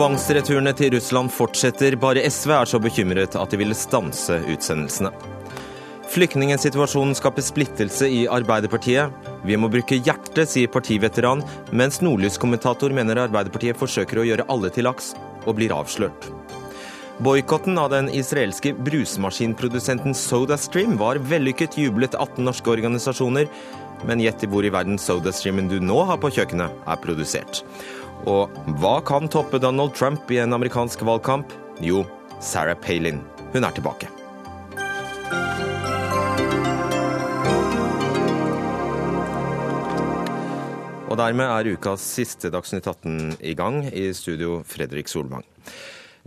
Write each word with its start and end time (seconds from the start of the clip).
Tvangsreturene 0.00 0.72
til 0.72 0.94
Russland 0.94 1.28
fortsetter. 1.28 1.92
Bare 2.00 2.22
SV 2.24 2.54
er 2.56 2.68
så 2.70 2.78
bekymret 2.80 3.34
at 3.36 3.52
de 3.52 3.58
ville 3.60 3.76
stanse 3.76 4.38
utsendelsene. 4.48 5.10
Flyktningsituasjonen 6.08 7.12
skaper 7.18 7.44
splittelse 7.44 8.08
i 8.08 8.22
Arbeiderpartiet. 8.24 9.12
Vi 9.44 9.58
må 9.60 9.68
bruke 9.68 9.98
hjertet, 10.00 10.48
sier 10.48 10.72
partiveteran, 10.72 11.44
mens 11.76 12.00
Nordlys-kommentator 12.00 12.96
mener 12.96 13.20
Arbeiderpartiet 13.26 13.76
forsøker 13.76 14.22
å 14.22 14.24
gjøre 14.30 14.48
alle 14.48 14.72
til 14.72 14.88
laks, 14.88 15.12
og 15.44 15.58
blir 15.60 15.76
avslørt. 15.76 16.30
Boikotten 17.20 17.76
av 17.76 17.92
den 17.92 18.08
israelske 18.08 18.72
brusmaskinprodusenten 18.80 20.16
SodaStream 20.16 20.96
var 20.96 21.20
vellykket, 21.28 21.76
jublet 21.76 22.16
18 22.16 22.40
norske 22.48 22.72
organisasjoner. 22.72 23.52
Men 24.08 24.24
gjett 24.24 24.48
hvor 24.48 24.64
i 24.64 24.72
verden 24.72 24.96
SodaStreamen 24.96 25.68
du 25.68 25.76
nå 25.84 26.00
har 26.08 26.16
på 26.24 26.32
kjøkkenet, 26.32 26.72
er 26.88 27.04
produsert. 27.04 27.66
Og 28.28 28.52
hva 28.80 28.98
kan 29.00 29.28
toppe 29.32 29.60
Donald 29.62 29.94
Trump 29.96 30.28
i 30.32 30.40
en 30.42 30.52
amerikansk 30.52 31.00
valgkamp? 31.08 31.54
Jo, 31.80 32.04
Sarah 32.40 32.76
Palin. 32.76 33.22
Hun 33.54 33.64
er 33.64 33.72
tilbake. 33.72 34.10
Og 41.10 41.16
dermed 41.18 41.48
er 41.48 41.72
ukas 41.74 42.04
siste 42.04 42.52
Dagsnytt 42.52 42.86
18 42.86 43.40
i 43.40 43.56
gang. 43.58 43.82
I 43.88 44.12
studio 44.14 44.60
Fredrik 44.68 45.08
Solvang. 45.10 45.42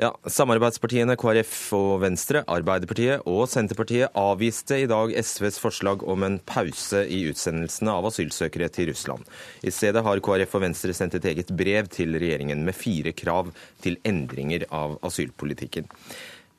Ja, 0.01 0.09
Samarbeidspartiene 0.25 1.13
KrF 1.21 1.53
og 1.77 1.99
Venstre, 2.01 2.39
Arbeiderpartiet 2.49 3.27
og 3.29 3.43
Senterpartiet 3.51 4.15
avviste 4.17 4.79
i 4.81 4.87
dag 4.89 5.11
SVs 5.13 5.59
forslag 5.61 6.01
om 6.09 6.25
en 6.25 6.39
pause 6.49 7.03
i 7.05 7.19
utsendelsene 7.29 7.93
av 7.93 8.07
asylsøkere 8.09 8.71
til 8.73 8.89
Russland. 8.89 9.27
I 9.61 9.69
stedet 9.69 10.01
har 10.01 10.21
KrF 10.25 10.55
og 10.57 10.63
Venstre 10.65 10.95
sendt 10.97 11.19
et 11.19 11.27
eget 11.29 11.53
brev 11.53 11.91
til 11.93 12.17
regjeringen 12.17 12.63
med 12.65 12.73
fire 12.73 13.13
krav 13.13 13.51
til 13.85 13.99
endringer 14.01 14.65
av 14.73 14.97
asylpolitikken. 15.05 15.85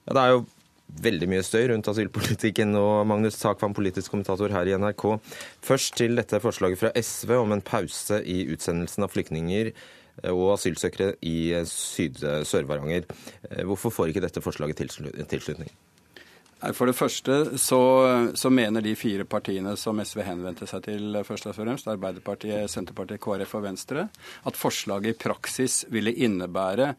Ja, 0.06 0.14
det 0.14 0.22
er 0.22 0.36
jo 0.36 0.46
veldig 1.02 1.30
mye 1.34 1.42
støy 1.42 1.66
rundt 1.72 1.91
asylpolitikken 1.91 2.78
og 2.78 3.02
Magnus 3.10 3.41
Takvam, 3.42 3.74
politisk 3.74 4.14
kommentator 4.14 4.54
her 4.54 4.70
i 4.70 4.78
NRK. 4.78 5.08
Først 5.64 5.98
til 5.98 6.14
dette 6.22 6.38
forslaget 6.38 6.84
fra 6.84 6.94
SV 6.94 7.34
om 7.41 7.58
en 7.58 7.66
pause 7.66 8.22
i 8.22 8.44
utsendelsen 8.54 9.02
av 9.02 9.10
flyktninger 9.10 9.74
og 10.22 10.52
asylsøkere 10.54 11.16
i 11.26 11.50
Sør-Varanger. 11.64 13.08
Hvorfor 13.64 13.90
får 13.90 14.12
ikke 14.12 14.24
dette 14.24 14.44
forslaget 14.44 14.84
tilslutning? 15.28 15.72
For 16.72 16.88
det 16.88 16.96
første 16.96 17.58
så, 17.60 17.80
så, 18.38 18.50
mener 18.52 18.80
de 18.84 18.94
fire 18.96 19.26
partiene 19.28 19.74
som 19.76 19.98
SV 20.00 20.22
henvendte 20.24 20.68
seg 20.70 20.86
til, 20.86 21.18
først 21.26 21.50
og 21.50 21.56
fremst, 21.58 21.88
Arbeiderpartiet, 21.90 22.70
Senterpartiet, 22.72 23.20
KrF 23.20 23.52
og 23.58 23.66
Venstre, 23.66 24.06
at 24.48 24.56
forslaget 24.56 25.12
i 25.12 25.18
praksis 25.26 25.82
ville 25.92 26.14
innebære 26.14 26.94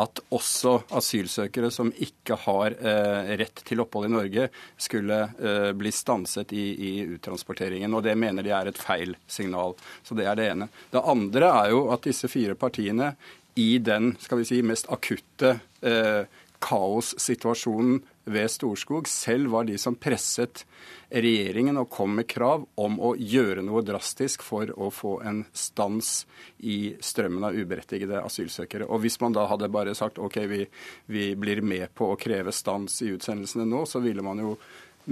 at 0.00 0.20
også 0.32 0.76
asylsøkere 0.96 1.70
som 1.74 1.90
ikke 1.92 2.36
har 2.46 2.76
eh, 2.78 3.32
rett 3.40 3.62
til 3.66 3.82
opphold 3.84 4.08
i 4.08 4.12
Norge, 4.12 4.48
skulle 4.80 5.20
eh, 5.38 5.70
bli 5.76 5.92
stanset 5.94 6.54
i, 6.56 6.66
i, 6.74 6.92
uttransporteringen. 7.16 7.94
Og 7.94 8.04
Det 8.06 8.16
mener 8.18 8.46
de 8.46 8.54
er 8.56 8.70
et 8.70 8.80
feil 8.80 9.16
signal. 9.30 9.76
Så 10.02 10.16
Det 10.18 10.28
er 10.28 10.38
det 10.38 10.48
ene. 10.52 10.70
Det 10.92 11.04
andre 11.14 11.52
er 11.64 11.74
jo 11.74 11.86
at 11.94 12.06
disse 12.06 12.30
fire 12.30 12.56
partiene 12.58 13.14
i 13.60 13.78
den 13.82 14.14
skal 14.22 14.40
vi 14.40 14.48
si, 14.48 14.62
mest 14.62 14.88
akutte 14.92 15.58
eh, 15.82 16.22
kaossituasjonen 16.60 18.00
ved 18.30 18.50
Storskog 18.52 19.08
selv 19.10 19.50
var 19.52 19.66
de 19.68 19.76
som 19.78 19.96
presset 19.98 20.64
regjeringen 21.10 21.78
og 21.80 21.90
kom 21.90 22.14
med 22.20 22.28
krav 22.30 22.66
om 22.80 22.98
å 23.02 23.12
gjøre 23.18 23.64
noe 23.66 23.82
drastisk 23.86 24.44
for 24.46 24.70
å 24.78 24.90
få 24.94 25.16
en 25.26 25.42
stans 25.52 26.24
i 26.62 26.94
strømmen 27.02 27.48
av 27.48 27.56
uberettigede 27.58 28.22
asylsøkere. 28.22 28.86
Og 28.86 29.02
Hvis 29.04 29.20
man 29.22 29.34
da 29.34 29.48
hadde 29.50 29.70
bare 29.72 29.96
sagt 29.98 30.20
OK, 30.22 30.38
vi, 30.50 30.62
vi 31.10 31.32
blir 31.34 31.64
med 31.66 31.90
på 31.94 32.12
å 32.12 32.20
kreve 32.20 32.54
stans 32.54 33.00
i 33.02 33.10
utsendelsene 33.16 33.66
nå, 33.66 33.84
så 33.86 34.02
ville 34.04 34.22
man 34.22 34.42
jo 34.42 34.54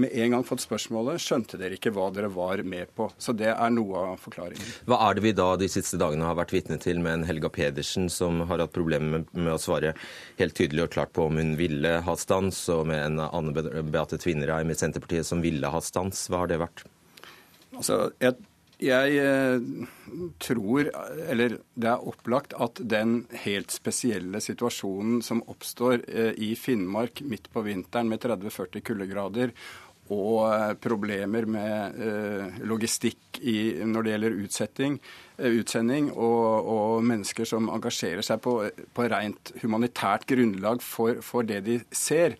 med 0.00 0.14
en 0.14 0.34
gang 0.34 0.44
fått 0.46 0.64
spørsmålet 0.64 1.22
skjønte 1.22 1.58
dere 1.60 1.78
ikke 1.78 1.92
hva 1.94 2.08
dere 2.14 2.30
var 2.32 2.62
med 2.62 2.90
på. 2.96 3.08
Så 3.18 3.34
det 3.36 3.50
er 3.52 3.74
noe 3.74 4.04
av 4.12 4.22
forklaringen. 4.22 4.74
Hva 4.88 5.00
er 5.08 5.18
det 5.18 5.24
vi 5.26 5.34
da 5.36 5.48
de 5.60 5.70
siste 5.70 6.00
dagene 6.00 6.28
har 6.28 6.38
vært 6.38 6.54
vitne 6.56 6.78
til 6.82 7.02
med 7.04 7.20
en 7.20 7.26
Helga 7.28 7.50
Pedersen 7.52 8.08
som 8.12 8.42
har 8.48 8.64
hatt 8.64 8.74
problemer 8.76 9.24
med, 9.32 9.52
å 9.54 9.60
svare 9.62 9.94
helt 10.40 10.56
tydelig 10.58 10.86
og 10.86 10.92
klart 10.96 11.14
på 11.16 11.28
om 11.28 11.40
hun 11.40 11.56
ville 11.60 11.98
ha 12.04 12.18
stans, 12.18 12.60
og 12.72 12.86
med 12.90 13.04
en 13.04 13.24
Anne 13.28 13.82
Beate 13.82 14.20
Tvinnereim 14.20 14.70
i 14.70 14.78
Senterpartiet 14.78 15.28
som 15.28 15.42
ville 15.44 15.72
ha 15.72 15.82
stans. 15.84 16.26
Hva 16.30 16.44
har 16.44 16.52
det 16.52 16.62
vært? 16.62 16.86
Altså, 17.76 18.08
jeg 18.22 18.38
jeg 18.78 19.16
eh, 19.18 19.86
tror, 20.38 20.88
eller 21.26 21.56
det 21.74 21.88
er 21.90 22.04
opplagt, 22.06 22.54
at 22.54 22.78
den 22.78 23.24
helt 23.42 23.74
spesielle 23.74 24.38
situasjonen 24.42 25.18
som 25.26 25.42
oppstår 25.50 26.04
eh, 26.06 26.30
i 26.38 26.52
Finnmark 26.54 27.24
midt 27.26 27.50
på 27.50 27.64
vinteren 27.66 28.10
med 28.10 28.22
30-40 28.22 28.84
kuldegrader, 28.86 29.54
og 30.14 30.44
eh, 30.48 30.74
problemer 30.80 31.48
med 31.48 32.60
logistikk 32.68 33.40
i, 33.40 33.58
når 33.86 34.04
det 34.04 34.14
gjelder 34.14 34.38
utsetting, 34.42 34.98
utsending, 35.38 36.10
og, 36.16 36.68
og, 36.72 37.04
mennesker 37.06 37.46
som 37.46 37.68
engasjerer 37.70 38.24
seg 38.26 38.40
på, 38.42 38.56
på 38.94 39.06
rent 39.12 39.52
humanitært 39.62 40.26
grunnlag 40.30 40.82
for, 40.82 41.20
for 41.22 41.46
det 41.46 41.60
de 41.68 41.78
ser, 41.94 42.38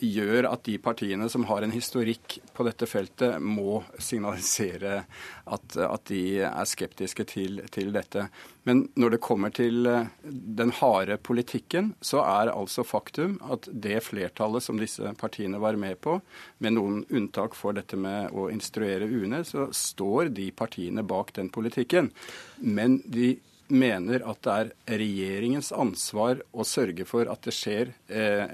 gjør 0.00 0.48
at 0.50 0.64
de 0.66 0.76
partiene 0.82 1.28
som 1.32 1.44
har 1.48 1.64
en 1.64 1.74
historikk 1.74 2.38
på 2.56 2.64
dette 2.66 2.86
feltet, 2.88 3.38
må 3.40 3.80
signalisere 4.00 5.02
at, 5.44 5.76
at 5.76 6.06
de 6.10 6.40
er 6.46 6.68
skeptiske 6.68 7.26
til, 7.30 7.60
til, 7.72 7.92
dette. 7.94 8.26
Men 8.68 8.84
når 9.00 9.14
det 9.16 9.22
kommer 9.24 9.52
til 9.54 9.86
eh, 9.88 10.08
den 10.24 10.72
harde 10.80 11.18
politikken, 11.22 11.94
så 12.00 12.24
er 12.24 12.52
altså 12.52 12.84
faktum 12.86 13.38
at 13.52 13.68
det 13.70 14.00
flertallet 14.06 14.64
som 14.64 14.80
disse 14.80 15.14
partiene 15.20 15.60
var 15.62 15.78
med 15.80 16.00
på, 16.04 16.18
med 16.58 16.76
noen 16.76 17.04
unntak 17.08 17.56
for 17.58 17.76
dette 17.76 17.98
med 18.00 18.32
å 18.32 18.48
instruere 18.52 19.08
UNE, 19.08 19.44
så 19.48 19.68
står 19.74 20.32
de 20.36 20.50
partiene 20.56 21.04
bak 21.06 21.34
den 21.36 21.52
politikken. 21.52 22.12
Men 22.60 23.00
de 23.04 23.36
mener 23.70 24.24
at 24.28 24.42
det 24.44 24.56
er 24.56 25.00
regjeringens 25.00 25.70
ansvar 25.72 26.42
å 26.52 26.66
sørge 26.66 27.06
for 27.08 27.30
at 27.30 27.42
det 27.46 27.54
skjer 27.56 27.92
eh, 28.08 28.52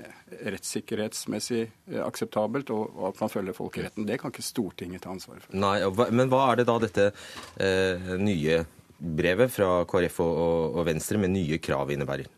rettssikkerhetsmessig 0.52 1.62
eh, 1.64 2.00
akseptabelt, 2.04 2.70
og, 2.74 2.88
og, 2.94 3.10
at 3.10 3.22
man 3.24 3.32
følger 3.32 3.56
folkeretten. 3.56 4.06
Det 4.08 4.20
kan 4.22 4.34
ikke 4.34 4.46
Stortinget 4.46 5.06
ta 5.06 5.12
ansvar 5.14 5.42
for. 5.42 5.56
Nei, 5.56 5.78
Men 6.12 6.32
hva 6.32 6.46
er 6.50 6.60
det 6.60 6.68
da 6.70 6.78
dette 6.82 7.10
eh, 7.10 8.16
nye 8.20 8.62
brevet 8.96 9.52
fra 9.52 9.84
KrF 9.88 10.22
og, 10.24 10.32
og, 10.46 10.80
og 10.80 10.88
Venstre 10.88 11.20
med 11.20 11.34
nye 11.34 11.60
krav 11.62 11.92
innebærer? 11.92 12.32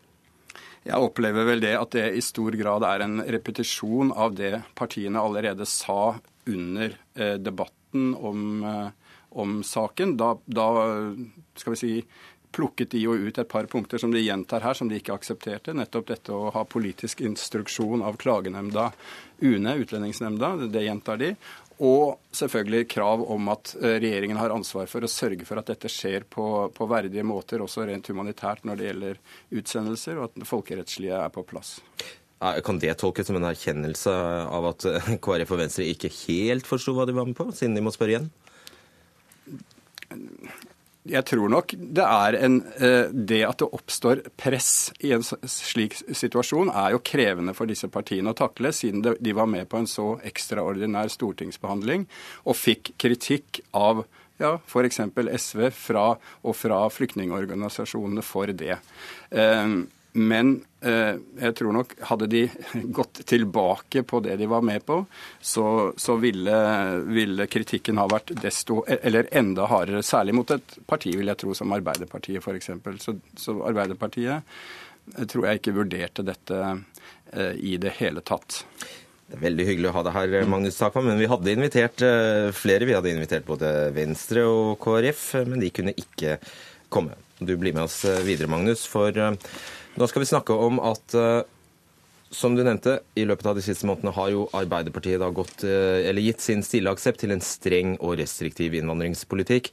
Jeg 0.87 1.03
opplever 1.03 1.45
vel 1.47 1.61
det 1.61 1.75
at 1.75 1.91
det 1.93 2.05
i 2.15 2.23
stor 2.23 2.55
grad 2.57 2.85
er 2.87 3.03
en 3.03 3.19
repetisjon 3.21 4.13
av 4.15 4.35
det 4.37 4.61
partiene 4.79 5.21
allerede 5.21 5.67
sa 5.67 6.15
under 6.49 6.95
eh, 7.15 7.35
debatten 7.35 8.13
om, 8.15 8.63
eh, 8.63 9.15
om 9.29 9.59
saken. 9.63 10.15
Da, 10.17 10.33
da, 10.47 10.69
skal 11.59 11.75
vi 11.75 11.81
si, 11.81 11.93
plukket 12.51 12.91
de 12.91 13.03
jo 13.03 13.15
ut 13.15 13.37
et 13.37 13.47
par 13.49 13.67
punkter 13.69 14.01
som 14.01 14.11
de 14.11 14.21
gjentar 14.21 14.63
her, 14.65 14.73
som 14.77 14.89
de 14.89 14.97
ikke 14.99 15.15
aksepterte. 15.15 15.75
Nettopp 15.77 16.09
dette 16.09 16.35
å 16.35 16.51
ha 16.55 16.65
politisk 16.65 17.21
instruksjon 17.25 18.03
av 18.05 18.17
klagenemnda 18.21 18.89
UNE, 19.39 19.75
Utlendingsnemnda, 19.83 20.55
det 20.67 20.85
gjentar 20.85 21.19
de. 21.21 21.33
Og 21.79 22.17
selvfølgelig 22.35 22.89
krav 22.91 23.21
om 23.31 23.51
at 23.53 23.71
eh, 23.79 23.99
regjeringen 24.03 24.39
har 24.39 24.51
ansvar 24.51 24.89
for 24.91 25.05
å 25.05 25.11
sørge 25.11 25.45
for 25.47 25.61
at 25.61 25.69
dette 25.71 25.91
skjer 25.91 26.25
på, 26.27 26.45
på 26.75 26.87
verdige 26.91 27.23
måter, 27.23 27.63
også 27.63 27.85
rent 27.87 28.09
humanitært 28.11 28.65
når 28.67 28.79
det 28.79 28.89
gjelder 28.89 29.21
utsendelser, 29.61 30.19
og 30.19 30.27
at 30.27 30.41
det 30.41 30.49
folkerettslige 30.49 31.21
er 31.23 31.31
på 31.31 31.45
plass. 31.47 31.77
Kan 32.63 32.79
det 32.79 32.93
tolkes 32.99 33.27
som 33.27 33.35
en 33.35 33.47
erkjennelse 33.47 34.11
av 34.11 34.67
at 34.73 34.89
eh, 34.91 35.13
KrF 35.23 35.55
og 35.55 35.63
Venstre 35.63 35.87
ikke 35.87 36.11
helt 36.25 36.67
forsto 36.67 36.95
hva 36.97 37.07
de 37.07 37.15
var 37.15 37.29
med 37.29 37.39
på, 37.39 37.47
siden 37.55 37.79
de 37.79 37.85
må 37.85 37.95
spørre 37.95 38.17
igjen? 38.17 38.29
Jeg 41.09 41.25
tror 41.25 41.49
nok 41.51 41.73
det 41.73 42.05
er 42.05 42.37
en 42.37 42.59
eh, 42.77 43.09
Det 43.09 43.41
at 43.47 43.61
det 43.61 43.69
oppstår 43.75 44.21
press 44.39 44.91
i 45.01 45.13
en 45.15 45.25
slik 45.25 45.97
situasjon, 45.97 46.69
er 46.69 46.93
jo 46.93 47.03
krevende 47.05 47.55
for 47.57 47.69
disse 47.69 47.89
partiene 47.91 48.33
å 48.33 48.37
takle, 48.37 48.71
siden 48.75 49.03
de 49.03 49.35
var 49.35 49.49
med 49.49 49.69
på 49.69 49.81
en 49.81 49.89
så 49.89 50.11
ekstraordinær 50.27 51.11
stortingsbehandling 51.11 52.05
og 52.45 52.57
fikk 52.57 52.93
kritikk 53.01 53.61
av 53.75 54.05
ja, 54.39 54.53
f.eks. 54.55 55.01
SV 55.43 55.65
fra, 55.75 56.05
og 56.47 56.55
fra 56.55 56.83
flyktningorganisasjonene 56.95 58.23
for 58.23 58.53
det. 58.55 58.77
Eh, 59.29 59.73
men 60.17 60.55
eh, 60.81 61.19
jeg 61.37 61.55
tror 61.59 61.73
nok 61.75 61.93
hadde 62.09 62.27
de 62.31 62.41
gått 62.97 63.21
tilbake 63.29 64.01
på 64.03 64.21
det 64.25 64.39
de 64.39 64.47
var 64.49 64.63
med 64.65 64.85
på, 64.85 65.03
så, 65.41 65.65
så 65.97 66.15
ville, 66.21 66.55
ville, 67.05 67.47
kritikken 67.51 68.01
ha 68.01 68.07
vært 68.09 68.33
desto, 68.41 68.81
eller 68.87 69.29
enda 69.31 69.67
hardere. 69.69 70.01
Særlig 70.05 70.33
mot 70.39 70.53
et 70.55 70.79
parti, 70.89 71.13
vil 71.17 71.29
jeg 71.29 71.41
tro, 71.43 71.53
som 71.57 71.75
Arbeiderpartiet 71.77 72.41
f.eks. 72.41 72.71
Så, 73.03 73.19
så 73.37 73.59
Arbeiderpartiet 73.69 74.47
tror 75.29 75.45
jeg 75.47 75.59
ikke 75.61 75.75
vurderte 75.77 76.25
dette 76.25 76.57
eh, 76.63 77.53
i 77.53 77.77
det 77.81 77.93
hele 78.01 78.25
tatt. 78.25 78.63
Det 79.29 79.37
er 79.37 79.43
veldig 79.43 79.65
hyggelig 79.67 79.91
å 79.91 79.97
ha 79.99 80.03
deg 80.07 80.15
her, 80.15 80.35
Magnus 80.49 80.79
Takvam. 80.81 81.11
Men 81.11 81.21
vi 81.21 81.29
hadde 81.29 81.53
invitert 81.53 82.01
eh, 82.05 82.49
flere. 82.55 82.89
Vi 82.89 82.97
hadde 82.97 83.13
invitert 83.13 83.45
både 83.45 83.91
Venstre 83.93 84.47
og 84.49 84.79
KrF, 84.81 85.27
men 85.45 85.61
de 85.61 85.69
kunne 85.73 85.93
ikke 85.93 86.39
komme. 86.89 87.13
Du 87.37 87.53
blir 87.61 87.77
med 87.77 87.85
oss 87.85 88.01
videre, 88.25 88.49
Magnus. 88.51 88.81
for 88.89 89.13
Nå 89.97 90.07
skal 90.07 90.23
vi 90.23 90.29
snakke 90.29 90.53
om 90.53 90.77
at 90.83 91.15
uh, 91.17 91.41
som 92.29 92.53
du 92.55 92.61
nevnte, 92.63 92.99
i 93.17 93.25
løpet 93.25 93.47
av 93.49 93.57
de 93.57 93.63
siste 93.65 93.87
månedene 93.89 94.13
har 94.13 94.29
jo 94.33 94.45
Arbeiderpartiet 94.55 95.23
gått, 95.33 95.65
uh, 95.65 96.21
gitt 96.21 96.43
sin 96.45 96.61
stille 96.65 96.91
aksept 96.93 97.23
til 97.23 97.33
en 97.33 97.43
streng 97.43 97.95
og 97.97 98.19
restriktiv 98.21 98.77
innvandringspolitikk. 98.77 99.71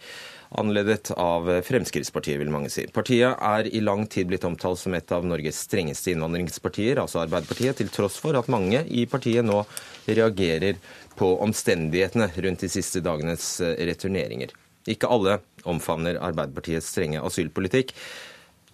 Anledet 0.56 1.10
av 1.18 1.48
Fremskrittspartiet, 1.66 2.38
vil 2.40 2.52
mange 2.54 2.70
si. 2.70 2.86
Partiet 2.94 3.34
er 3.42 3.66
i 3.66 3.80
lang 3.82 4.04
tid 4.08 4.28
blitt 4.30 4.46
omtalt 4.46 4.78
som 4.78 4.94
et 4.94 5.10
av 5.12 5.26
Norges 5.26 5.58
strengeste 5.66 6.12
innvandringspartier, 6.14 7.00
altså 7.02 7.24
Arbeiderpartiet, 7.24 7.80
til 7.80 7.90
tross 7.92 8.16
for 8.22 8.38
at 8.38 8.48
mange 8.52 8.84
i 8.86 9.04
partiet 9.10 9.44
nå 9.44 9.64
reagerer 10.06 10.78
på 11.18 11.32
omstendighetene 11.42 12.30
rundt 12.46 12.62
de 12.62 12.70
siste 12.72 13.02
dagenes 13.04 13.56
uh, 13.60 13.74
returneringer. 13.90 14.54
Ikke 14.86 15.10
alle 15.10 15.40
omfavner 15.66 16.22
Arbeiderpartiets 16.22 16.88
strenge 16.94 17.20
asylpolitikk. 17.26 17.92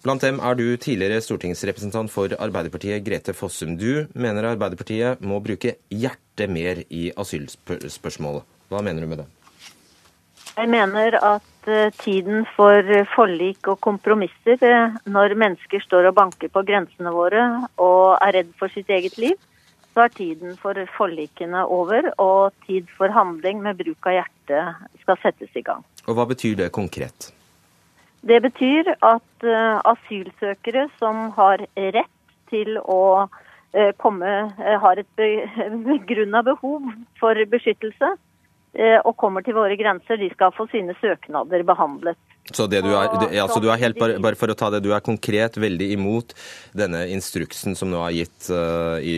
Blant 0.03 0.19
dem 0.19 0.41
er 0.43 0.57
du 0.59 0.65
tidligere 0.75 1.21
stortingsrepresentant 1.23 2.11
for 2.11 2.33
Arbeiderpartiet, 2.35 3.05
Grete 3.05 3.31
Fossum. 3.31 3.77
Du 3.79 4.03
mener 4.19 4.49
Arbeiderpartiet 4.49 5.21
må 5.23 5.37
bruke 5.39 5.77
hjertet 5.87 6.51
mer 6.51 6.81
i 6.91 7.05
asylspørsmålet. 7.15 8.43
Hva 8.67 8.81
mener 8.83 9.05
du 9.05 9.07
med 9.07 9.21
det? 9.21 9.27
Jeg 10.57 10.67
mener 10.69 11.15
at 11.23 11.69
eh, 11.71 11.93
tiden 12.01 12.43
for 12.57 12.89
forlik 13.13 13.69
og 13.71 13.79
kompromisser, 13.85 14.59
eh, 14.59 14.97
når 15.07 15.37
mennesker 15.39 15.81
står 15.85 16.09
og 16.09 16.17
banker 16.17 16.51
på 16.51 16.65
grensene 16.67 17.13
våre 17.15 17.45
og 17.79 18.17
er 18.17 18.35
redd 18.41 18.51
for 18.59 18.73
sitt 18.75 18.91
eget 18.91 19.15
liv, 19.17 19.39
så 19.93 20.03
er 20.03 20.11
tiden 20.17 20.57
for 20.59 20.75
forlikene 20.97 21.63
over, 21.63 22.09
og 22.19 22.51
tid 22.67 22.91
for 22.97 23.13
handling 23.13 23.63
med 23.63 23.79
bruk 23.79 24.11
av 24.11 24.19
hjertet 24.19 24.99
skal 25.05 25.21
settes 25.23 25.55
i 25.55 25.63
gang. 25.63 25.87
Og 26.09 26.19
Hva 26.19 26.27
betyr 26.27 26.59
det 26.59 26.73
konkret? 26.75 27.31
Det 28.23 28.39
betyr 28.39 28.93
at 29.03 29.43
uh, 29.43 29.79
asylsøkere 29.91 30.87
som 30.99 31.25
har 31.35 31.65
rett 31.75 32.11
til 32.51 32.77
å 32.79 33.25
uh, 33.27 33.89
komme, 33.99 34.35
uh, 34.59 34.75
har 34.79 35.01
et 35.01 35.23
begrunna 35.89 36.43
behov 36.47 36.87
for 37.19 37.49
beskyttelse 37.55 38.15
og 39.05 39.13
kommer 39.21 39.43
til 39.45 39.53
våre 39.53 39.75
grenser, 39.77 40.17
de 40.17 40.31
skal 40.31 40.49
få 40.57 40.63
sine 40.71 40.95
søknader 40.97 41.61
behandlet. 41.61 42.17
Så 42.57 42.65
det 42.65 42.79
du 42.81 42.87
er, 42.89 43.11
altså 43.43 43.59
du 43.61 43.67
er 43.69 43.77
helt, 43.77 43.99
bare, 44.01 44.33
for 44.33 44.49
å 44.49 44.55
ta 44.57 44.71
det, 44.73 44.79
du 44.81 44.89
er 44.97 45.03
konkret 45.05 45.59
veldig 45.61 45.91
imot 45.93 46.33
denne 46.73 47.03
instruksen 47.13 47.77
som 47.77 47.91
nå 47.93 48.01
er 48.07 48.15
gitt 48.17 48.49
i, 49.05 49.13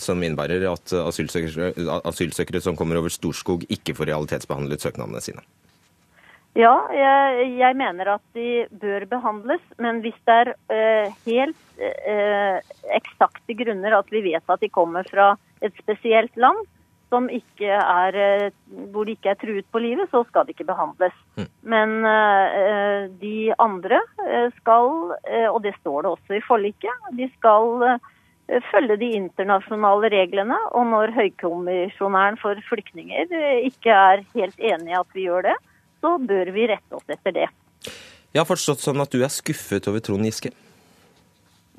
som 0.00 0.24
innebærer 0.24 0.64
at 0.70 0.94
asylsøkere, 1.02 1.74
asylsøkere 2.00 2.64
som 2.64 2.80
kommer 2.80 2.96
over 3.02 3.12
Storskog, 3.12 3.68
ikke 3.68 3.92
får 3.98 4.08
realitetsbehandlet 4.14 4.88
søknadene 4.88 5.20
sine? 5.20 5.44
Ja, 6.52 6.72
jeg, 6.92 7.46
jeg, 7.56 7.76
mener 7.80 8.10
at 8.18 8.24
de 8.36 8.66
bør 8.80 9.06
behandles. 9.08 9.62
Men 9.80 10.02
hvis 10.04 10.18
det 10.28 10.34
er 10.34 10.52
uh, 10.52 11.14
helt 11.24 11.80
uh, 11.80 12.58
eksakte 12.92 13.56
grunner 13.56 13.96
at 13.96 14.12
vi 14.12 14.20
vet 14.26 14.52
at 14.52 14.60
de 14.60 14.68
kommer 14.72 15.08
fra 15.08 15.32
et 15.64 15.72
spesielt 15.80 16.36
land 16.36 16.60
som 17.12 17.30
ikke 17.32 17.72
er, 17.72 18.18
uh, 18.20 18.76
hvor 18.92 19.08
de 19.08 19.16
ikke 19.16 19.32
er 19.32 19.40
truet 19.40 19.68
på 19.72 19.80
livet, 19.80 20.12
så 20.12 20.26
skal 20.28 20.44
de 20.44 20.52
ikke 20.52 20.68
behandles. 20.68 21.16
Mm. 21.40 21.48
Men 21.72 21.90
de 23.20 23.36
andre 23.62 24.00
skal, 24.58 25.12
og 25.48 25.58
det 25.64 25.72
står 25.80 26.02
det 26.02 26.10
også 26.10 26.36
i 26.36 26.44
forliket, 26.44 27.10
de 27.16 27.28
skal 27.38 27.96
følge 28.68 28.96
de 29.00 29.10
internasjonale 29.16 30.10
reglene. 30.12 30.58
Og 30.76 30.88
når 30.90 31.14
høykommisjonæren 31.16 32.36
for 32.42 32.60
flyktninger 32.68 33.32
ikke 33.62 33.94
er 33.94 34.24
helt 34.34 34.58
enig 34.58 34.92
i 34.92 34.98
at 35.00 35.16
vi 35.16 35.28
gjør 35.30 35.48
det, 35.48 35.56
så 36.02 36.16
bør 36.18 36.50
vi 36.54 36.66
rette 36.70 36.98
oss 36.98 37.06
etter 37.10 37.36
det. 37.36 37.48
Jeg 38.32 38.40
har 38.40 38.48
forstått 38.48 38.82
sånn 38.82 39.02
at 39.02 39.12
du 39.12 39.22
er 39.22 39.32
skuffet 39.32 39.86
over 39.90 40.02
Trond 40.04 40.26
Giske? 40.26 40.52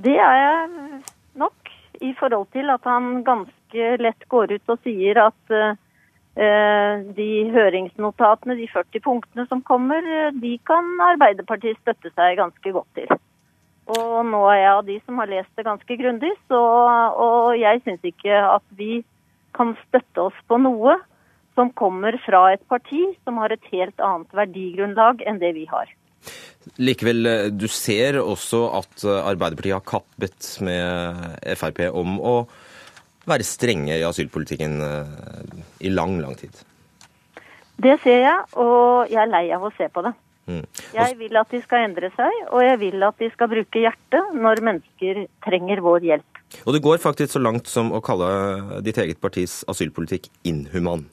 Det 0.03 0.15
er 0.17 0.35
jeg 0.39 1.01
nok, 1.41 1.71
i 2.01 2.11
forhold 2.17 2.49
til 2.55 2.69
at 2.73 2.85
han 2.89 3.23
ganske 3.25 3.89
lett 4.01 4.27
går 4.29 4.55
ut 4.55 4.73
og 4.73 4.81
sier 4.85 5.19
at 5.23 5.53
uh, 5.53 5.75
de 7.17 7.29
høringsnotatene, 7.53 8.57
de 8.59 8.67
40 8.71 9.03
punktene 9.05 9.47
som 9.49 9.63
kommer, 9.65 10.05
de 10.33 10.55
kan 10.67 10.89
Arbeiderpartiet 11.13 11.81
støtte 11.81 12.13
seg 12.13 12.39
ganske 12.41 12.75
godt 12.75 12.89
til. 12.97 13.09
Og 13.93 14.21
nå 14.29 14.43
er 14.47 14.61
jeg 14.61 14.73
av 14.73 14.85
de 14.87 14.99
som 15.03 15.17
har 15.19 15.31
lest 15.31 15.51
det 15.59 15.65
ganske 15.67 15.97
grundig, 15.99 16.31
og 16.53 17.57
jeg 17.59 17.81
syns 17.83 18.05
ikke 18.07 18.37
at 18.47 18.63
vi 18.77 19.01
kan 19.57 19.73
støtte 19.87 20.29
oss 20.29 20.37
på 20.47 20.57
noe 20.61 20.95
som 21.55 21.71
kommer 21.77 22.17
fra 22.25 22.45
et 22.53 22.63
parti 22.69 23.03
som 23.23 23.37
har 23.41 23.53
et 23.53 23.71
helt 23.73 23.99
annet 24.03 24.33
verdigrunnlag 24.35 25.23
enn 25.27 25.41
det 25.41 25.53
vi 25.57 25.67
har. 25.69 25.91
Likevel, 26.79 27.25
eh, 27.27 27.47
du 27.51 27.67
ser 27.67 28.19
også 28.21 28.65
at 28.79 29.03
eh, 29.03 29.23
Arbeiderpartiet 29.33 29.75
har 29.75 29.87
kappet 29.87 30.49
med 30.63 31.41
Frp 31.59 31.81
om 31.91 32.19
å 32.23 32.35
være 33.27 33.47
strenge 33.47 33.97
i 33.97 34.05
asylpolitikken 34.07 34.79
eh, 34.83 35.57
i 35.87 35.91
lang, 35.91 36.19
lang 36.23 36.37
tid. 36.39 36.55
Det 37.83 37.97
ser 38.03 38.21
jeg, 38.23 38.45
og 38.61 39.11
jeg 39.11 39.19
er 39.23 39.31
lei 39.31 39.47
av 39.55 39.65
å 39.65 39.73
se 39.75 39.89
på 39.91 40.03
det. 40.05 40.13
Mm. 40.47 40.63
Jeg 40.91 41.15
vil 41.19 41.39
at 41.39 41.51
de 41.55 41.59
skal 41.63 41.85
endre 41.87 42.09
seg, 42.15 42.39
og 42.51 42.63
jeg 42.63 42.79
vil 42.81 43.05
at 43.07 43.19
de 43.19 43.29
skal 43.31 43.49
bruke 43.51 43.83
hjertet 43.83 44.33
når 44.35 44.63
mennesker 44.67 45.25
trenger 45.45 45.83
vår 45.83 46.07
hjelp. 46.09 46.41
Og 46.63 46.75
det 46.75 46.83
går 46.85 47.01
faktisk 47.01 47.33
så 47.33 47.41
langt 47.41 47.69
som 47.71 47.91
å 47.95 48.03
kalle 48.03 48.81
ditt 48.85 48.99
eget 49.01 49.21
partis 49.23 49.61
asylpolitikk 49.71 50.29
inhuman. 50.47 51.07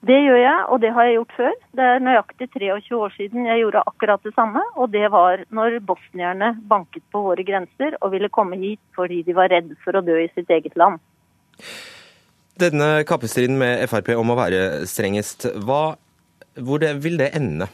Det 0.00 0.16
gjør 0.16 0.38
jeg, 0.40 0.60
og 0.72 0.78
det 0.80 0.90
har 0.96 1.04
jeg 1.06 1.16
gjort 1.18 1.32
før. 1.36 1.56
Det 1.76 1.84
er 1.84 1.98
nøyaktig 2.00 2.46
23 2.54 2.96
år 2.96 3.10
siden 3.18 3.48
jeg 3.50 3.60
gjorde 3.60 3.82
akkurat 3.90 4.22
det 4.24 4.32
samme. 4.32 4.62
Og 4.80 4.88
det 4.94 5.10
var 5.12 5.42
når 5.52 5.76
bosnierne 5.84 6.54
banket 6.70 7.04
på 7.12 7.20
våre 7.26 7.44
grenser 7.44 7.98
og 8.00 8.14
ville 8.14 8.32
komme 8.32 8.56
hit 8.62 8.80
fordi 8.96 9.20
de 9.26 9.36
var 9.36 9.52
redd 9.52 9.74
for 9.84 9.98
å 9.98 10.04
dø 10.04 10.16
i 10.22 10.30
sitt 10.32 10.48
eget 10.48 10.78
land. 10.80 10.96
Denne 12.60 13.04
kappestriden 13.08 13.60
med 13.60 13.84
Frp 13.92 14.14
om 14.16 14.32
å 14.32 14.38
være 14.40 14.86
strengest, 14.88 15.46
hva, 15.68 15.94
hvor 16.56 16.80
det, 16.80 16.94
vil 17.04 17.20
det 17.20 17.30
ende? 17.36 17.68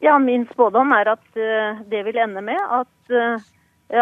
Ja, 0.00 0.16
Min 0.18 0.48
spådom 0.48 0.96
er 0.96 1.12
at 1.18 1.26
uh, 1.36 1.84
det 1.92 2.00
vil 2.08 2.16
ende 2.16 2.40
med 2.44 2.60
at 2.80 3.12
uh, 3.12 3.48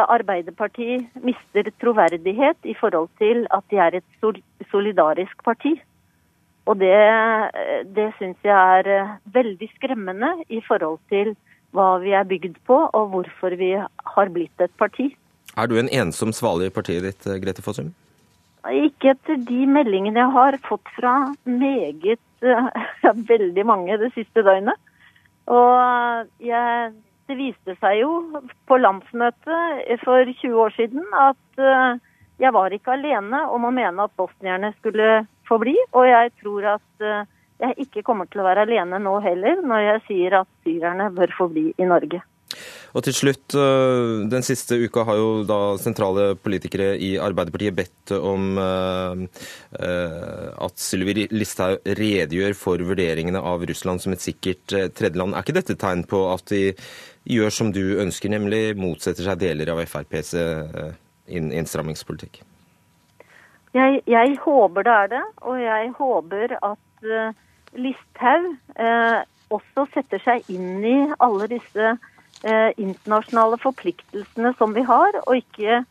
Arbeiderpartiet 0.07 1.11
mister 1.19 1.67
troverdighet 1.83 2.63
i 2.63 2.79
forhold 2.79 3.11
til 3.19 3.47
at 3.51 3.67
de 3.71 3.83
er 3.83 3.99
et 3.99 4.67
solidarisk 4.71 5.43
parti. 5.43 5.75
Og 6.69 6.77
det, 6.81 6.97
det 7.97 8.11
syns 8.19 8.37
jeg 8.45 8.53
er 8.81 8.91
eh, 8.93 9.15
veldig 9.33 9.71
skremmende 9.77 10.35
i 10.53 10.61
forhold 10.67 10.99
til 11.13 11.33
hva 11.77 11.95
vi 12.03 12.13
er 12.17 12.29
bygd 12.29 12.59
på, 12.69 12.77
og 12.93 13.15
hvorfor 13.15 13.57
vi 13.61 13.73
har 13.79 14.33
blitt 14.35 14.65
et 14.65 14.75
parti. 14.81 15.11
Er 15.57 15.69
du 15.69 15.79
en 15.81 15.89
ensom 15.93 16.33
svale 16.37 16.69
i 16.69 16.75
partiet 16.75 17.05
ditt, 17.07 17.25
eh, 17.27 17.41
Grete 17.41 17.65
Fossum? 17.65 17.95
Ikke 18.69 19.15
etter 19.15 19.39
de 19.49 19.65
meldingene 19.71 20.21
jeg 20.21 20.35
har 20.35 20.59
fått 20.67 20.91
fra 20.97 21.15
meget 21.49 22.21
ja, 22.45 22.69
veldig 23.33 23.65
mange 23.67 23.97
det 24.03 24.13
siste 24.17 24.45
døgnet. 24.45 24.77
Og 25.49 26.29
jeg, 26.45 26.93
det 27.31 27.39
viste 27.39 27.79
seg 27.81 28.03
jo 28.03 28.43
på 28.69 28.77
landsmøtet 28.77 30.05
for 30.05 30.29
20 30.43 30.61
år 30.67 30.77
siden 30.77 31.07
at 31.17 31.63
eh, 31.65 32.05
jeg 32.39 32.55
var 32.55 32.75
ikke 32.75 32.95
alene 32.95 33.41
om 33.51 33.65
å 33.67 33.75
mene 33.75 34.05
at 34.05 34.15
bosnierne 34.21 34.71
skulle 34.77 35.25
forbli. 35.49 35.77
Og 35.97 36.09
jeg 36.09 36.33
tror 36.43 36.73
at 36.77 37.05
eh, 37.05 37.29
jeg 37.59 37.89
ikke 37.89 38.07
kommer 38.07 38.29
til 38.31 38.43
å 38.43 38.49
være 38.49 38.67
alene 38.69 39.01
nå 39.03 39.19
heller, 39.25 39.63
når 39.67 39.87
jeg 39.93 40.09
sier 40.09 40.43
at 40.43 40.51
syrerne 40.67 41.11
bør 41.15 41.33
forbli 41.39 41.71
i 41.75 41.89
Norge. 41.89 42.23
Og 42.97 43.05
til 43.05 43.13
slutt, 43.13 43.55
eh, 43.61 44.29
Den 44.33 44.43
siste 44.47 44.79
uka 44.81 45.05
har 45.05 45.19
jo 45.19 45.45
da 45.47 45.77
sentrale 45.77 46.31
politikere 46.41 46.95
i 46.97 47.11
Arbeiderpartiet 47.21 47.77
bedt 47.77 48.15
om 48.17 48.57
uh, 48.57 49.27
at 50.65 50.81
Sylvi 50.81 51.27
Listhaug 51.31 51.85
redegjør 51.85 52.57
for 52.57 52.81
vurderingene 52.81 53.43
av 53.43 53.67
Russland 53.69 54.01
som 54.01 54.17
et 54.17 54.25
sikkert 54.25 54.65
tredjeland. 54.97 55.35
Er 55.35 55.45
ikke 55.45 55.59
dette 55.61 55.77
tegn 55.77 56.07
på 56.09 56.25
at 56.33 56.49
de 56.49 56.73
gjør 57.29 57.53
som 57.53 57.73
du 57.73 58.01
ønsker, 58.01 58.33
nemlig 58.33 58.79
motsetter 58.81 59.29
seg 59.29 59.43
deler 59.45 59.75
av 59.75 59.85
FrPs 59.85 60.33
innstrammingspolitikk? 61.29 62.48
Jeg, 63.79 64.01
jeg, 64.11 64.37
håper 64.43 64.87
det 64.87 64.93
er 64.93 65.11
det, 65.13 65.25
og 65.47 65.59
jeg 65.63 65.91
håper 65.99 66.55
at 66.67 67.05
uh, 67.07 67.35
Listhaug 67.79 68.47
uh, 68.81 69.21
også 69.55 69.85
setter 69.95 70.23
seg 70.25 70.49
inn 70.53 70.83
i 70.83 70.97
alle 71.23 71.47
disse 71.53 71.93
uh, 71.95 72.71
internasjonale 72.75 73.61
forpliktelsene 73.63 74.53
som 74.59 74.75
vi 74.75 74.83
har, 74.89 75.21
og 75.27 75.39
ikke 75.39 75.85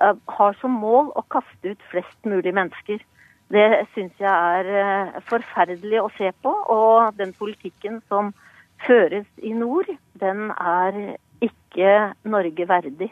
har 0.00 0.54
som 0.60 0.76
mål 0.80 1.10
å 1.18 1.24
kaste 1.28 1.74
ut 1.74 1.88
flest 1.90 2.28
mulig 2.28 2.52
mennesker. 2.56 3.00
Det 3.52 3.66
syns 3.92 4.22
jeg 4.22 4.30
er 4.30 5.18
forferdelig 5.28 5.98
å 6.00 6.12
se 6.16 6.30
på, 6.44 6.52
og 6.72 7.18
den 7.18 7.34
politikken 7.36 7.98
som 8.08 8.30
føres 8.86 9.26
i 9.42 9.52
nord, 9.52 9.90
den 10.22 10.46
er 10.54 11.00
ikke 11.44 12.14
Norge 12.24 12.68
verdig. 12.70 13.10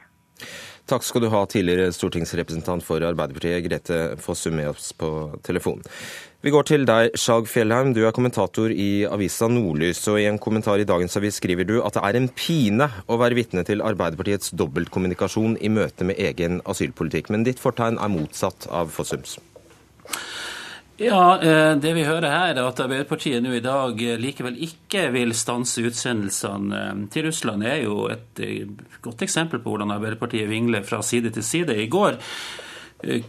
Takk 0.88 1.04
skal 1.04 1.20
du 1.20 1.28
ha, 1.28 1.42
tidligere 1.44 1.90
stortingsrepresentant 1.92 2.80
for 2.80 3.04
Arbeiderpartiet, 3.04 3.60
Grete 3.66 3.98
Fossum, 4.24 4.54
med 4.56 4.70
oss 4.70 4.94
på 4.96 5.10
telefon. 5.44 5.82
Vi 6.40 6.52
går 6.54 6.64
til 6.64 6.86
deg, 6.88 7.10
Skjalg 7.18 7.50
Fjellheim. 7.50 7.90
Du 7.92 8.00
er 8.06 8.14
kommentator 8.16 8.72
i 8.72 9.04
avisa 9.04 9.50
Nordlys. 9.52 10.00
og 10.08 10.16
I 10.22 10.24
en 10.30 10.38
kommentar 10.40 10.80
i 10.80 10.86
dagens 10.88 11.18
avis 11.20 11.42
skriver 11.42 11.68
du 11.68 11.74
at 11.82 11.98
det 11.98 12.04
er 12.08 12.16
en 12.16 12.30
pine 12.32 12.88
å 13.04 13.18
være 13.20 13.36
vitne 13.36 13.66
til 13.68 13.84
Arbeiderpartiets 13.84 14.54
dobbeltkommunikasjon 14.56 15.58
i 15.60 15.68
møte 15.68 16.08
med 16.08 16.16
egen 16.16 16.62
asylpolitikk. 16.64 17.28
Men 17.34 17.44
ditt 17.44 17.60
fortegn 17.60 18.00
er 18.00 18.14
motsatt 18.14 18.70
av 18.72 18.88
Fossums. 18.94 19.36
Ja, 21.00 21.42
eh, 21.42 21.76
Det 21.76 21.92
vi 21.94 22.02
hører 22.02 22.26
her, 22.26 22.56
er 22.56 22.64
at 22.66 22.80
Arbeiderpartiet 22.82 23.42
nå 23.44 23.52
i 23.54 23.62
dag 23.62 24.00
eh, 24.02 24.16
likevel 24.18 24.56
ikke 24.66 25.04
vil 25.14 25.30
stanse 25.30 25.84
utsendelsene 25.86 26.80
eh, 26.80 27.04
til 27.14 27.28
Russland. 27.28 27.62
Er 27.62 27.84
jo 27.84 28.08
et 28.10 28.40
godt 29.04 29.22
eksempel 29.22 29.62
på 29.62 29.70
hvordan 29.70 29.94
Arbeiderpartiet 29.94 30.50
vingler 30.50 30.82
fra 30.82 30.98
side 31.02 31.30
til 31.30 31.46
side. 31.46 31.76
I 31.78 31.86
går 31.86 32.18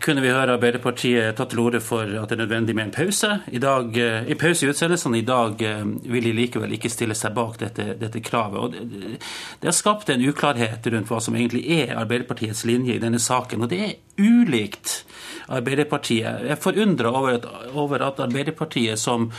kunne 0.02 0.24
vi 0.24 0.32
høre 0.34 0.56
Arbeiderpartiet 0.56 1.36
tatt 1.38 1.52
til 1.54 1.60
orde 1.62 1.78
for 1.78 2.02
at 2.02 2.32
det 2.32 2.40
er 2.40 2.42
nødvendig 2.42 2.74
med 2.74 2.88
en 2.88 2.96
pause. 2.96 3.36
I, 3.54 3.60
dag, 3.62 3.94
i 4.26 4.34
pause 4.34 4.66
i 4.66 4.72
utsendelsene 4.72 5.20
i 5.20 5.28
dag 5.28 5.62
vil 6.10 6.26
de 6.26 6.34
likevel 6.34 6.74
ikke 6.74 6.90
stille 6.90 7.14
seg 7.14 7.36
bak 7.38 7.60
dette, 7.62 7.86
dette 8.02 8.24
kravet. 8.26 8.58
Og 8.58 8.74
det, 8.74 9.20
det 9.62 9.70
har 9.70 9.78
skapt 9.78 10.10
en 10.10 10.26
uklarhet 10.26 10.90
rundt 10.90 11.14
hva 11.14 11.22
som 11.22 11.38
egentlig 11.38 11.68
er 11.84 11.94
Arbeiderpartiets 12.02 12.66
linje 12.66 12.98
i 12.98 13.04
denne 13.04 13.22
saken. 13.22 13.62
Og 13.62 13.70
det 13.70 13.84
er 13.86 13.94
ulikt 14.20 15.06
Arbeiderpartiet. 15.50 16.44
Jeg 16.46 16.54
er 16.54 16.62
forundra 16.62 17.10
over, 17.10 17.46
over, 17.74 18.04
at 18.06 18.20
Arbeiderpartiet, 18.22 19.00
som 19.02 19.30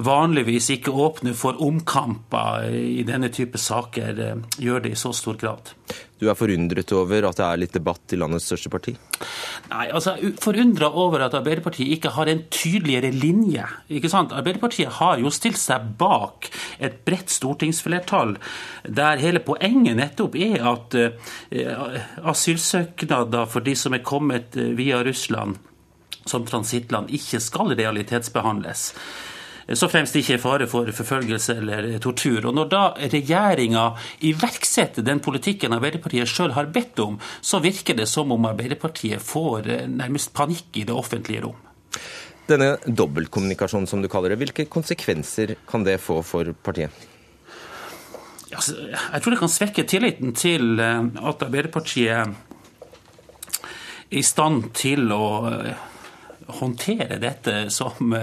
vanligvis 0.00 0.70
ikke 0.76 0.94
åpner 0.94 1.34
for 1.36 1.60
omkamper 1.60 2.70
i 2.72 3.02
denne 3.04 3.28
type 3.34 3.60
saker, 3.60 4.22
eh, 4.24 4.46
gjør 4.56 4.86
det 4.86 4.94
i 4.94 5.00
så 5.02 5.12
stor 5.16 5.36
grad. 5.40 5.74
Du 6.20 6.28
er 6.28 6.36
forundret 6.36 6.92
over 6.92 7.24
at 7.30 7.38
det 7.38 7.44
er 7.46 7.60
litt 7.62 7.76
debatt 7.76 8.12
i 8.12 8.18
landets 8.20 8.44
største 8.50 8.68
parti? 8.72 8.92
Nei, 9.70 9.86
altså 9.88 10.18
forundra 10.42 10.90
over 11.00 11.24
at 11.24 11.36
Arbeiderpartiet 11.38 11.94
ikke 11.96 12.12
har 12.12 12.28
en 12.28 12.42
tydeligere 12.52 13.08
linje. 13.14 13.64
Ikke 13.88 14.10
sant? 14.12 14.34
Arbeiderpartiet 14.36 14.98
har 14.98 15.20
jo 15.22 15.32
stilt 15.32 15.60
seg 15.60 15.94
bak 16.00 16.50
et 16.80 17.00
bredt 17.08 17.32
stortingsflertall 17.32 18.36
der 18.84 19.20
hele 19.22 19.40
poenget 19.44 19.96
nettopp 19.96 20.36
er 20.40 20.66
at 20.74 20.96
uh, 21.00 21.96
asylsøknader 22.32 23.48
for 23.48 23.64
de 23.64 23.76
som 23.78 23.96
er 23.96 24.04
kommet 24.04 24.19
uh, 24.20 24.70
via 24.76 25.02
Russland 25.06 25.58
som 26.28 26.44
transittland, 26.46 27.08
ikke 27.16 27.40
skal 27.40 27.72
realitetsbehandles 27.72 28.90
så 29.78 29.88
fremst 29.90 30.16
ikke 30.18 30.34
er 30.34 30.42
fare 30.42 30.66
for 30.70 30.88
forfølgelse 30.94 31.54
eller 31.60 31.88
tortur. 32.02 32.48
Og 32.48 32.54
Når 32.56 32.70
da 32.72 32.82
regjeringa 33.12 33.84
iverksetter 34.26 35.06
den 35.06 35.20
politikken 35.22 35.74
Arbeiderpartiet 35.76 36.30
sjøl 36.30 36.54
har 36.56 36.70
bedt 36.74 36.98
om, 37.02 37.20
så 37.40 37.60
virker 37.62 37.94
det 37.98 38.08
som 38.10 38.32
om 38.32 38.48
Arbeiderpartiet 38.50 39.22
får 39.22 39.70
eh, 39.70 39.86
nærmest 39.86 40.34
panikk 40.34 40.80
i 40.82 40.86
det 40.88 40.96
offentlige 40.96 41.44
rom. 41.46 41.58
Denne 42.50 42.74
dobbeltkommunikasjonen, 42.86 43.86
som 43.86 44.02
du 44.02 44.10
kaller 44.10 44.34
det, 44.34 44.40
hvilke 44.40 44.66
konsekvenser 44.66 45.54
kan 45.70 45.86
det 45.86 46.00
få 46.02 46.18
for 46.26 46.50
partiet? 46.66 46.90
Jeg 48.50 49.22
tror 49.22 49.30
det 49.30 49.38
kan 49.38 49.52
svekke 49.52 49.86
tilliten 49.86 50.34
til 50.34 50.80
eh, 50.82 51.04
at 51.30 51.46
Arbeiderpartiet 51.46 52.10
er 52.10 52.34
i 54.10 54.22
stand 54.26 54.72
til 54.74 55.10
å 55.14 55.30
eh, 55.50 55.86
håndtere 56.58 57.18
dette 57.20 57.70
som, 57.70 58.14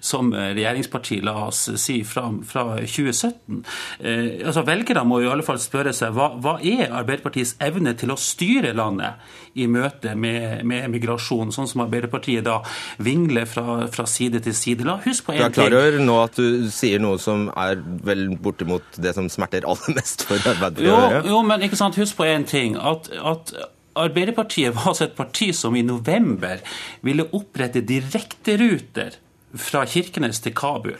som 0.00 0.32
regjeringsparti, 0.34 1.20
la 1.24 1.36
oss 1.46 1.66
si, 1.80 2.00
fra, 2.04 2.28
fra 2.46 2.64
2017. 2.80 3.62
Eh, 4.00 4.46
altså 4.46 4.64
Velgerne 4.66 5.04
må 5.08 5.20
i 5.22 5.28
alle 5.30 5.46
fall 5.46 5.60
spørre 5.62 5.94
seg 5.96 6.14
hva, 6.16 6.32
hva 6.42 6.56
er 6.64 6.90
Arbeiderpartiets 6.90 7.56
evne 7.62 7.94
til 7.98 8.12
å 8.14 8.18
styre 8.20 8.74
landet 8.76 9.22
i 9.56 9.68
møte 9.70 10.12
med, 10.18 10.64
med 10.68 10.90
migrasjon, 10.92 11.52
sånn 11.54 11.70
som 11.70 11.86
Arbeiderpartiet 11.86 12.44
da 12.46 12.58
vingler 13.02 13.48
fra, 13.48 13.86
fra 13.92 14.08
side 14.10 14.42
til 14.44 14.56
side. 14.56 14.88
La 14.88 14.98
husk 15.04 15.28
på 15.28 15.36
en 15.36 15.40
ting. 15.40 15.54
Du 15.54 15.62
er 15.62 15.70
klar 15.70 15.78
over 15.78 16.02
nå 16.02 16.18
at 16.24 16.40
du 16.40 16.68
sier 16.72 17.02
noe 17.02 17.20
som 17.22 17.48
er 17.54 17.80
vel 18.06 18.28
bortimot 18.42 19.00
det 19.00 19.14
som 19.16 19.30
smerter 19.32 19.68
aller 19.68 19.96
mest 19.98 20.26
for 20.28 20.40
Arbeiderpartiet? 20.40 20.90
Jo, 20.90 21.36
jo 21.36 21.46
men 21.46 21.64
ikke 21.66 21.78
sant, 21.78 21.98
husk 22.00 22.18
på 22.18 22.28
en 22.28 22.44
ting. 22.48 22.76
at, 22.76 23.10
at 23.16 23.54
Arbeiderpartiet 23.96 24.74
var 24.76 24.92
altså 24.92 25.08
et 25.08 25.18
parti 25.18 25.52
som 25.56 25.76
i 25.76 25.84
november 25.86 26.62
ville 27.06 27.28
opprette 27.36 27.84
direkteruter 27.86 29.20
fra 29.56 29.84
Kirkenes 29.88 30.42
til 30.44 30.54
Kabul 30.56 30.98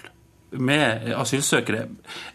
med 0.51 1.13
asylsøkere, 1.17 1.87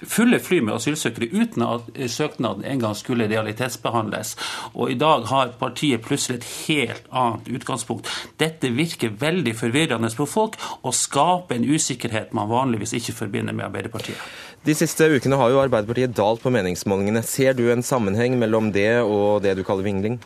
fulle 0.03 0.39
fly 0.43 0.59
med 0.59 0.75
asylsøkere 0.75 1.29
uten 1.31 1.63
at 1.65 1.87
søknaden 2.11 2.65
engang 2.67 2.95
skulle 2.95 3.29
realitetsbehandles. 3.29 4.35
Og 4.73 4.91
i 4.91 4.97
dag 4.99 5.25
har 5.31 5.53
partiet 5.59 6.03
plutselig 6.05 6.41
et 6.41 6.49
helt 6.67 7.07
annet 7.11 7.49
utgangspunkt. 7.55 8.09
Dette 8.39 8.69
virker 8.75 9.15
veldig 9.19 9.55
forvirrende 9.55 10.11
på 10.17 10.27
folk 10.29 10.59
og 10.81 10.95
skaper 10.95 11.55
en 11.55 11.69
usikkerhet 11.71 12.33
man 12.33 12.49
vanligvis 12.51 12.93
ikke 12.99 13.17
forbinder 13.23 13.53
med 13.53 13.65
Arbeiderpartiet. 13.65 14.19
De 14.61 14.75
siste 14.77 15.07
ukene 15.09 15.37
har 15.41 15.49
jo 15.49 15.61
Arbeiderpartiet 15.63 16.11
dalt 16.13 16.43
på 16.43 16.51
meningsmålingene. 16.53 17.23
Ser 17.25 17.55
du 17.57 17.63
en 17.73 17.81
sammenheng 17.81 18.35
mellom 18.37 18.69
det 18.75 18.99
og 19.01 19.41
det 19.41 19.55
du 19.57 19.63
kaller 19.65 19.87
vingling? 19.87 20.19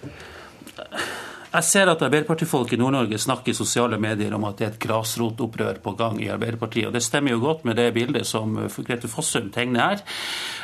Jeg 1.55 1.63
ser 1.63 1.87
at 1.87 2.01
Arbeiderpartifolk 2.03 2.73
i 2.75 2.79
Nord-Norge 2.81 3.15
snakker 3.21 3.53
i 3.53 3.55
sosiale 3.55 3.95
medier 4.01 4.33
om 4.35 4.43
at 4.43 4.57
det 4.59 4.65
er 4.65 4.73
et 4.73 4.81
grasrotopprør 4.83 5.79
på 5.85 5.93
gang 5.95 6.19
i 6.19 6.27
Arbeiderpartiet. 6.33 6.89
og 6.89 6.97
Det 6.97 7.03
stemmer 7.05 7.31
jo 7.31 7.39
godt 7.45 7.63
med 7.63 7.79
det 7.79 7.93
bildet 7.95 8.27
som 8.27 8.57
Grete 8.75 9.07
Fossum 9.07 9.47
tegner 9.55 9.85
her. 9.85 10.03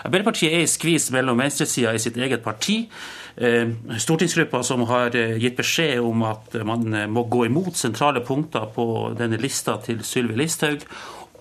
Arbeiderpartiet 0.04 0.52
er 0.52 0.66
i 0.66 0.68
skvis 0.68 1.08
mellom 1.16 1.40
venstresida 1.40 1.96
i 1.96 2.04
sitt 2.04 2.20
eget 2.20 2.44
parti. 2.44 2.90
Eh, 3.38 3.72
stortingsgruppa 4.04 4.66
som 4.68 4.84
har 4.92 5.16
eh, 5.16 5.38
gitt 5.40 5.56
beskjed 5.56 6.04
om 6.04 6.28
at 6.28 6.60
man 6.68 6.84
må 7.08 7.24
gå 7.24 7.46
imot 7.48 7.80
sentrale 7.80 8.20
punkter 8.28 8.68
på 8.76 9.16
denne 9.16 9.40
lista 9.40 9.80
til 9.80 10.04
Sylvi 10.04 10.36
Listhaug 10.44 10.84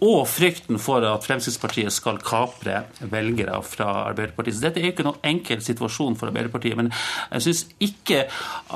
og 0.01 0.25
frykten 0.29 0.79
for 0.81 1.05
at 1.05 1.27
Fremskrittspartiet 1.27 1.93
skal 1.93 2.21
kapre 2.25 2.85
velgere 3.13 3.59
fra 3.67 3.89
Arbeiderpartiet. 4.09 4.57
Så 4.57 4.65
Dette 4.65 4.81
er 4.81 4.95
ikke 4.95 5.05
noen 5.05 5.21
enkel 5.29 5.61
situasjon 5.65 6.17
for 6.17 6.31
Arbeiderpartiet. 6.31 6.79
Men 6.79 6.89
jeg 6.93 7.45
syns 7.47 7.63
ikke 7.85 8.23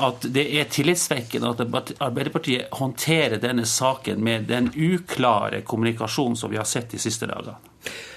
at 0.05 0.29
det 0.37 0.45
er 0.61 0.69
tillitsvekkende 0.73 1.55
at 1.55 1.95
Arbeiderpartiet 2.05 2.69
håndterer 2.77 3.41
denne 3.43 3.65
saken 3.69 4.21
med 4.25 4.51
den 4.53 4.69
uklare 4.75 5.65
kommunikasjonen 5.65 6.37
som 6.37 6.53
vi 6.53 6.61
har 6.61 6.69
sett 6.69 6.93
de 6.93 7.01
siste 7.01 7.29
dagene. 7.31 7.57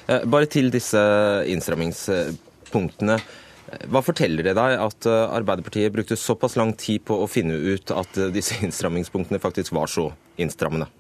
Eh, 0.08 0.28
bare 0.28 0.52
til 0.52 0.72
disse 0.74 1.00
innstrammingspunktene. 1.48 3.20
Hva 3.92 4.00
forteller 4.04 4.48
det 4.48 4.56
deg 4.56 4.78
at 4.80 5.08
eh, 5.08 5.24
Arbeiderpartiet 5.40 5.96
brukte 5.96 6.20
såpass 6.20 6.56
lang 6.60 6.76
tid 6.80 7.04
på 7.08 7.18
å 7.24 7.28
finne 7.32 7.56
ut 7.56 7.92
at 7.92 8.20
eh, 8.20 8.32
disse 8.36 8.60
innstrammingspunktene 8.68 9.40
faktisk 9.44 9.76
var 9.76 9.92
så 9.92 10.10
innstrammende? 10.40 10.92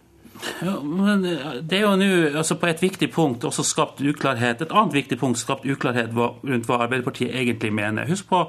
Men 0.84 1.24
det 1.67 1.79
er 1.79 1.86
jo 1.86 1.96
nå 2.00 2.12
altså 2.38 2.58
på 2.60 2.70
et 2.70 2.84
viktig 2.84 3.10
punkt 3.13 3.46
også 3.48 3.65
skapt 3.65 4.01
uklarhet. 4.01 4.62
Et 4.62 4.74
annet 4.74 4.96
viktig 4.98 5.20
punkt 5.22 5.39
skapt 5.39 5.67
uklarhet 5.67 6.13
rundt 6.15 6.70
hva 6.70 6.82
Arbeiderpartiet 6.86 7.36
egentlig 7.36 7.74
mener. 7.75 8.08
Husk 8.10 8.29
på 8.29 8.44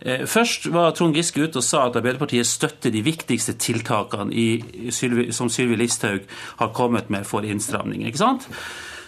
eh, 0.00 0.24
Først 0.30 0.70
var 0.74 0.94
Trond 0.96 1.16
Giske 1.16 1.44
ute 1.44 1.60
og 1.60 1.66
sa 1.66 1.86
at 1.88 2.00
Arbeiderpartiet 2.00 2.48
støtter 2.48 2.94
de 2.94 3.04
viktigste 3.04 3.56
tiltakene 3.60 4.32
i, 4.32 4.48
som 4.92 5.52
Sylvi 5.52 5.78
Listhaug 5.80 6.26
har 6.60 6.74
kommet 6.76 7.10
med 7.10 7.26
for 7.28 7.46
innstramning. 7.46 8.06
ikke 8.06 8.24
sant? 8.24 8.50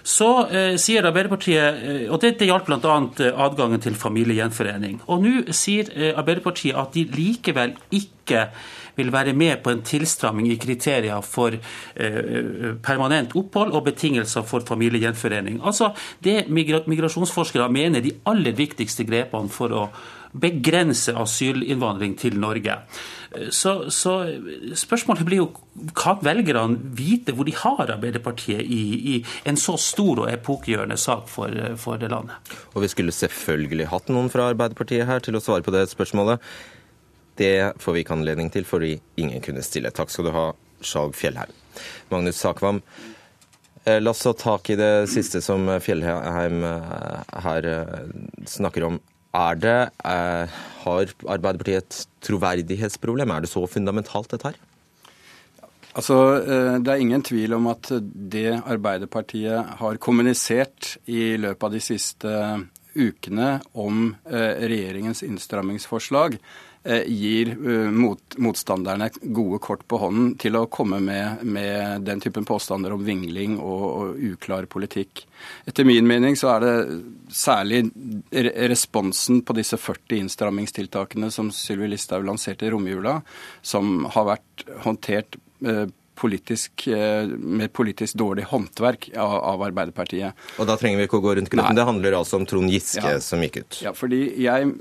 Så 0.07 0.29
eh, 0.55 0.77
sier 0.79 1.07
Arbeiderpartiet, 1.09 1.81
eh, 1.83 2.03
og 2.07 2.21
dette 2.23 2.47
gjaldt 2.47 2.69
bl.a. 2.69 2.97
Eh, 3.25 3.41
adgangen 3.47 3.83
til 3.83 3.97
familiegjenforening. 3.99 5.01
Og 5.11 5.25
nå 5.25 5.35
sier 5.57 5.91
eh, 5.97 6.13
Arbeiderpartiet 6.15 6.79
at 6.79 6.95
de 6.95 7.03
likevel 7.11 7.75
ikke 7.91 8.47
vil 8.97 9.12
være 9.12 9.35
med 9.37 9.62
på 9.65 9.73
en 9.73 9.83
tilstramming 9.87 10.50
i 10.50 10.59
kriterier 10.61 11.25
for 11.25 11.57
eh, 11.57 12.76
permanent 12.83 13.37
opphold 13.37 13.75
og 13.76 13.87
betingelser 13.91 14.47
for 14.47 14.67
familiegjenforening. 14.67 15.61
Altså 15.65 15.93
det 16.25 16.47
migrasjonsforskere 16.49 17.69
mener 17.73 18.05
de 18.05 18.17
aller 18.26 18.57
viktigste 18.57 19.07
grepene 19.09 19.53
for 19.53 19.75
å 19.76 19.88
begrense 20.37 21.15
asylinnvandring 21.17 22.17
til 22.19 22.37
Norge. 22.41 22.76
Så, 23.53 23.91
så, 23.93 24.12
spørsmålet 24.79 25.26
blir 25.26 25.43
jo 25.43 25.49
kan 25.97 26.21
velgerne 26.25 26.79
vite 26.97 27.35
hvor 27.37 27.49
de 27.49 27.53
har 27.57 27.93
Arbeiderpartiet 27.97 28.62
i, 28.62 28.83
i 29.12 29.17
en 29.49 29.59
så 29.61 29.76
stor 29.81 30.25
og 30.25 30.31
epokegjørende 30.33 30.97
sak 31.00 31.26
for, 31.29 31.53
for 31.81 32.00
landet? 32.00 32.55
Og 32.75 32.85
vi 32.85 32.93
skulle 32.93 33.15
selvfølgelig 33.17 33.91
hatt 33.93 34.09
noen 34.12 34.31
fra 34.33 34.49
Arbeiderpartiet 34.53 35.09
her 35.09 35.25
til 35.25 35.37
å 35.37 35.43
svare 35.43 35.67
på 35.67 35.75
det 35.75 35.85
spørsmålet. 35.93 36.41
Det 37.37 37.76
får 37.83 37.93
vi 37.93 38.05
ikke 38.05 38.16
anledning 38.16 38.49
til 38.52 38.64
fordi 38.69 38.97
ingen 39.21 39.43
kunne 39.45 39.64
stille. 39.64 39.93
Takk 39.95 40.12
skal 40.12 40.28
du 40.28 40.35
ha, 40.37 40.49
Skjalg 40.85 41.16
Fjellheim. 41.16 41.52
Magnus 42.12 42.40
Sakvam, 42.40 42.81
eh, 43.85 44.00
la 44.00 44.12
oss 44.12 44.25
ta 44.25 44.33
tak 44.33 44.71
i 44.71 44.78
det 44.78 45.09
siste 45.12 45.43
som 45.45 45.69
Fjellheim 45.83 46.64
eh, 46.64 47.40
her 47.47 47.69
eh, 47.73 48.07
snakker 48.49 48.88
om. 48.90 49.00
Er 49.37 49.59
det, 49.61 49.90
Har 50.00 51.11
Arbeiderpartiet 51.28 51.83
et 51.83 51.97
troverdighetsproblem? 52.25 53.35
Er 53.35 53.45
det 53.45 53.50
så 53.50 53.66
fundamentalt, 53.69 54.31
dette 54.31 54.49
her? 54.49 54.57
Altså, 55.93 56.16
Det 56.81 56.88
er 56.88 57.02
ingen 57.02 57.21
tvil 57.21 57.52
om 57.52 57.66
at 57.69 57.90
det 58.33 58.62
Arbeiderpartiet 58.64 59.76
har 59.76 60.00
kommunisert 60.00 60.97
i 61.05 61.37
løpet 61.37 61.69
av 61.69 61.75
de 61.75 61.83
siste 61.85 62.33
ukene 62.97 63.61
om 63.75 64.16
regjeringens 64.25 65.21
innstrammingsforslag, 65.26 66.38
gir 67.07 67.52
uh, 67.57 67.90
mot, 67.90 68.37
motstanderne 68.43 69.09
gode 69.23 69.59
kort 69.64 69.85
på 69.88 69.99
hånden 70.00 70.35
til 70.40 70.59
å 70.59 70.66
komme 70.73 71.00
med, 71.02 71.43
med 71.43 72.07
den 72.07 72.23
typen 72.23 72.47
påstander 72.49 72.95
om 72.95 73.05
vingling 73.07 73.59
og, 73.59 73.85
og, 73.87 74.23
uklar 74.33 74.69
politikk. 74.71 75.25
Etter 75.66 75.87
min 75.88 76.07
mening 76.09 76.38
så 76.38 76.55
er 76.55 76.64
det 76.64 76.75
særlig 77.35 77.85
responsen 78.71 79.43
på 79.47 79.57
disse 79.59 79.78
40 79.81 80.23
innstrammingstiltakene 80.23 81.31
som 81.35 81.52
Sylvi 81.55 81.90
Listhaug 81.90 82.26
lanserte 82.26 82.69
i 82.69 82.73
romjula, 82.73 83.19
som 83.62 84.07
har 84.14 84.31
vært 84.35 84.66
håndtert 84.87 85.38
uh, 85.66 85.87
politisk, 86.17 86.87
eh, 86.89 87.29
med 87.29 87.73
politisk 87.77 88.17
dårlig 88.19 88.47
håndverk 88.51 89.11
av, 89.15 89.37
av, 89.53 89.65
Arbeiderpartiet. 89.69 90.47
Og 90.61 90.69
da 90.69 90.79
trenger 90.81 91.03
vi 91.03 91.09
ikke 91.09 91.21
å 91.21 91.25
gå 91.25 91.37
rundt 91.39 91.53
grøten. 91.53 91.77
Det 91.77 91.87
handler 91.89 92.19
altså 92.19 92.41
om 92.41 92.47
Trond 92.49 92.73
Giske 92.73 93.05
ja. 93.05 93.21
som 93.23 93.43
gikk 93.45 93.61
ut. 93.63 93.81
Ja, 93.85 93.95
fordi 93.97 94.23
jeg, 94.43 94.73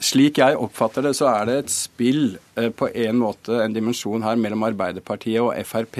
Slik 0.00 0.38
jeg 0.40 0.56
oppfatter 0.56 1.04
det, 1.04 1.12
så 1.18 1.26
er 1.34 1.48
det 1.48 1.56
et 1.64 1.72
spill 1.74 2.38
på 2.76 2.88
en 2.94 3.18
måte, 3.20 3.56
en 3.62 3.74
dimensjon 3.74 4.24
her 4.24 4.38
mellom 4.40 4.64
Arbeiderpartiet 4.68 5.40
og 5.42 5.52
Frp, 5.66 5.98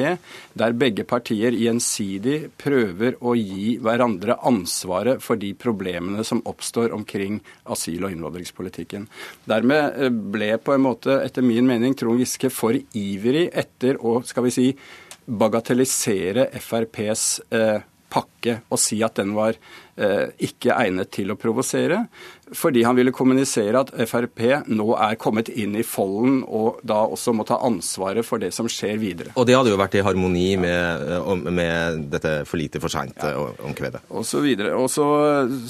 der 0.58 0.76
begge 0.78 1.06
partier 1.08 1.56
gjensidig 1.56 2.50
prøver 2.60 3.18
å 3.20 3.34
gi 3.38 3.76
hverandre 3.82 4.38
ansvaret 4.46 5.22
for 5.24 5.40
de 5.40 5.52
problemene 5.58 6.24
som 6.26 6.42
oppstår 6.48 6.94
omkring 6.96 7.40
asyl- 7.64 8.06
og 8.06 8.14
innvandringspolitikken. 8.14 9.08
Dermed 9.50 10.00
eh, 10.00 10.10
ble 10.10 10.54
på 10.62 10.76
en 10.76 10.86
måte, 10.86 11.20
etter 11.24 11.46
min 11.46 11.68
mening, 11.68 11.96
Trond 11.98 12.20
Giske 12.20 12.52
for 12.54 12.76
ivrig 12.76 13.48
etter 13.50 14.00
å 14.00 14.20
skal 14.26 14.46
vi 14.46 14.54
si, 14.54 14.66
bagatellisere 15.30 16.48
FrPs 16.58 17.24
eh, 17.54 17.78
pakke 18.10 18.60
og 18.70 18.80
si 18.82 18.98
at 19.06 19.18
den 19.20 19.34
var 19.36 19.54
eh, 19.54 19.60
ikke 20.00 20.72
egnet 20.72 21.10
til 21.12 21.32
å 21.32 21.36
provosere, 21.36 22.06
fordi 22.52 22.82
han 22.82 22.96
ville 22.98 23.12
kommunisere 23.14 23.80
at 23.80 23.92
Frp 24.10 24.40
nå 24.70 24.86
er 24.98 25.18
kommet 25.20 25.50
inn 25.52 25.76
i 25.78 25.84
folden 25.86 26.40
og 26.46 26.80
da 26.86 27.02
også 27.06 27.34
må 27.36 27.46
ta 27.46 27.60
ansvaret 27.66 28.26
for 28.26 28.42
det 28.42 28.50
som 28.54 28.68
skjer 28.70 28.98
videre. 29.00 29.34
Og 29.38 29.46
det 29.46 29.56
hadde 29.56 29.72
jo 29.72 29.78
vært 29.80 29.96
i 29.98 30.04
harmoni 30.04 30.48
med, 30.60 31.06
eh, 31.16 31.50
med 31.60 32.04
dette 32.12 32.34
for 32.48 32.60
lite 32.60 32.82
for 32.82 32.92
seint-omkvedet. 32.92 34.02
Ja. 34.02 34.16
Og 34.18 34.26
så 34.26 34.42
videre. 34.44 34.74
Og 34.74 34.90
så, 34.90 35.06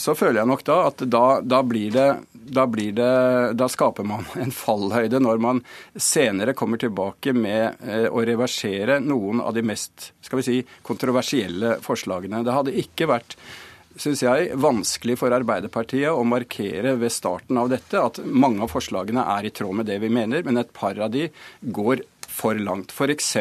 så, 0.01 0.17
føler 0.17 0.41
jeg 0.41 0.51
nok 0.51 0.65
da 0.67 0.79
at 0.89 1.05
da, 1.09 1.25
da 1.45 1.63
blir 1.67 1.93
det 1.95 2.09
da, 2.51 2.65
blir 2.67 2.93
det, 2.97 3.13
da 3.61 3.69
skaper 3.71 4.07
man 4.07 4.25
en 4.43 4.55
fallhøyde 4.55 5.21
når 5.23 5.43
man 5.43 5.65
senere 5.95 6.57
kommer 6.59 6.81
tilbake 6.81 7.35
med 7.37 7.83
eh, 7.87 8.09
å 8.09 8.25
reversere 8.27 9.01
noen 9.05 9.43
av 9.45 9.55
de 9.57 9.65
mest 9.67 10.13
skal 10.25 10.41
vi 10.41 10.47
si, 10.47 10.61
kontroversielle 10.87 11.79
forslagene. 11.85 12.45
Det 12.47 12.55
hadde 12.55 12.79
ikke 12.79 13.09
vært 13.11 13.37
synes 13.97 14.23
jeg, 14.23 14.53
vanskelig 14.61 15.19
for 15.21 15.35
Arbeiderpartiet 15.35 16.13
å 16.13 16.27
markere 16.27 16.95
ved 17.01 17.13
starten 17.15 17.59
av 17.61 17.71
dette 17.73 17.99
at 17.99 18.23
mange 18.25 18.63
av 18.65 18.73
forslagene 18.73 19.25
er 19.37 19.49
i 19.49 19.53
tråd 19.55 19.81
med 19.81 19.91
det 19.91 19.99
vi 20.03 20.13
mener, 20.13 20.45
men 20.47 20.61
et 20.61 20.73
par 20.77 20.99
av 21.01 21.13
de 21.15 21.29
går 21.61 22.05
for 22.31 22.55
langt. 22.55 22.93
F.eks. 22.95 23.37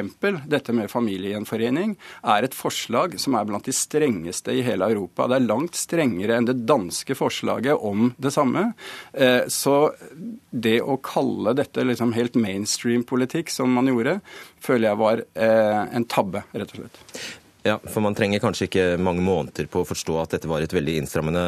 dette 0.50 0.74
med 0.75 0.89
familiegjenforening 0.91 1.96
er 2.34 2.46
et 2.46 2.58
forslag 2.58 3.15
som 3.22 3.38
er 3.38 3.48
blant 3.48 3.68
de 3.70 3.75
strengeste 3.75 4.56
i 4.56 4.63
hele 4.65 4.89
Europa. 4.89 5.27
Det 5.29 5.39
er 5.39 5.48
langt 5.48 5.77
strengere 5.79 6.39
enn 6.39 6.50
det 6.50 6.58
danske 6.70 7.15
forslaget 7.18 7.86
om 7.86 8.12
det 8.18 8.34
samme. 8.36 8.72
Eh, 9.13 9.46
så 9.48 9.91
det 10.50 10.79
å 10.82 10.98
kalle 11.06 11.56
dette 11.58 11.86
liksom 11.86 12.15
helt 12.18 12.39
mainstream-politikk, 12.39 13.53
som 13.53 13.72
man 13.77 13.91
gjorde, 13.91 14.20
føler 14.63 14.91
jeg 14.91 15.03
var 15.03 15.24
eh, 15.36 15.84
en 15.96 16.10
tabbe, 16.10 16.44
rett 16.51 16.74
og 16.74 16.84
slett. 16.84 17.06
Ja, 17.69 17.77
for 17.85 18.01
Man 18.01 18.17
trenger 18.17 18.41
kanskje 18.41 18.65
ikke 18.65 18.85
mange 19.01 19.21
måneder 19.21 19.67
på 19.69 19.83
å 19.83 19.88
forstå 19.88 20.15
at 20.21 20.33
dette 20.33 20.49
var 20.49 20.63
et 20.65 20.73
veldig 20.73 20.95
innstrammende 21.03 21.43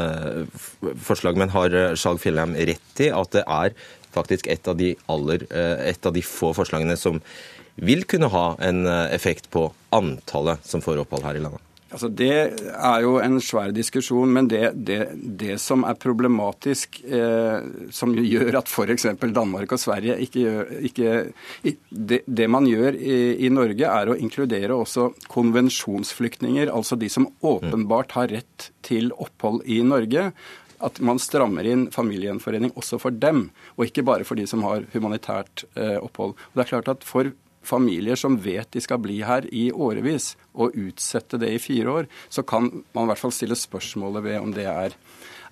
forslag. 1.02 1.40
Men 1.40 1.54
har 1.56 1.74
Skjalg 1.98 2.22
Fjellheim 2.22 2.54
rett 2.70 3.02
i 3.02 3.10
at 3.16 3.34
det 3.34 3.42
er 3.48 3.74
faktisk 4.14 4.50
et 4.52 4.68
av, 4.68 4.78
de 4.78 4.94
aller, 5.10 5.48
eh, 5.50 5.90
et 5.90 6.06
av 6.06 6.14
de 6.14 6.24
få 6.26 6.52
forslagene 6.54 6.98
som 7.00 7.22
vil 7.82 8.04
kunne 8.06 8.30
ha 8.32 8.46
en 8.60 8.86
eh, 8.86 9.08
effekt 9.16 9.50
på 9.54 9.70
antallet 9.96 10.64
som 10.68 10.84
får 10.84 11.06
opphold 11.06 11.26
her 11.26 11.40
i 11.40 11.44
landet? 11.48 11.71
Altså 11.92 12.08
Det 12.08 12.32
er 12.72 13.02
jo 13.04 13.18
en 13.20 13.36
svær 13.44 13.74
diskusjon, 13.76 14.32
men 14.32 14.48
det, 14.52 14.62
det, 14.88 15.00
det 15.40 15.58
som 15.60 15.84
er 15.88 16.00
problematisk, 16.00 17.02
eh, 17.04 17.66
som 17.92 18.16
gjør 18.16 18.62
at 18.62 18.72
f.eks. 18.72 19.10
Danmark 19.36 19.76
og 19.76 19.82
Sverige 19.82 20.16
ikke 20.24 20.46
gjør 20.46 20.72
ikke, 20.88 21.12
det, 21.90 22.22
det, 22.26 22.48
man 22.52 22.70
gjør 22.70 22.96
i, 22.96 23.20
i, 23.44 23.52
Norge, 23.52 23.92
er 23.92 24.12
å 24.12 24.16
inkludere 24.16 24.78
også 24.78 25.10
konvensjonsflyktninger, 25.32 26.72
altså 26.72 26.96
de 27.00 27.12
som 27.12 27.28
åpenbart 27.44 28.16
har 28.16 28.32
rett 28.32 28.72
til 28.88 29.12
opphold 29.20 29.66
i 29.68 29.82
Norge 29.84 30.32
at 30.82 30.98
man 31.06 31.20
strammer 31.22 31.68
inn 31.68 31.86
familiegjenforening 31.94 32.74
også 32.80 32.98
for 33.02 33.14
dem, 33.14 33.50
og 33.76 33.86
ikke 33.86 34.06
bare 34.08 34.26
for 34.26 34.40
de 34.40 34.48
som 34.50 34.64
har 34.66 34.88
humanitært 34.96 35.66
eh, 35.76 35.98
opphold. 36.02 36.34
Og 36.34 36.58
det 36.58 36.64
er 36.66 36.72
klart 36.72 36.92
at 36.96 37.06
For 37.06 37.30
familier 37.64 38.20
som 38.20 38.38
vet 38.42 38.72
de 38.74 38.82
skal 38.84 39.02
bli 39.04 39.22
her 39.26 39.48
i 39.54 39.70
årevis, 39.72 40.36
og 40.54 40.78
utsette 40.78 41.40
det 41.42 41.52
i 41.56 41.62
fire 41.62 41.98
år, 42.02 42.10
så 42.30 42.44
kan 42.44 42.70
man 42.94 43.06
i 43.06 43.12
hvert 43.12 43.22
fall 43.22 43.36
stille 43.36 43.58
spørsmålet 43.58 44.26
ved 44.26 44.40
om 44.40 44.56
det 44.56 44.68
er, 44.70 44.98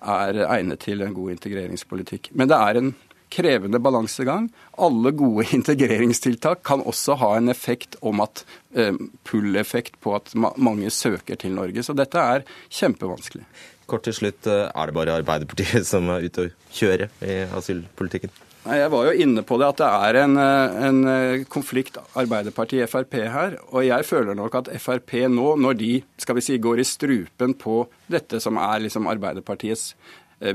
er 0.00 0.42
egnet 0.48 0.82
til 0.86 1.04
en 1.04 1.14
god 1.16 1.36
integreringspolitikk. 1.36 2.32
Men 2.34 2.50
det 2.50 2.58
er 2.58 2.80
en 2.80 2.92
krevende 3.30 3.78
balansegang. 3.78 4.48
Alle 4.82 5.12
gode 5.16 5.46
integreringstiltak 5.58 6.64
kan 6.66 6.82
også 6.82 7.16
ha 7.20 7.34
en 7.38 7.52
effekt 7.52 7.96
om 8.02 8.22
at 8.24 8.44
eh, 8.74 8.94
pull-effekt 9.28 10.00
på 10.02 10.16
at 10.18 10.34
mange 10.34 10.90
søker 10.90 11.38
til 11.40 11.54
Norge. 11.56 11.84
Så 11.86 11.96
dette 11.96 12.18
er 12.18 12.46
kjempevanskelig. 12.68 13.46
Kort 13.90 14.06
til 14.06 14.16
slutt, 14.16 14.46
eh, 14.50 14.68
er 14.68 14.90
det 14.90 14.96
bare 14.98 15.18
Arbeiderpartiet 15.22 15.86
som 15.92 16.10
er 16.10 16.26
ute 16.26 16.48
og 16.48 16.70
kjører 16.74 17.10
i 17.22 17.42
asylpolitikken? 17.58 18.34
Nei, 18.66 18.76
Jeg 18.76 18.92
var 18.92 19.06
jo 19.08 19.24
inne 19.24 19.44
på 19.46 19.56
det 19.60 19.68
at 19.72 19.80
det 19.80 19.88
er 19.88 20.18
en, 20.22 20.36
eh, 20.36 20.78
en 20.88 21.00
eh, 21.08 21.44
konflikt 21.48 21.96
Arbeiderpartiet-Frp 22.18 23.16
her. 23.32 23.58
Og 23.72 23.86
jeg 23.86 24.08
føler 24.08 24.36
nok 24.36 24.58
at 24.60 24.72
Frp 24.80 25.16
nå, 25.32 25.54
når 25.56 25.78
de 25.80 25.92
skal 26.20 26.36
vi 26.36 26.44
si, 26.44 26.58
går 26.60 26.82
i 26.82 26.88
strupen 26.88 27.56
på 27.56 27.82
dette 28.10 28.40
som 28.40 28.60
er 28.60 28.84
liksom 28.86 29.08
Arbeiderpartiets 29.10 29.94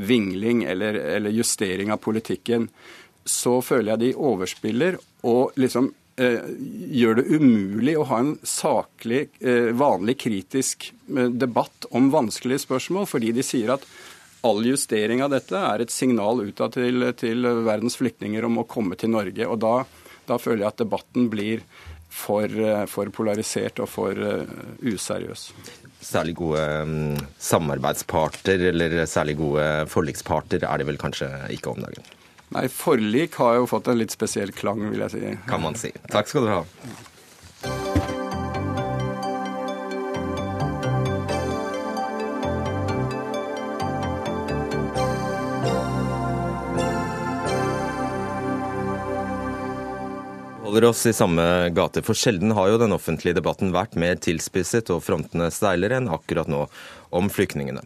vingling 0.01 0.63
eller, 0.65 0.95
eller 0.97 1.29
justering 1.29 1.91
av 1.93 1.99
politikken, 2.01 2.63
så 3.21 3.59
føler 3.61 3.91
jeg 3.91 4.01
de 4.01 4.15
overspiller 4.17 4.95
og 5.29 5.53
liksom 5.61 5.91
Eh, 6.15 6.45
gjør 6.95 7.17
det 7.17 7.25
umulig 7.27 7.97
å 7.99 8.05
ha 8.07 8.21
en 8.21 8.35
saklig, 8.47 9.25
eh, 9.43 9.73
vanlig 9.75 10.15
kritisk 10.23 10.85
eh, 11.11 11.27
debatt 11.27 11.87
om 11.91 12.07
vanskelige 12.13 12.61
spørsmål, 12.63 13.03
fordi 13.11 13.33
de 13.35 13.43
sier 13.43 13.73
at 13.73 13.83
all 14.45 14.61
justering 14.65 15.23
av 15.25 15.33
dette 15.33 15.57
er 15.57 15.83
et 15.83 15.93
signal 15.93 16.43
utad 16.45 16.75
til, 16.77 17.09
til 17.17 17.49
verdens 17.65 17.97
flyktninger 17.99 18.45
om 18.47 18.61
å 18.61 18.67
komme 18.69 18.97
til 18.99 19.13
Norge. 19.15 19.47
Og 19.49 19.59
da, 19.63 19.75
da 20.29 20.39
føler 20.41 20.65
jeg 20.65 20.73
at 20.73 20.83
debatten 20.83 21.29
blir 21.33 21.65
for, 22.15 22.51
for 22.87 23.11
polarisert 23.11 23.81
og 23.83 23.89
for 23.91 24.19
useriøs. 24.85 25.49
Særlig 26.05 26.35
gode 26.37 26.61
um, 26.85 27.15
samarbeidsparter 27.41 28.67
eller 28.69 29.01
særlig 29.09 29.39
gode 29.39 29.65
forliksparter 29.91 30.63
er 30.67 30.79
det 30.79 30.87
vel 30.91 31.01
kanskje 31.01 31.31
ikke 31.55 31.73
om 31.73 31.81
dagen? 31.81 32.05
Nei, 32.53 32.67
forlik 32.69 33.39
har 33.41 33.57
jo 33.57 33.67
fått 33.67 33.89
en 33.89 33.97
litt 33.99 34.13
spesiell 34.13 34.53
klang, 34.55 34.83
vil 34.91 35.01
jeg 35.07 35.15
si. 35.15 35.33
Kan 35.49 35.63
man 35.65 35.75
si. 35.79 35.89
Takk 36.13 36.29
skal 36.29 36.45
du 36.45 36.51
ha. 36.53 36.61
Holder 50.75 50.89
oss 50.89 51.05
i 51.07 51.13
samme 51.15 51.43
gate, 51.71 52.01
for 52.03 52.17
sjelden 52.19 52.51
har 52.51 52.67
jo 52.67 52.79
den 52.81 52.91
offentlige 52.91 53.37
debatten 53.37 53.69
vært 53.71 53.93
mer 53.95 54.17
tilspisset 54.19 54.89
og 54.91 55.05
frontene 55.05 55.47
steilere 55.47 56.01
enn 56.01 56.09
akkurat 56.11 56.49
nå 56.51 56.65
om 57.15 57.29
flyktningene. 57.31 57.79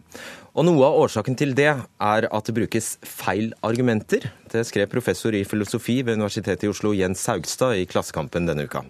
Og 0.58 0.66
Noe 0.66 0.88
av 0.88 0.98
årsaken 1.04 1.36
til 1.38 1.54
det 1.54 1.68
er 1.70 2.26
at 2.26 2.48
det 2.48 2.56
brukes 2.56 2.96
feil 3.06 3.52
argumenter. 3.62 4.26
Det 4.50 4.64
skrev 4.66 4.90
professor 4.90 5.38
i 5.38 5.44
filosofi 5.46 6.00
ved 6.02 6.18
Universitetet 6.18 6.66
i 6.66 6.72
Oslo 6.72 6.90
Jens 6.90 7.22
Saugstad 7.22 7.78
i 7.78 7.86
Klassekampen 7.86 8.50
denne 8.50 8.66
uka. 8.66 8.82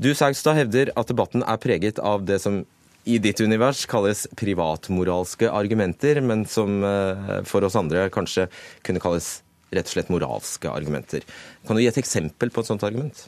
Du 0.00 0.14
Saugstad 0.16 0.56
hevder 0.62 0.94
at 0.96 1.12
debatten 1.12 1.44
er 1.44 1.60
preget 1.60 2.00
av 2.00 2.24
det 2.24 2.40
som 2.40 2.62
i 3.04 3.18
ditt 3.20 3.44
univers 3.44 3.84
kalles 3.90 4.24
privatmoralske 4.40 5.52
argumenter, 5.52 6.24
men 6.24 6.46
som 6.48 6.80
eh, 6.80 7.42
for 7.44 7.68
oss 7.68 7.76
andre 7.76 8.08
kanskje 8.14 8.48
kunne 8.86 9.04
kalles 9.04 9.41
rett 9.72 9.88
og 9.88 9.94
slett 9.96 10.12
moralske 10.12 10.70
argumenter. 10.70 11.24
Kan 11.66 11.76
du 11.76 11.82
gi 11.82 11.90
et 11.90 12.00
eksempel 12.00 12.52
på 12.52 12.62
et 12.62 12.68
sånt 12.68 12.84
argument? 12.86 13.26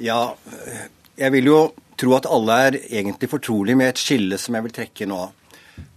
Ja, 0.00 0.34
jeg 1.20 1.34
vil 1.34 1.50
jo 1.50 1.58
tro 2.00 2.14
at 2.16 2.28
alle 2.30 2.58
er 2.66 2.78
egentlig 2.86 3.28
fortrolig 3.28 3.74
med 3.76 3.92
et 3.92 4.00
skille 4.00 4.38
som 4.40 4.56
jeg 4.56 4.64
vil 4.64 4.76
trekke 4.78 5.08
nå. 5.10 5.20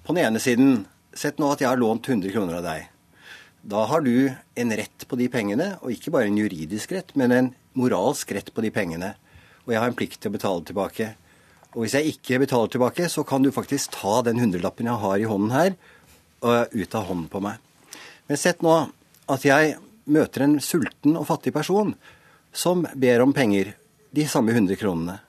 På 0.03 0.15
den 0.15 0.25
ene 0.25 0.41
siden, 0.43 0.81
sett 1.15 1.39
nå 1.39 1.53
at 1.53 1.61
jeg 1.63 1.69
har 1.69 1.79
lånt 1.79 2.09
100 2.09 2.33
kroner 2.33 2.59
av 2.59 2.65
deg. 2.65 2.89
Da 3.63 3.85
har 3.87 4.03
du 4.03 4.27
en 4.59 4.73
rett 4.75 5.05
på 5.07 5.15
de 5.15 5.29
pengene, 5.31 5.77
og 5.79 5.93
ikke 5.93 6.11
bare 6.11 6.27
en 6.27 6.39
juridisk 6.41 6.91
rett, 6.91 7.13
men 7.15 7.31
en 7.31 7.51
moralsk 7.79 8.33
rett 8.35 8.49
på 8.51 8.65
de 8.65 8.73
pengene. 8.75 9.13
Og 9.63 9.71
jeg 9.71 9.79
har 9.79 9.87
en 9.87 9.95
plikt 9.95 10.19
til 10.19 10.33
å 10.33 10.35
betale 10.35 10.65
tilbake. 10.67 11.13
Og 11.71 11.85
hvis 11.85 11.95
jeg 11.95 12.11
ikke 12.11 12.41
betaler 12.43 12.73
tilbake, 12.73 13.07
så 13.07 13.23
kan 13.23 13.45
du 13.45 13.53
faktisk 13.55 13.95
ta 13.95 14.19
den 14.27 14.41
hundrelappen 14.43 14.89
jeg 14.91 14.99
har 15.05 15.15
i 15.21 15.29
hånden 15.29 15.55
her, 15.55 15.77
ut 16.43 16.97
av 16.99 17.07
hånden 17.07 17.29
på 17.31 17.39
meg. 17.45 17.63
Men 18.27 18.41
sett 18.41 18.59
nå 18.65 18.75
at 19.31 19.45
jeg 19.47 19.75
møter 20.11 20.45
en 20.45 20.57
sulten 20.63 21.15
og 21.19 21.27
fattig 21.29 21.53
person 21.55 21.93
som 22.53 22.83
ber 22.99 23.23
om 23.23 23.33
penger, 23.33 23.73
de 24.13 24.25
samme 24.29 24.53
100 24.53 24.77
kronene, 24.77 25.19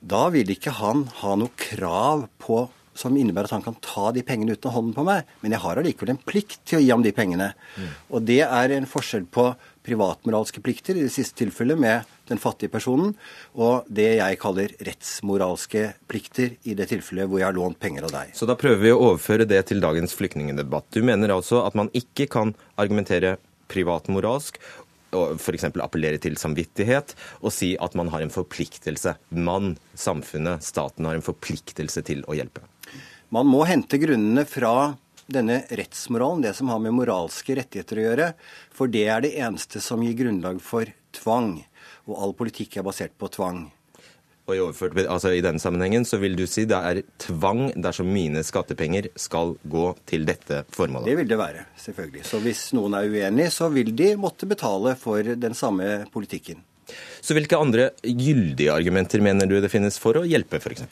da 0.00 0.28
vil 0.32 0.48
ikke 0.54 0.72
han 0.78 1.04
ha 1.20 1.34
noe 1.36 1.52
krav 1.60 2.24
på 2.40 2.62
som 2.96 3.16
innebærer 3.16 3.48
at 3.48 3.56
han 3.58 3.64
kan 3.64 3.76
ta 3.84 4.10
de 4.12 4.22
pengene 4.26 4.56
uten 4.56 4.72
hånden 4.72 4.94
på 4.96 5.04
meg, 5.06 5.28
men 5.40 5.54
jeg 5.54 5.62
har 5.62 5.80
allikevel 5.80 6.14
en 6.14 6.22
plikt 6.24 6.58
til 6.68 6.80
å 6.80 6.82
gi 6.82 6.90
ham 6.90 7.04
de 7.04 7.12
pengene. 7.16 7.52
Mm. 7.76 7.92
Og 8.10 8.24
det 8.28 8.40
er 8.46 8.74
en 8.76 8.88
forskjell 8.88 9.28
på 9.32 9.46
privatmoralske 9.86 10.62
plikter, 10.64 10.98
i 10.98 11.06
det 11.06 11.12
siste 11.14 11.38
tilfellet 11.40 11.78
med 11.80 12.08
den 12.30 12.40
fattige 12.40 12.72
personen, 12.72 13.14
og 13.56 13.88
det 13.88 14.08
jeg 14.18 14.40
kaller 14.42 14.74
rettsmoralske 14.86 15.86
plikter, 16.10 16.54
i 16.68 16.76
det 16.78 16.90
tilfellet 16.92 17.30
hvor 17.30 17.40
jeg 17.40 17.48
har 17.48 17.56
lånt 17.56 17.80
penger 17.82 18.06
av 18.08 18.14
deg. 18.14 18.34
Så 18.36 18.48
da 18.48 18.58
prøver 18.60 18.84
vi 18.84 18.92
å 18.94 19.00
overføre 19.10 19.48
det 19.48 19.62
til 19.70 19.82
dagens 19.82 20.14
flyktningdebatt. 20.18 20.90
Du 20.94 21.02
mener 21.06 21.34
altså 21.34 21.64
at 21.64 21.78
man 21.78 21.90
ikke 21.96 22.28
kan 22.30 22.54
argumentere 22.80 23.38
privatmoralsk 23.70 24.60
f.eks. 25.10 25.66
appellere 25.82 26.20
til 26.22 26.36
samvittighet 26.38 27.14
og 27.40 27.52
si 27.54 27.72
at 27.82 27.96
man 27.98 28.10
har 28.12 28.22
en 28.22 28.32
forpliktelse. 28.32 29.16
Man, 29.34 29.74
samfunnet, 29.94 30.64
staten 30.66 31.08
har 31.08 31.18
en 31.18 31.24
forpliktelse 31.24 32.04
til 32.06 32.22
å 32.30 32.36
hjelpe. 32.38 32.62
Man 33.30 33.46
må 33.46 33.64
hente 33.68 33.98
grunnene 34.02 34.46
fra 34.48 34.94
denne 35.32 35.62
rettsmoralen, 35.70 36.44
det 36.44 36.54
som 36.58 36.70
har 36.72 36.80
med 36.82 36.96
moralske 36.96 37.56
rettigheter 37.58 38.00
å 38.00 38.06
gjøre. 38.06 38.30
For 38.74 38.90
det 38.92 39.06
er 39.08 39.24
det 39.24 39.34
eneste 39.40 39.82
som 39.84 40.02
gir 40.04 40.16
grunnlag 40.18 40.62
for 40.64 40.90
tvang. 41.16 41.60
Og 42.08 42.16
all 42.16 42.34
politikk 42.38 42.80
er 42.80 42.86
basert 42.86 43.14
på 43.20 43.30
tvang. 43.32 43.68
Og 44.50 44.56
i, 44.56 44.62
overført, 44.64 44.96
altså 45.06 45.30
I 45.30 45.42
denne 45.44 45.62
sammenhengen 45.62 46.04
så 46.08 46.18
vil 46.18 46.34
du 46.38 46.42
si 46.50 46.64
det 46.66 46.78
er 46.78 47.02
tvang 47.22 47.68
dersom 47.78 48.08
mine 48.10 48.42
skattepenger 48.46 49.12
skal 49.20 49.54
gå 49.62 49.84
til 50.10 50.26
dette 50.26 50.64
formålet? 50.74 51.06
Det 51.06 51.18
vil 51.20 51.30
det 51.30 51.38
være, 51.38 51.62
selvfølgelig. 51.78 52.24
Så 52.26 52.40
hvis 52.42 52.64
noen 52.74 52.96
er 52.98 53.06
uenig, 53.06 53.46
så 53.54 53.70
vil 53.70 53.94
de 53.94 54.10
måtte 54.18 54.50
betale 54.50 54.96
for 54.98 55.22
den 55.22 55.54
samme 55.54 56.00
politikken. 56.10 56.64
Så 57.22 57.36
hvilke 57.36 57.58
andre 57.60 57.92
gyldige 58.02 58.74
argumenter 58.74 59.22
mener 59.22 59.46
du 59.46 59.60
det 59.62 59.70
finnes 59.70 60.00
for 60.02 60.18
å 60.18 60.26
hjelpe, 60.26 60.58
f.eks.? 60.58 60.88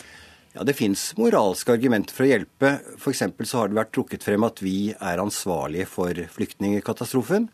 Ja, 0.52 0.64
Det 0.64 0.74
fins 0.74 1.12
moralske 1.16 1.74
argumenter 1.76 2.16
for 2.16 2.24
å 2.24 2.30
hjelpe. 2.30 2.78
F.eks. 2.96 3.22
så 3.44 3.61
har 3.61 3.68
det 3.68 3.78
vært 3.78 3.92
trukket 3.94 4.24
frem 4.24 4.46
at 4.46 4.62
vi 4.64 4.94
er 4.96 5.20
ansvarlige 5.22 5.87
for 5.90 6.24
flyktningkatastrofen. 6.34 7.50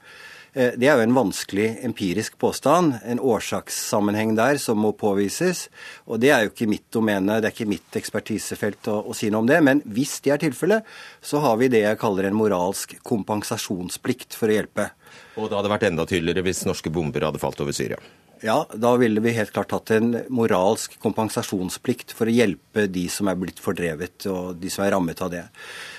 Eh, 0.55 0.77
det 0.79 0.87
er 0.87 1.01
jo 1.01 1.03
en 1.09 1.17
vanskelig 1.17 1.67
empirisk 1.85 2.39
påstand, 2.39 2.95
en 3.03 3.19
årsakssammenheng 3.19 4.37
der 4.39 4.61
som 4.63 4.79
må 4.79 4.93
påvises. 4.95 5.67
Og 6.07 6.23
det 6.23 6.31
er 6.31 6.45
jo 6.45 6.53
ikke 6.53 6.71
mitt 6.71 6.87
domene, 6.95 7.41
det 7.43 7.51
er 7.51 7.57
ikke 7.57 7.73
mitt 7.73 7.99
ekspertisefelt 7.99 8.87
å, 8.93 9.01
å 9.11 9.17
si 9.19 9.33
noe 9.35 9.43
om 9.43 9.51
det. 9.51 9.59
Men 9.67 9.83
hvis 9.85 10.21
det 10.23 10.37
er 10.37 10.45
tilfellet, 10.47 10.87
så 11.19 11.43
har 11.43 11.59
vi 11.59 11.73
det 11.75 11.83
jeg 11.83 12.01
kaller 12.01 12.31
en 12.31 12.39
moralsk 12.39 12.95
kompensasjonsplikt 13.03 14.39
for 14.39 14.53
å 14.53 14.61
hjelpe. 14.61 14.93
Og 15.35 15.51
det 15.51 15.59
hadde 15.59 15.75
vært 15.75 15.89
enda 15.91 16.07
tydeligere 16.07 16.47
hvis 16.47 16.63
norske 16.69 16.93
bomber 16.95 17.27
hadde 17.27 17.43
falt 17.43 17.59
over 17.65 17.75
Syria? 17.75 17.99
Ja, 18.45 18.67
da 18.77 18.91
ville 19.01 19.23
vi 19.25 19.33
helt 19.33 19.55
klart 19.57 19.73
hatt 19.73 19.91
en 19.95 20.19
moralsk 20.29 20.99
kompensasjonsplikt 21.01 22.13
for 22.13 22.29
å 22.29 22.35
hjelpe 22.35 22.85
de 22.93 23.07
som 23.09 23.31
er 23.31 23.39
blitt 23.41 23.63
fordrevet, 23.63 24.27
og 24.29 24.59
de 24.61 24.69
som 24.73 24.85
er 24.85 24.93
rammet 24.93 25.23
av 25.25 25.31
det. 25.33 25.47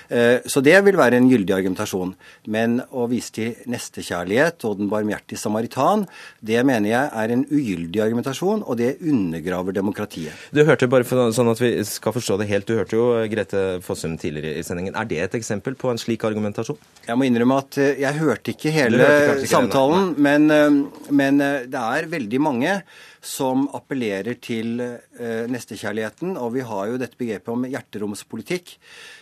Eh, 0.08 0.44
så 0.46 0.62
det 0.64 0.76
vil 0.86 0.98
være 0.98 1.18
en 1.20 1.28
gyldig 1.30 1.54
argumentasjon. 1.56 2.14
Men 2.52 2.78
å 2.90 3.06
vise 3.10 3.32
til 3.36 3.70
nestekjærlighet 3.70 4.66
og 4.68 4.78
den 4.80 4.90
barmhjertige 4.92 5.40
samaritan, 5.40 6.06
det 6.40 6.62
mener 6.66 6.90
jeg 6.90 7.10
er 7.22 7.34
en 7.34 7.44
ugyldig 7.46 8.02
argumentasjon, 8.04 8.64
og 8.66 8.78
det 8.80 8.96
undergraver 9.00 9.76
demokratiet. 9.76 10.46
Du 10.54 10.62
hørte 10.66 10.90
bare 10.90 11.06
for, 11.08 11.32
sånn 11.34 11.52
at 11.52 11.62
vi 11.62 11.72
skal 11.88 12.14
forstå 12.16 12.38
det 12.42 12.50
helt, 12.50 12.68
du 12.68 12.78
hørte 12.78 12.98
jo 12.98 13.08
Grete 13.30 13.64
Fossum 13.84 14.16
tidligere 14.20 14.60
i 14.60 14.66
sendingen. 14.66 14.96
Er 14.98 15.08
det 15.10 15.22
et 15.24 15.38
eksempel 15.40 15.76
på 15.78 15.90
en 15.92 16.00
slik 16.00 16.24
argumentasjon? 16.28 16.78
Jeg 17.06 17.18
må 17.18 17.28
innrømme 17.28 17.60
at 17.64 17.80
eh, 17.82 18.00
jeg 18.04 18.20
hørte 18.20 18.54
ikke 18.54 18.74
hele 18.74 19.02
hørte 19.02 19.42
ikke 19.42 19.52
samtalen, 19.52 20.14
men, 20.22 20.48
eh, 20.54 21.10
men 21.10 21.44
det 21.66 21.82
er 21.82 22.10
veldig 22.10 22.42
mange 22.42 22.80
som 23.26 23.66
appellerer 23.74 24.38
til 24.42 24.80
eh, 24.80 25.44
nestekjærligheten. 25.50 26.36
Og 26.38 26.54
vi 26.56 26.64
har 26.66 26.90
jo 26.90 27.00
dette 27.00 27.18
begrepet 27.18 27.52
om 27.52 27.66
hjerteromspolitikk, 27.66 28.76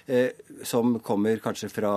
eh, 0.06 0.30
som 0.66 0.98
kommer 1.04 1.40
kanskje 1.44 1.72
fra 1.72 1.94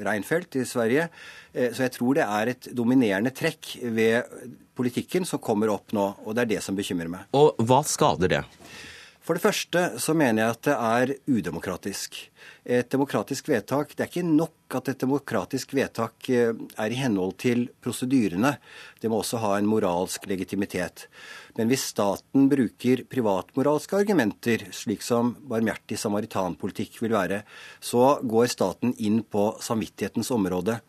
Reinfeldt 0.00 0.60
i 0.60 0.66
Sverige. 0.68 1.08
Eh, 1.52 1.70
så 1.72 1.86
jeg 1.86 1.96
tror 1.96 2.18
det 2.18 2.26
er 2.26 2.52
et 2.52 2.70
dominerende 2.76 3.32
trekk 3.36 3.72
ved 3.96 4.28
politikken 4.76 5.26
som 5.28 5.42
kommer 5.42 5.72
opp 5.72 5.94
nå, 5.96 6.06
og 6.24 6.36
det 6.36 6.44
er 6.44 6.52
det 6.54 6.62
som 6.64 6.76
bekymrer 6.78 7.10
meg. 7.12 7.26
Og 7.36 7.56
hva 7.68 7.82
skader 7.86 8.36
det? 8.36 8.44
For 9.30 9.38
det 9.38 9.44
første 9.44 9.80
så 10.02 10.10
mener 10.18 10.42
jeg 10.42 10.52
at 10.56 10.64
det 10.66 10.72
er 10.74 11.10
udemokratisk. 11.30 12.16
Et 12.66 12.88
demokratisk 12.90 13.46
vedtak 13.46 13.92
Det 13.94 14.02
er 14.02 14.08
ikke 14.10 14.24
nok 14.26 14.74
at 14.74 14.88
et 14.90 14.98
demokratisk 15.04 15.74
vedtak 15.78 16.26
eh, 16.34 16.50
er 16.50 16.90
i 16.90 16.98
henhold 16.98 17.36
til 17.38 17.68
prosedyrene. 17.78 18.56
Det 18.98 19.06
må 19.06 19.20
også 19.22 19.38
ha 19.38 19.52
en 19.54 19.70
moralsk 19.70 20.26
legitimitet. 20.26 21.06
Men 21.54 21.70
hvis 21.70 21.86
staten 21.92 22.48
bruker 22.50 23.04
privatmoralske 23.06 24.00
argumenter, 24.02 24.66
slik 24.74 25.06
som 25.06 25.36
barmhjertig 25.46 26.00
samaritanpolitikk 26.02 26.98
vil 27.04 27.14
være, 27.14 27.44
så 27.78 28.16
går 28.26 28.50
staten 28.50 28.98
inn 28.98 29.22
på 29.22 29.52
samvittighetens 29.62 30.34
område. 30.34 30.80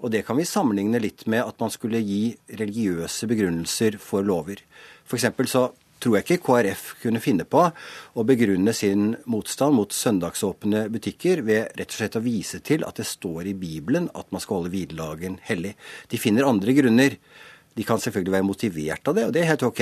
Og 0.00 0.16
det 0.16 0.24
kan 0.24 0.40
vi 0.40 0.48
sammenligne 0.48 1.04
litt 1.04 1.28
med 1.28 1.44
at 1.44 1.60
man 1.60 1.70
skulle 1.70 2.00
gi 2.00 2.32
religiøse 2.56 3.28
begrunnelser 3.28 4.00
for 4.00 4.24
lover. 4.24 4.64
For 5.04 5.20
så 5.20 5.68
tror 6.02 6.18
jeg 6.18 6.26
ikke 6.26 6.42
KrF 6.46 6.84
kunne 7.02 7.22
finne 7.22 7.46
på 7.48 7.62
å 7.62 8.26
begrunne 8.26 8.74
sin 8.76 9.14
motstand 9.30 9.76
mot 9.78 9.94
søndagsåpne 9.94 10.88
butikker 10.92 11.44
ved 11.46 11.76
rett 11.78 11.94
og 11.94 11.98
slett 12.00 12.18
å 12.18 12.24
vise 12.24 12.62
til 12.64 12.86
at 12.88 12.98
det 12.98 13.06
står 13.08 13.52
i 13.52 13.56
Bibelen 13.58 14.10
at 14.18 14.28
man 14.34 14.42
skal 14.42 14.60
holde 14.60 14.74
hviledagen 14.74 15.38
hellig. 15.46 15.76
De 16.10 16.20
finner 16.20 16.48
andre 16.48 16.74
grunner. 16.76 17.18
De 17.72 17.84
kan 17.88 18.00
selvfølgelig 18.02 18.34
være 18.34 18.44
motivert 18.44 19.08
av 19.08 19.16
det, 19.16 19.22
og 19.24 19.30
det 19.32 19.40
er 19.40 19.48
helt 19.48 19.62
ok, 19.64 19.80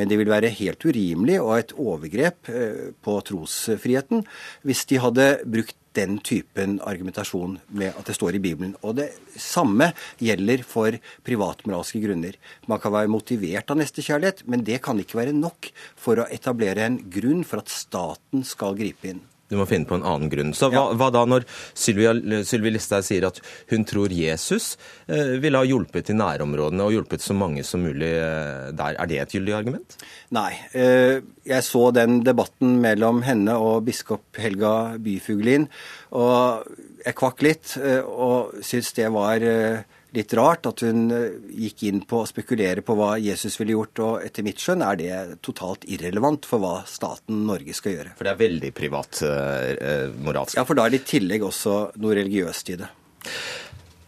men 0.00 0.10
det 0.10 0.16
vil 0.18 0.32
være 0.32 0.50
helt 0.50 0.82
urimelig 0.82 1.36
og 1.38 1.52
et 1.60 1.74
overgrep 1.78 2.50
eh, 2.50 2.88
på 2.98 3.14
trosfriheten 3.28 4.24
hvis 4.66 4.82
de 4.90 4.98
hadde 4.98 5.28
brukt 5.46 5.76
den 5.98 6.18
typen 6.24 6.78
argumentasjon 6.86 7.58
med 7.68 7.96
at 7.98 8.06
det 8.08 8.16
står 8.16 8.38
i 8.38 8.42
Bibelen. 8.42 8.76
Og 8.86 8.98
det 9.00 9.08
samme 9.40 9.90
gjelder 10.22 10.62
for 10.66 10.96
privatmoralske 11.26 12.02
grunner. 12.04 12.38
Man 12.70 12.82
kan 12.82 12.94
være 12.94 13.12
motivert 13.12 13.70
av 13.72 13.80
nestekjærlighet, 13.80 14.44
men 14.50 14.64
det 14.66 14.82
kan 14.84 15.00
ikke 15.00 15.20
være 15.22 15.36
nok 15.36 15.72
for 15.98 16.20
å 16.20 16.28
etablere 16.30 16.86
en 16.86 17.02
grunn 17.10 17.44
for 17.46 17.62
at 17.62 17.72
staten 17.72 18.46
skal 18.46 18.78
gripe 18.78 19.14
inn. 19.14 19.24
Du 19.50 19.56
må 19.58 19.66
finne 19.68 19.88
på 19.88 19.98
en 19.98 20.06
annen 20.06 20.30
grunn. 20.32 20.54
Så 20.56 20.70
hva, 20.72 20.88
hva 20.94 21.10
da 21.14 21.24
når 21.28 21.46
Sylvi 21.74 22.72
Listhaug 22.72 23.06
sier 23.06 23.26
at 23.28 23.40
hun 23.72 23.84
tror 23.88 24.12
Jesus 24.14 24.76
eh, 25.10 25.36
ville 25.42 25.58
ha 25.58 25.66
hjulpet 25.66 26.12
i 26.12 26.16
nærområdene 26.16 26.86
og 26.86 26.94
hjulpet 26.94 27.24
så 27.24 27.36
mange 27.36 27.64
som 27.66 27.82
mulig 27.84 28.12
eh, 28.14 28.70
der? 28.78 28.96
Er 28.96 29.10
det 29.10 29.20
et 29.24 29.36
gyldig 29.36 29.56
argument? 29.58 29.98
Nei. 30.36 30.52
Eh, 30.70 31.18
jeg 31.50 31.66
så 31.66 31.88
den 31.96 32.20
debatten 32.26 32.78
mellom 32.84 33.24
henne 33.26 33.58
og 33.58 33.82
biskop 33.88 34.38
Helga 34.38 34.96
Byfuglin, 35.02 35.66
og 36.14 36.68
jeg 37.04 37.16
kvakk 37.18 37.42
litt 37.46 37.74
eh, 37.80 38.04
og 38.04 38.60
syns 38.66 38.92
det 38.96 39.08
var 39.14 39.42
eh, 39.42 39.82
litt 40.16 40.34
rart 40.38 40.66
at 40.70 40.82
hun 40.86 41.10
eh, 41.14 41.38
gikk 41.66 41.84
inn 41.88 42.02
på 42.08 42.22
å 42.22 42.28
spekulere 42.28 42.84
på 42.86 42.96
hva 42.98 43.12
Jesus 43.20 43.58
ville 43.60 43.76
gjort, 43.76 44.02
og 44.04 44.26
etter 44.26 44.46
mitt 44.46 44.62
skjønn 44.62 44.84
er 44.86 45.00
det 45.00 45.40
totalt 45.46 45.86
irrelevant 45.90 46.48
for 46.48 46.62
hva 46.62 46.74
staten 46.90 47.44
Norge 47.48 47.76
skal 47.76 47.96
gjøre. 47.96 48.14
For 48.18 48.26
det 48.26 48.34
er 48.34 48.42
veldig 48.42 48.72
privat 48.76 49.22
uh, 49.24 50.10
moralsk? 50.24 50.58
Ja, 50.58 50.66
for 50.68 50.78
da 50.78 50.86
er 50.86 50.94
det 50.94 51.02
i 51.04 51.10
tillegg 51.16 51.44
også 51.46 51.80
noe 52.00 52.16
religiøst 52.18 52.74
i 52.74 52.80
det. 52.82 52.90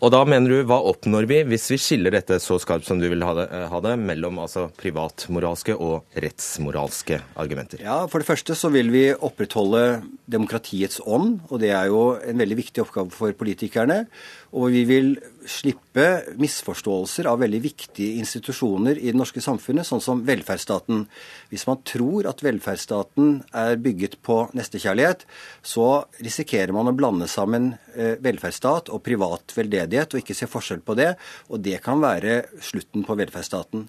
Og 0.03 0.11
da 0.11 0.25
mener 0.27 0.51
du, 0.51 0.57
hva 0.67 0.81
oppnår 0.91 1.29
vi 1.31 1.37
hvis 1.47 1.69
vi 1.71 1.77
skiller 1.79 2.11
dette 2.17 2.41
så 2.43 2.57
skarpt 2.59 2.89
som 2.89 2.99
du 2.99 3.07
vil 3.07 3.23
ha 3.23 3.37
det, 3.39 3.45
ha 3.71 3.79
det 3.85 3.93
mellom 4.03 4.41
altså 4.43 4.65
privatmoralske 4.75 5.77
og 5.77 6.19
rettsmoralske 6.25 7.21
argumenter? 7.39 7.85
Ja, 7.87 8.01
For 8.11 8.19
det 8.19 8.27
første 8.27 8.57
så 8.59 8.73
vil 8.75 8.91
vi 8.91 9.05
opprettholde 9.15 10.03
demokratiets 10.27 10.99
ånd, 11.07 11.45
og 11.47 11.63
det 11.63 11.71
er 11.71 11.93
jo 11.93 12.03
en 12.19 12.43
veldig 12.43 12.59
viktig 12.65 12.83
oppgave 12.83 13.15
for 13.15 13.39
politikerne. 13.39 14.03
Og 14.51 14.75
vi 14.75 14.83
vil 14.91 15.15
slippe 15.49 16.07
misforståelser 16.41 17.27
av 17.31 17.41
veldig 17.43 17.61
viktige 17.65 18.19
institusjoner 18.21 18.99
i 18.99 19.11
det 19.11 19.19
norske 19.19 19.43
samfunnet, 19.43 19.87
sånn 19.89 20.03
som 20.03 20.23
velferdsstaten. 20.27 21.05
Hvis 21.53 21.67
man 21.69 21.81
tror 21.89 22.29
at 22.31 22.43
velferdsstaten 22.45 23.41
er 23.57 23.79
bygget 23.83 24.19
på 24.25 24.39
nestekjærlighet, 24.57 25.27
så 25.63 26.05
risikerer 26.23 26.75
man 26.77 26.91
å 26.91 26.97
blande 26.97 27.29
sammen 27.31 27.73
eh, 27.95 28.19
velferdsstat 28.23 28.93
og 28.93 29.03
privat 29.07 29.55
veldedighet 29.57 30.15
og 30.15 30.23
ikke 30.23 30.37
se 30.39 30.51
forskjell 30.51 30.83
på 30.87 30.97
det. 30.99 31.13
Og 31.51 31.63
det 31.65 31.81
kan 31.85 32.03
være 32.03 32.43
slutten 32.63 33.07
på 33.07 33.19
velferdsstaten. 33.19 33.87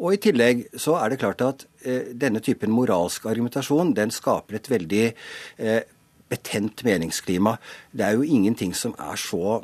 Og 0.00 0.16
i 0.16 0.22
tillegg 0.22 0.66
så 0.80 0.98
er 1.00 1.12
det 1.12 1.20
klart 1.22 1.44
at 1.44 1.66
eh, 1.84 2.14
denne 2.16 2.42
typen 2.44 2.72
moralsk 2.74 3.28
argumentasjon 3.30 3.94
den 3.96 4.14
skaper 4.14 4.58
et 4.58 4.70
veldig 4.72 5.04
eh, 5.10 5.82
betent 6.32 6.82
meningsklima. 6.86 7.56
Det 7.92 8.04
er 8.06 8.16
jo 8.16 8.24
ingenting 8.24 8.72
som 8.76 8.94
er 9.00 9.18
så 9.20 9.60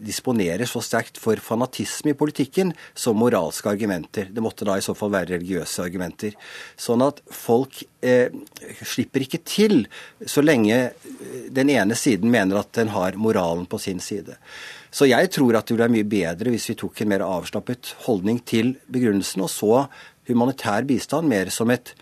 disponerer 0.00 0.66
så 0.68 0.82
sterkt 0.84 1.20
for 1.20 1.40
fanatisme 1.42 2.12
i 2.12 2.18
politikken 2.18 2.72
som 2.94 3.20
moralske 3.20 3.70
argumenter. 3.70 4.30
Det 4.32 4.44
måtte 4.44 4.66
da 4.68 4.78
i 4.78 4.84
så 4.84 4.96
fall 4.98 5.12
være 5.14 5.36
religiøse 5.36 5.84
argumenter. 5.84 6.36
Sånn 6.80 7.04
at 7.04 7.20
folk 7.32 7.82
eh, 8.00 8.32
slipper 8.82 9.26
ikke 9.26 9.42
til 9.44 9.84
så 10.26 10.44
lenge 10.44 10.92
den 11.52 11.72
ene 11.72 11.98
siden 11.98 12.32
mener 12.32 12.62
at 12.62 12.72
den 12.78 12.92
har 12.96 13.18
moralen 13.20 13.68
på 13.68 13.80
sin 13.82 14.00
side. 14.02 14.38
Så 14.92 15.08
jeg 15.08 15.30
tror 15.32 15.56
at 15.56 15.66
det 15.66 15.74
ville 15.74 15.86
være 15.86 15.96
mye 15.96 16.08
bedre 16.08 16.52
hvis 16.52 16.68
vi 16.72 16.78
tok 16.82 17.00
en 17.00 17.12
mer 17.14 17.24
avslappet 17.24 17.94
holdning 18.04 18.42
til 18.44 18.74
begrunnelsen, 18.92 19.44
og 19.44 19.52
så 19.52 19.86
humanitær 20.28 20.84
bistand 20.88 21.30
mer 21.30 21.48
som 21.52 21.72
et 21.72 21.94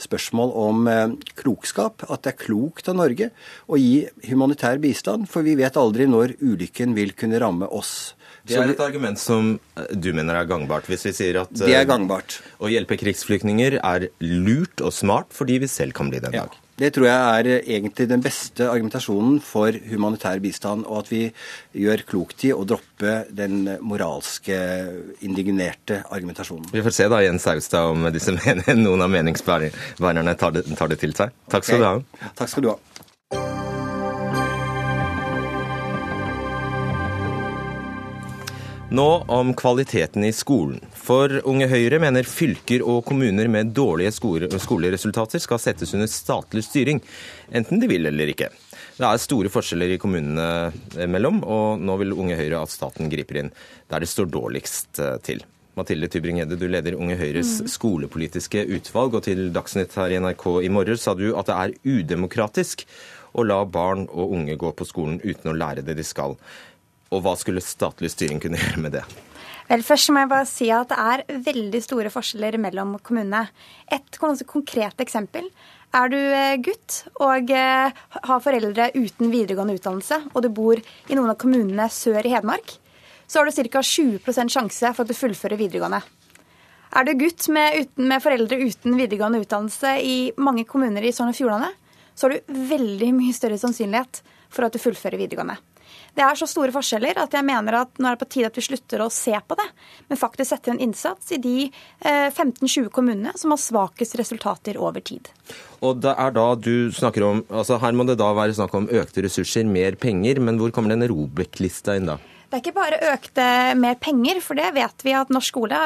spørsmål 0.00 0.52
om 0.58 0.88
eh, 0.90 1.14
klokskap. 1.40 2.04
At 2.08 2.24
det 2.26 2.34
er 2.34 2.40
klokt 2.46 2.88
av 2.90 2.98
Norge 2.98 3.30
å 3.66 3.78
gi 3.80 4.06
humanitær 4.28 4.80
bistand, 4.82 5.28
for 5.30 5.46
vi 5.46 5.56
vet 5.60 5.78
aldri 5.80 6.08
når 6.10 6.36
ulykken 6.42 6.96
vil 6.96 7.14
kunne 7.18 7.40
ramme 7.42 7.68
oss. 7.70 8.14
Det 8.44 8.58
er 8.60 8.74
et 8.74 8.82
argument 8.84 9.20
som 9.20 9.54
eh, 9.76 9.94
du 9.96 10.12
mener 10.16 10.36
er 10.36 10.50
gangbart, 10.50 10.88
hvis 10.90 11.06
vi 11.08 11.14
sier 11.16 11.40
at 11.44 11.54
Det 11.56 11.72
er 11.72 11.88
gangbart. 11.88 12.40
å 12.60 12.68
hjelpe 12.72 12.98
krigsflyktninger 13.00 13.78
er 13.80 14.10
lurt 14.20 14.84
og 14.84 14.92
smart 14.92 15.32
fordi 15.32 15.62
vi 15.64 15.70
selv 15.70 15.96
kan 15.96 16.12
bli 16.12 16.20
det 16.20 16.32
en 16.32 16.44
dag. 16.44 16.60
Det 16.74 16.90
tror 16.94 17.06
jeg 17.06 17.18
er 17.38 17.48
eh, 17.52 17.68
egentlig 17.76 18.08
den 18.10 18.22
beste 18.22 18.66
argumentasjonen 18.66 19.36
for 19.44 19.76
humanitær 19.90 20.40
bistand, 20.42 20.86
og 20.88 21.04
at 21.04 21.12
vi 21.12 21.20
gjør 21.84 22.02
klokt 22.08 22.42
i 22.48 22.50
å 22.54 22.64
droppe 22.66 23.20
den 23.30 23.68
moralske, 23.86 24.58
indignerte 25.26 26.02
argumentasjonen. 26.10 26.72
Vi 26.74 26.82
får 26.82 26.96
se 26.96 27.06
da, 27.12 27.22
Jens 27.22 27.46
Austad, 27.50 27.92
om 27.94 28.08
disse 28.14 28.34
noen 28.86 29.06
av 29.06 29.12
meningsbærerne 29.14 30.34
tar 30.40 30.58
det, 30.58 30.66
tar 30.74 30.90
det 30.90 30.98
til 31.02 31.14
seg. 31.14 31.34
Takk 31.52 31.68
skal 31.68 31.84
du 31.84 31.88
ha. 31.88 31.94
Takk 32.34 32.50
skal 32.50 32.66
du 32.66 32.72
ha. 32.74 32.78
Nå 38.90 39.24
om 39.28 39.54
kvaliteten 39.54 40.24
i 40.24 40.32
skolen. 40.32 40.80
For 40.92 41.32
Unge 41.48 41.66
Høyre 41.70 41.98
mener 42.02 42.26
fylker 42.28 42.82
og 42.84 43.00
kommuner 43.08 43.48
med 43.48 43.72
dårlige 43.74 44.12
skoleresultater 44.12 45.40
skal 45.42 45.60
settes 45.62 45.94
under 45.96 46.10
statlig 46.10 46.66
styring, 46.66 47.00
enten 47.48 47.80
de 47.80 47.88
vil 47.88 48.06
eller 48.10 48.34
ikke. 48.34 48.50
Det 48.98 49.08
er 49.08 49.22
store 49.22 49.50
forskjeller 49.50 49.96
i 49.96 49.98
kommunene 50.02 51.08
mellom, 51.10 51.40
og 51.48 51.80
nå 51.80 51.96
vil 52.02 52.12
Unge 52.12 52.36
Høyre 52.38 52.60
at 52.60 52.74
staten 52.74 53.08
griper 53.10 53.40
inn 53.40 53.50
der 53.90 54.04
det 54.04 54.10
står 54.12 54.28
dårligst 54.30 55.00
eh, 55.00 55.16
til. 55.24 55.42
Mathilde 55.74 56.06
Tybring-Gjedde, 56.12 56.60
du 56.60 56.68
leder 56.70 56.94
Unge 57.00 57.16
Høyres 57.18 57.56
mm. 57.64 57.72
skolepolitiske 57.72 58.62
utvalg, 58.76 59.16
og 59.16 59.24
til 59.26 59.48
Dagsnytt 59.54 59.96
her 59.98 60.12
i 60.12 60.20
NRK 60.22 60.46
i 60.62 60.70
morges 60.70 61.08
sa 61.08 61.16
du 61.18 61.32
at 61.34 61.50
det 61.50 61.56
er 61.56 61.74
udemokratisk 61.96 62.86
å 63.34 63.42
la 63.42 63.64
barn 63.66 64.04
og 64.12 64.36
unge 64.36 64.54
gå 64.60 64.70
på 64.78 64.86
skolen 64.86 65.18
uten 65.24 65.50
å 65.50 65.56
lære 65.58 65.82
det 65.82 65.96
de 65.98 66.06
skal. 66.06 66.36
Og 67.14 67.22
hva 67.22 67.36
skulle 67.38 67.62
statlig 67.62 68.10
styring 68.10 68.42
kunne 68.42 68.58
gjøre 68.58 68.82
med 68.82 68.98
det? 68.98 69.04
Vel, 69.68 69.84
Først 69.86 70.10
må 70.12 70.20
jeg 70.20 70.32
bare 70.32 70.48
si 70.48 70.68
at 70.74 70.90
det 70.90 70.98
er 71.00 71.40
veldig 71.46 71.80
store 71.84 72.10
forskjeller 72.12 72.58
mellom 72.60 72.98
kommunene. 73.04 73.46
Et 73.92 74.18
konkret 74.20 75.00
eksempel. 75.00 75.48
Er 75.94 76.10
du 76.10 76.18
eh, 76.18 76.56
gutt 76.58 77.04
og 77.22 77.52
eh, 77.54 77.94
har 78.28 78.42
foreldre 78.42 78.90
uten 78.96 79.30
videregående 79.30 79.76
utdannelse, 79.78 80.18
og 80.34 80.42
du 80.42 80.50
bor 80.50 80.80
i 80.80 81.14
noen 81.14 81.30
av 81.30 81.38
kommunene 81.38 81.86
sør 81.92 82.26
i 82.26 82.34
Hedmark, 82.34 82.74
så 83.30 83.40
har 83.40 83.48
du 83.48 83.54
ca. 83.54 83.80
20 83.80 84.50
sjanse 84.50 84.90
for 84.90 85.04
at 85.04 85.12
du 85.12 85.16
fullfører 85.16 85.60
videregående. 85.60 86.02
Er 86.94 87.06
du 87.06 87.14
gutt 87.18 87.46
med, 87.50 87.78
uten, 87.78 88.08
med 88.10 88.22
foreldre 88.22 88.58
uten 88.58 88.98
videregående 88.98 89.40
utdannelse 89.42 89.94
i 90.02 90.16
mange 90.36 90.66
kommuner 90.66 91.06
i 91.06 91.14
Sogn 91.14 91.32
og 91.32 91.38
Fjordane, 91.38 91.70
så 92.14 92.26
har 92.26 92.34
du 92.34 92.58
veldig 92.74 93.10
mye 93.14 93.34
større 93.34 93.58
sannsynlighet 93.58 94.20
for 94.54 94.66
at 94.66 94.74
du 94.74 94.82
fullfører 94.82 95.18
videregående. 95.18 95.56
Det 96.14 96.22
er 96.22 96.38
så 96.38 96.46
store 96.46 96.70
forskjeller 96.74 97.18
at 97.24 97.32
jeg 97.34 97.46
mener 97.46 97.80
at 97.80 97.98
nå 97.98 98.06
er 98.06 98.14
det 98.14 98.22
på 98.22 98.30
tide 98.36 98.50
at 98.50 98.58
vi 98.58 98.62
slutter 98.62 99.02
å 99.02 99.10
se 99.12 99.34
på 99.34 99.56
det, 99.58 99.66
men 100.10 100.20
faktisk 100.20 100.52
setter 100.52 100.74
en 100.74 100.82
innsats 100.84 101.34
i 101.34 101.40
de 101.42 101.56
15-20 102.04 102.84
eh, 102.84 102.90
kommunene 102.94 103.34
som 103.40 103.54
har 103.54 103.62
svakest 103.62 104.14
resultater 104.20 104.78
over 104.78 105.02
tid. 105.02 105.32
Og 105.82 105.98
det 106.04 106.14
er 106.14 106.36
da 106.36 106.46
du 106.54 106.92
snakker 106.94 107.26
om, 107.26 107.42
altså 107.50 107.80
Her 107.82 107.96
må 107.98 108.06
det 108.06 108.20
da 108.20 108.30
være 108.36 108.54
snakk 108.56 108.76
om 108.78 108.86
økte 108.86 109.26
ressurser, 109.26 109.66
mer 109.66 109.98
penger, 110.00 110.38
men 110.40 110.60
hvor 110.60 110.70
kommer 110.74 110.94
den 110.94 111.06
Robek-lista 111.10 111.98
inn 111.98 112.12
da? 112.12 112.20
Det 112.48 112.60
er 112.60 112.62
ikke 112.62 112.76
bare 112.76 113.02
økte 113.10 113.44
mer 113.82 113.98
penger, 113.98 114.38
for 114.44 114.54
det 114.54 114.70
vet 114.76 115.02
vi 115.02 115.16
at 115.18 115.32
norsk 115.34 115.50
skole 115.50 115.78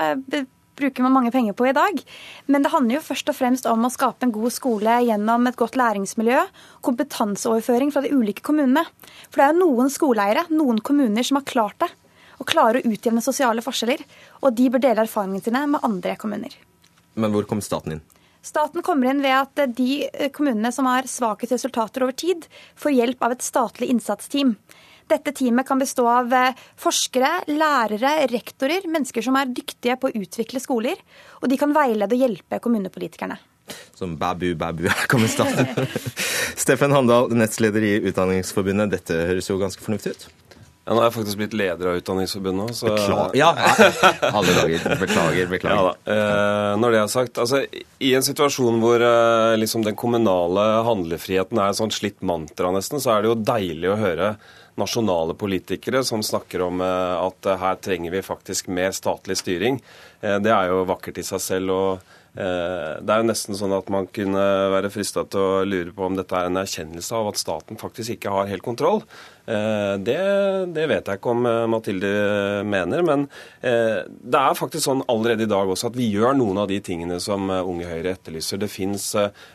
bruker 0.79 1.05
man 1.05 1.15
mange 1.17 1.33
penger 1.35 1.57
på 1.59 1.69
i 1.69 1.75
dag. 1.77 2.03
Men 2.47 2.65
det 2.65 2.73
handler 2.73 2.99
jo 2.99 3.07
først 3.09 3.33
og 3.33 3.37
fremst 3.39 3.69
om 3.71 3.87
å 3.87 3.93
skape 3.93 4.27
en 4.27 4.35
god 4.35 4.55
skole 4.55 4.99
gjennom 5.09 5.49
et 5.51 5.59
godt 5.59 5.79
læringsmiljø, 5.79 6.45
kompetanseoverføring 6.87 7.93
fra 7.95 8.05
de 8.05 8.13
ulike 8.15 8.45
kommunene. 8.47 8.87
For 9.29 9.41
det 9.41 9.47
er 9.47 9.57
jo 9.57 9.65
noen 9.65 9.93
skoleeiere, 9.93 10.47
noen 10.55 10.83
kommuner, 10.85 11.27
som 11.27 11.41
har 11.41 11.49
klart 11.49 11.81
det. 11.85 11.91
Og 12.39 12.47
klarer 12.49 12.81
å 12.81 12.93
utjevne 12.95 13.25
sosiale 13.25 13.65
forskjeller. 13.65 14.05
Og 14.43 14.55
de 14.55 14.71
bør 14.71 14.85
dele 14.87 15.05
erfaringene 15.05 15.43
sine 15.43 15.67
med 15.75 15.85
andre 15.87 16.15
kommuner. 16.21 16.55
Men 17.19 17.35
hvor 17.35 17.49
kom 17.51 17.63
staten 17.65 17.97
inn? 17.97 18.05
Staten 18.49 18.85
kommer 18.87 19.11
inn 19.11 19.23
ved 19.25 19.35
at 19.35 19.75
de 19.77 20.07
kommunene 20.35 20.71
som 20.73 20.87
har 20.89 21.09
svakest 21.11 21.53
resultater 21.57 22.05
over 22.07 22.15
tid, 22.17 22.47
får 22.79 22.95
hjelp 22.95 23.27
av 23.27 23.35
et 23.35 23.45
statlig 23.45 23.91
innsatsteam. 23.93 24.55
Dette 25.09 25.33
teamet 25.33 25.67
kan 25.69 25.81
bestå 25.81 26.05
av 26.11 26.33
eh, 26.37 26.65
forskere, 26.81 27.31
lærere, 27.49 28.15
rektorer, 28.29 28.85
mennesker 28.91 29.25
som 29.25 29.39
er 29.41 29.53
dyktige 29.53 29.97
på 30.01 30.11
å 30.11 30.19
utvikle 30.21 30.61
skoler. 30.61 31.01
Og 31.41 31.49
de 31.49 31.57
kan 31.61 31.73
veilede 31.77 32.17
og 32.17 32.27
hjelpe 32.27 32.61
kommunepolitikerne. 32.65 33.39
Som 33.97 34.17
babu, 34.21 34.55
babu, 34.55 34.89
her 34.93 35.07
kommer 35.09 35.31
staten. 35.33 35.89
Steffen 36.63 36.93
Handal, 36.93 37.33
nestleder 37.37 37.85
i 37.85 37.95
Utdanningsforbundet. 38.11 38.93
Dette 38.99 39.25
høres 39.31 39.49
jo 39.49 39.57
ganske 39.61 39.85
fornuftig 39.85 40.17
ut? 40.17 40.29
Ja, 40.89 40.95
Nå 40.97 41.03
er 41.03 41.11
jeg 41.11 41.17
faktisk 41.19 41.41
blitt 41.41 41.55
leder 41.57 41.91
av 41.91 41.99
Utdanningsforbundet. 42.01 42.77
Så... 42.79 42.89
Beklager. 42.89 43.35
Ja, 43.37 43.51
alle 44.39 44.55
dager. 44.57 44.87
Beklager, 45.03 45.51
beklager. 45.51 45.99
Ja, 46.05 46.15
eh, 46.15 46.77
når 46.81 46.95
det 46.95 47.03
er 47.03 47.11
sagt, 47.13 47.41
altså, 47.41 47.61
I 48.01 48.15
en 48.17 48.25
situasjon 48.25 48.81
hvor 48.81 49.05
eh, 49.05 49.57
liksom, 49.61 49.85
den 49.85 49.99
kommunale 50.01 50.65
handlefriheten 50.89 51.61
er 51.61 51.75
et 51.75 51.81
sånt 51.81 51.97
slitt 51.97 52.25
mantra, 52.25 52.73
nesten, 52.77 53.05
så 53.05 53.17
er 53.17 53.25
det 53.25 53.33
jo 53.33 53.37
deilig 53.53 53.93
å 53.93 53.99
høre 54.01 54.33
nasjonale 54.79 55.35
politikere 55.39 56.03
som 56.07 56.23
snakker 56.25 56.63
om 56.67 56.83
eh, 56.85 57.17
at 57.19 57.49
eh, 57.49 57.59
her 57.61 57.81
trenger 57.83 58.15
vi 58.15 58.25
faktisk 58.25 58.71
mer 58.73 58.95
statlig 58.97 59.39
styring. 59.41 59.81
Eh, 60.21 60.39
det 60.43 60.53
er 60.55 60.71
jo 60.73 60.87
vakkert 60.89 61.21
i 61.21 61.27
seg 61.27 61.45
selv. 61.45 61.75
og 61.75 62.15
det 62.39 63.11
er 63.11 63.19
jo 63.19 63.27
nesten 63.27 63.57
sånn 63.57 63.73
at 63.75 63.89
man 63.91 64.05
kunne 64.15 64.43
være 64.71 64.93
frista 64.95 65.25
til 65.27 65.41
å 65.43 65.63
lure 65.67 65.91
på 65.97 66.05
om 66.07 66.15
dette 66.15 66.37
er 66.39 66.47
en 66.47 66.61
erkjennelse 66.61 67.17
av 67.17 67.33
at 67.33 67.41
staten 67.41 67.81
faktisk 67.81 68.15
ikke 68.15 68.31
har 68.31 68.47
helt 68.47 68.63
kontroll. 68.63 69.01
Eh, 69.49 69.95
det, 70.05 70.19
det, 70.77 70.85
vet 70.91 71.07
jeg 71.09 71.21
ikke 71.21 71.33
om 71.33 71.47
eh, 71.49 71.65
Mathilde 71.73 72.09
mener, 72.69 73.05
men 73.07 73.25
eh, 73.65 74.05
det 74.05 74.43
er 74.43 74.59
faktisk 74.59 74.85
sånn 74.85 75.05
allerede 75.09 75.47
i 75.47 75.51
dag 75.51 75.71
også 75.73 75.89
at 75.89 75.97
vi 75.97 76.11
gjør 76.13 76.37
noen 76.37 76.61
av 76.61 76.69
de 76.69 76.77
tingene 76.85 77.17
som 77.23 77.49
Unge 77.49 77.89
Høyre 77.89 78.13
etterlyser. 78.19 78.61
Det 78.61 78.69
fins 78.69 79.15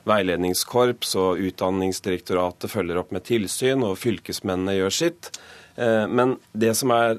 veiledningskorps, 0.10 1.14
og 1.22 1.44
Utdanningsdirektoratet 1.46 2.74
følger 2.74 3.04
opp 3.04 3.14
med 3.14 3.28
tilsyn, 3.30 3.86
og 3.86 4.00
fylkesmennene 4.02 4.80
gjør 4.80 4.98
sitt. 5.04 5.30
Men 5.78 6.36
det 6.54 6.76
som 6.78 6.92
er 6.94 7.18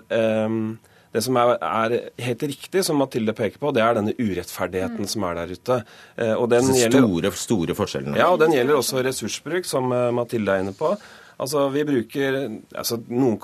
det 1.14 1.22
som 1.22 1.37
er, 1.38 1.56
er, 1.58 1.94
helt 2.26 2.44
riktig, 2.46 2.82
som 2.87 2.98
Mathilde 2.98 3.34
peker 3.34 3.58
på, 3.62 3.70
det 3.74 3.82
er 3.82 3.96
denne 3.98 4.14
urettferdigheten 4.18 5.06
mm. 5.06 5.10
som 5.10 5.26
er 5.26 5.38
der 5.40 5.52
ute. 5.54 5.76
Og 6.38 6.46
den 6.50 6.66
store, 6.70 7.02
gjelder, 7.02 7.37
store 7.38 7.76
forskjellene. 7.78 8.18
Ja, 8.18 8.32
og 8.34 8.40
den 8.42 8.54
gjelder 8.54 8.80
også 8.80 9.02
ressursbruk, 9.06 9.66
som 9.68 9.90
Mathilde 9.90 10.54
er 10.54 10.64
inne 10.64 10.74
på. 10.74 10.94
Altså, 11.40 11.66
vi 11.75 11.83
bruker, 11.87 12.37
altså 12.79 13.01
Noen 13.11 13.38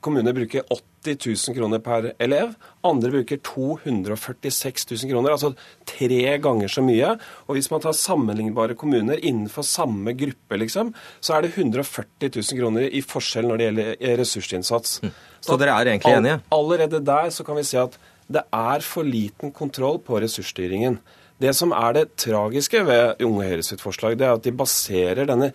kommuner, 0.00 0.34
bruker 0.36 0.64
80 0.72 1.18
000 1.26 1.56
kroner 1.58 1.82
per 1.84 2.08
elev. 2.22 2.54
Andre 2.86 3.12
bruker 3.12 3.40
246 3.44 4.86
000 4.90 5.10
kroner, 5.12 5.34
altså 5.34 5.52
tre 5.88 6.38
ganger 6.42 6.72
så 6.72 6.84
mye. 6.84 7.12
Og 7.46 7.58
hvis 7.58 7.68
man 7.72 7.84
tar 7.84 7.96
sammenlignbare 7.96 8.78
kommuner 8.78 9.20
innenfor 9.20 9.66
samme 9.68 10.16
gruppe, 10.16 10.60
liksom, 10.62 10.94
så 11.20 11.36
er 11.36 11.46
det 11.46 11.52
140 11.54 12.32
000 12.40 12.60
kroner 12.62 12.88
i 12.88 13.04
forskjell 13.04 13.50
når 13.50 13.60
det 13.60 13.68
gjelder 13.68 13.92
eh, 14.00 14.16
ressursinnsats. 14.22 14.98
Så, 15.04 15.12
så 15.50 15.60
dere 15.60 15.76
er 15.76 15.92
egentlig 15.92 16.16
enige? 16.16 16.40
Allerede 16.56 17.04
der 17.04 17.30
så 17.34 17.44
kan 17.46 17.60
vi 17.60 17.68
si 17.68 17.78
at 17.80 18.00
det 18.26 18.42
er 18.50 18.82
for 18.82 19.06
liten 19.06 19.52
kontroll 19.54 20.00
på 20.02 20.18
ressursstyringen. 20.24 20.98
Det 21.36 21.52
som 21.52 21.72
er 21.76 21.92
det 21.92 22.04
tragiske 22.16 22.80
ved 22.88 23.20
Unge 23.26 23.44
Høyres 23.44 23.74
forslag, 23.78 24.16
det 24.16 24.24
er 24.24 24.38
at 24.38 24.44
de 24.46 24.54
baserer 24.56 25.28
denne 25.28 25.50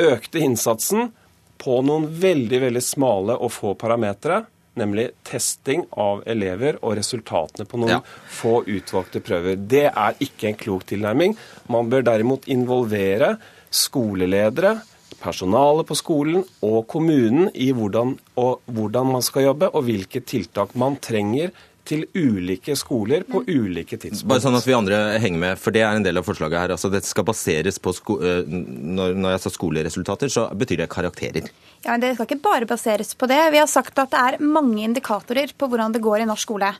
økte 0.00 0.42
innsatsen 0.42 1.12
på 1.60 1.78
noen 1.86 2.08
veldig 2.20 2.60
veldig 2.66 2.82
smale 2.82 3.36
og 3.38 3.52
få 3.54 3.74
parametere. 3.78 4.44
Nemlig 4.74 5.12
testing 5.22 5.84
av 6.02 6.24
elever 6.26 6.80
og 6.82 6.96
resultatene 6.98 7.66
på 7.70 7.78
noen 7.78 7.92
ja. 7.92 8.00
få 8.26 8.64
utvalgte 8.66 9.22
prøver. 9.22 9.60
Det 9.60 9.86
er 9.86 10.16
ikke 10.24 10.50
en 10.50 10.58
klok 10.58 10.88
tilnærming. 10.90 11.36
Man 11.70 11.92
bør 11.92 12.02
derimot 12.08 12.48
involvere 12.50 13.36
skoleledere, 13.74 14.80
personalet 15.22 15.86
på 15.88 15.96
skolen 15.96 16.42
og 16.66 16.88
kommunen 16.90 17.46
i 17.54 17.70
hvordan, 17.74 18.16
hvordan 18.34 19.14
man 19.14 19.22
skal 19.24 19.46
jobbe, 19.48 19.70
og 19.70 19.86
hvilke 19.86 20.24
tiltak 20.26 20.74
man 20.78 20.98
trenger 21.02 21.54
til 21.84 22.04
ulike 22.16 22.74
skoler 22.78 23.24
på 23.28 23.42
ulike 23.46 23.98
tidspunkt. 24.00 24.28
Bare 24.30 24.42
sånn 24.44 24.56
at 24.56 24.66
vi 24.66 24.76
andre 24.76 25.00
henger 25.20 25.40
med, 25.42 25.60
for 25.60 25.74
det 25.74 25.82
er 25.84 25.98
en 25.98 26.06
del 26.06 26.20
av 26.20 26.26
forslaget 26.26 26.58
her. 26.58 26.74
Altså, 26.76 26.90
det 26.92 27.02
skal 27.06 27.26
baseres 27.28 27.80
på 27.82 27.94
eh, 28.16 28.42
når, 28.48 29.16
når, 29.18 29.34
jeg 29.34 29.42
sa 29.44 29.52
skoleresultater, 29.52 30.32
så 30.32 30.46
betyr 30.56 30.84
det 30.84 30.90
karakterer. 30.92 31.50
Ja, 31.84 31.98
Det 32.00 32.14
skal 32.14 32.28
ikke 32.30 32.44
bare 32.44 32.68
baseres 32.68 33.12
på 33.18 33.28
det. 33.30 33.40
Vi 33.52 33.60
har 33.60 33.70
sagt 33.70 33.98
at 34.00 34.14
det 34.14 34.22
er 34.22 34.40
mange 34.44 34.80
indikatorer 34.86 35.52
på 35.56 35.68
hvordan 35.68 35.94
det 35.94 36.04
går 36.04 36.24
i 36.24 36.28
norsk 36.30 36.48
skole. 36.48 36.72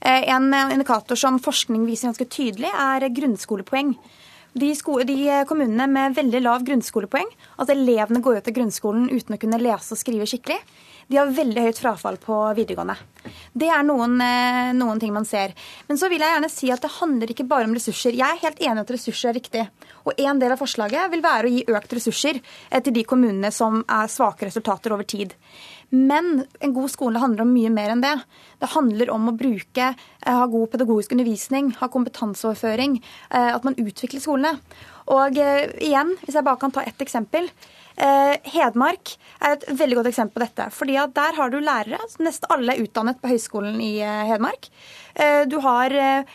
Eh, 0.00 0.28
en 0.32 0.48
indikator 0.72 1.20
som 1.20 1.40
forskning 1.42 1.84
viser 1.88 2.10
ganske 2.10 2.28
tydelig, 2.32 2.72
er 2.72 3.10
grunnskolepoeng. 3.12 3.96
De, 4.56 4.72
de, 5.04 5.20
kommunene 5.44 5.84
med 5.92 6.16
veldig 6.16 6.40
lav 6.40 6.64
grunnskolepoeng, 6.64 7.28
at 7.60 7.72
elevene 7.74 8.22
går 8.24 8.38
ut 8.38 8.46
av 8.48 8.56
grunnskolen 8.56 9.10
uten 9.12 9.36
å 9.36 9.40
kunne 9.40 9.60
lese 9.60 9.92
og 9.92 10.00
skrive 10.00 10.28
skikkelig, 10.28 10.62
de 11.06 11.18
har 11.20 11.30
veldig 11.30 11.62
høyt 11.68 11.78
frafall 11.78 12.16
på 12.18 12.36
videregående. 12.56 12.96
Det 13.54 13.68
er 13.70 13.84
noen, 13.86 14.18
eh, 14.20 14.72
noen, 14.74 14.98
ting 15.00 15.12
man 15.14 15.24
ser. 15.24 15.54
Men 15.88 15.98
så 15.98 16.08
vil 16.10 16.22
jeg 16.22 16.34
gjerne 16.34 16.50
si 16.50 16.70
at 16.70 16.82
det 16.82 16.90
handler 16.98 17.30
ikke 17.30 17.46
bare 17.46 17.64
om 17.68 17.74
ressurser. 17.74 18.14
Jeg 18.14 18.26
er 18.26 18.42
helt 18.42 18.58
enig 18.58 18.82
at 18.82 18.90
ressurser 18.90 19.30
er 19.30 19.38
riktig. 19.38 19.68
Og 20.04 20.18
en 20.18 20.38
del 20.38 20.52
av 20.52 20.58
forslaget 20.58 21.10
vil 21.10 21.22
være 21.22 21.46
å 21.46 21.52
gi 21.54 21.64
økt 21.68 21.94
ressurser 21.98 22.40
eh, 22.70 22.80
til 22.80 22.92
de 22.92 23.04
kommunene 23.04 23.52
som 23.52 23.84
er 23.88 24.10
svake 24.10 24.46
resultater 24.46 24.92
over 24.92 25.04
tid. 25.04 25.34
Men 25.90 26.44
en 26.60 26.74
god 26.74 26.90
skole 26.90 27.22
handler 27.22 27.46
om 27.46 27.54
mye 27.54 27.70
mer 27.70 27.94
enn 27.94 28.02
det. 28.02 28.16
Det 28.58 28.72
handler 28.74 29.10
om 29.14 29.30
å 29.30 29.36
bruke, 29.38 29.94
eh, 29.94 30.34
ha 30.34 30.46
god 30.46 30.70
pedagogisk 30.74 31.14
undervisning, 31.14 31.70
ha 31.78 31.86
kompetanseoverføring, 31.86 33.00
at 33.30 33.64
man 33.64 33.78
utvikler 33.78 34.20
skolene. 34.20 34.58
Og 35.06 35.38
igjen, 35.38 36.16
hvis 36.24 36.34
jeg 36.34 36.44
bare 36.44 36.58
kan 36.58 36.72
ta 36.74 36.82
ett 36.82 36.98
eksempel. 36.98 37.46
Eh, 37.96 38.34
Hedmark 38.52 39.14
er 39.40 39.54
et 39.54 39.64
veldig 39.72 39.96
godt 40.00 40.10
eksempel 40.10 40.36
på 40.36 40.44
dette. 40.44 40.70
fordi 40.70 40.96
at 41.00 41.14
Der 41.14 41.32
har 41.36 41.50
du 41.50 41.58
lærere. 41.58 41.98
Nesten 42.20 42.50
alle 42.50 42.74
er 42.74 42.82
utdannet 42.84 43.20
på 43.20 43.28
Høgskolen 43.28 43.80
i 43.80 44.00
eh, 44.00 44.26
Hedmark. 44.28 44.68
Eh, 45.14 45.44
du 45.46 45.60
har 45.60 45.90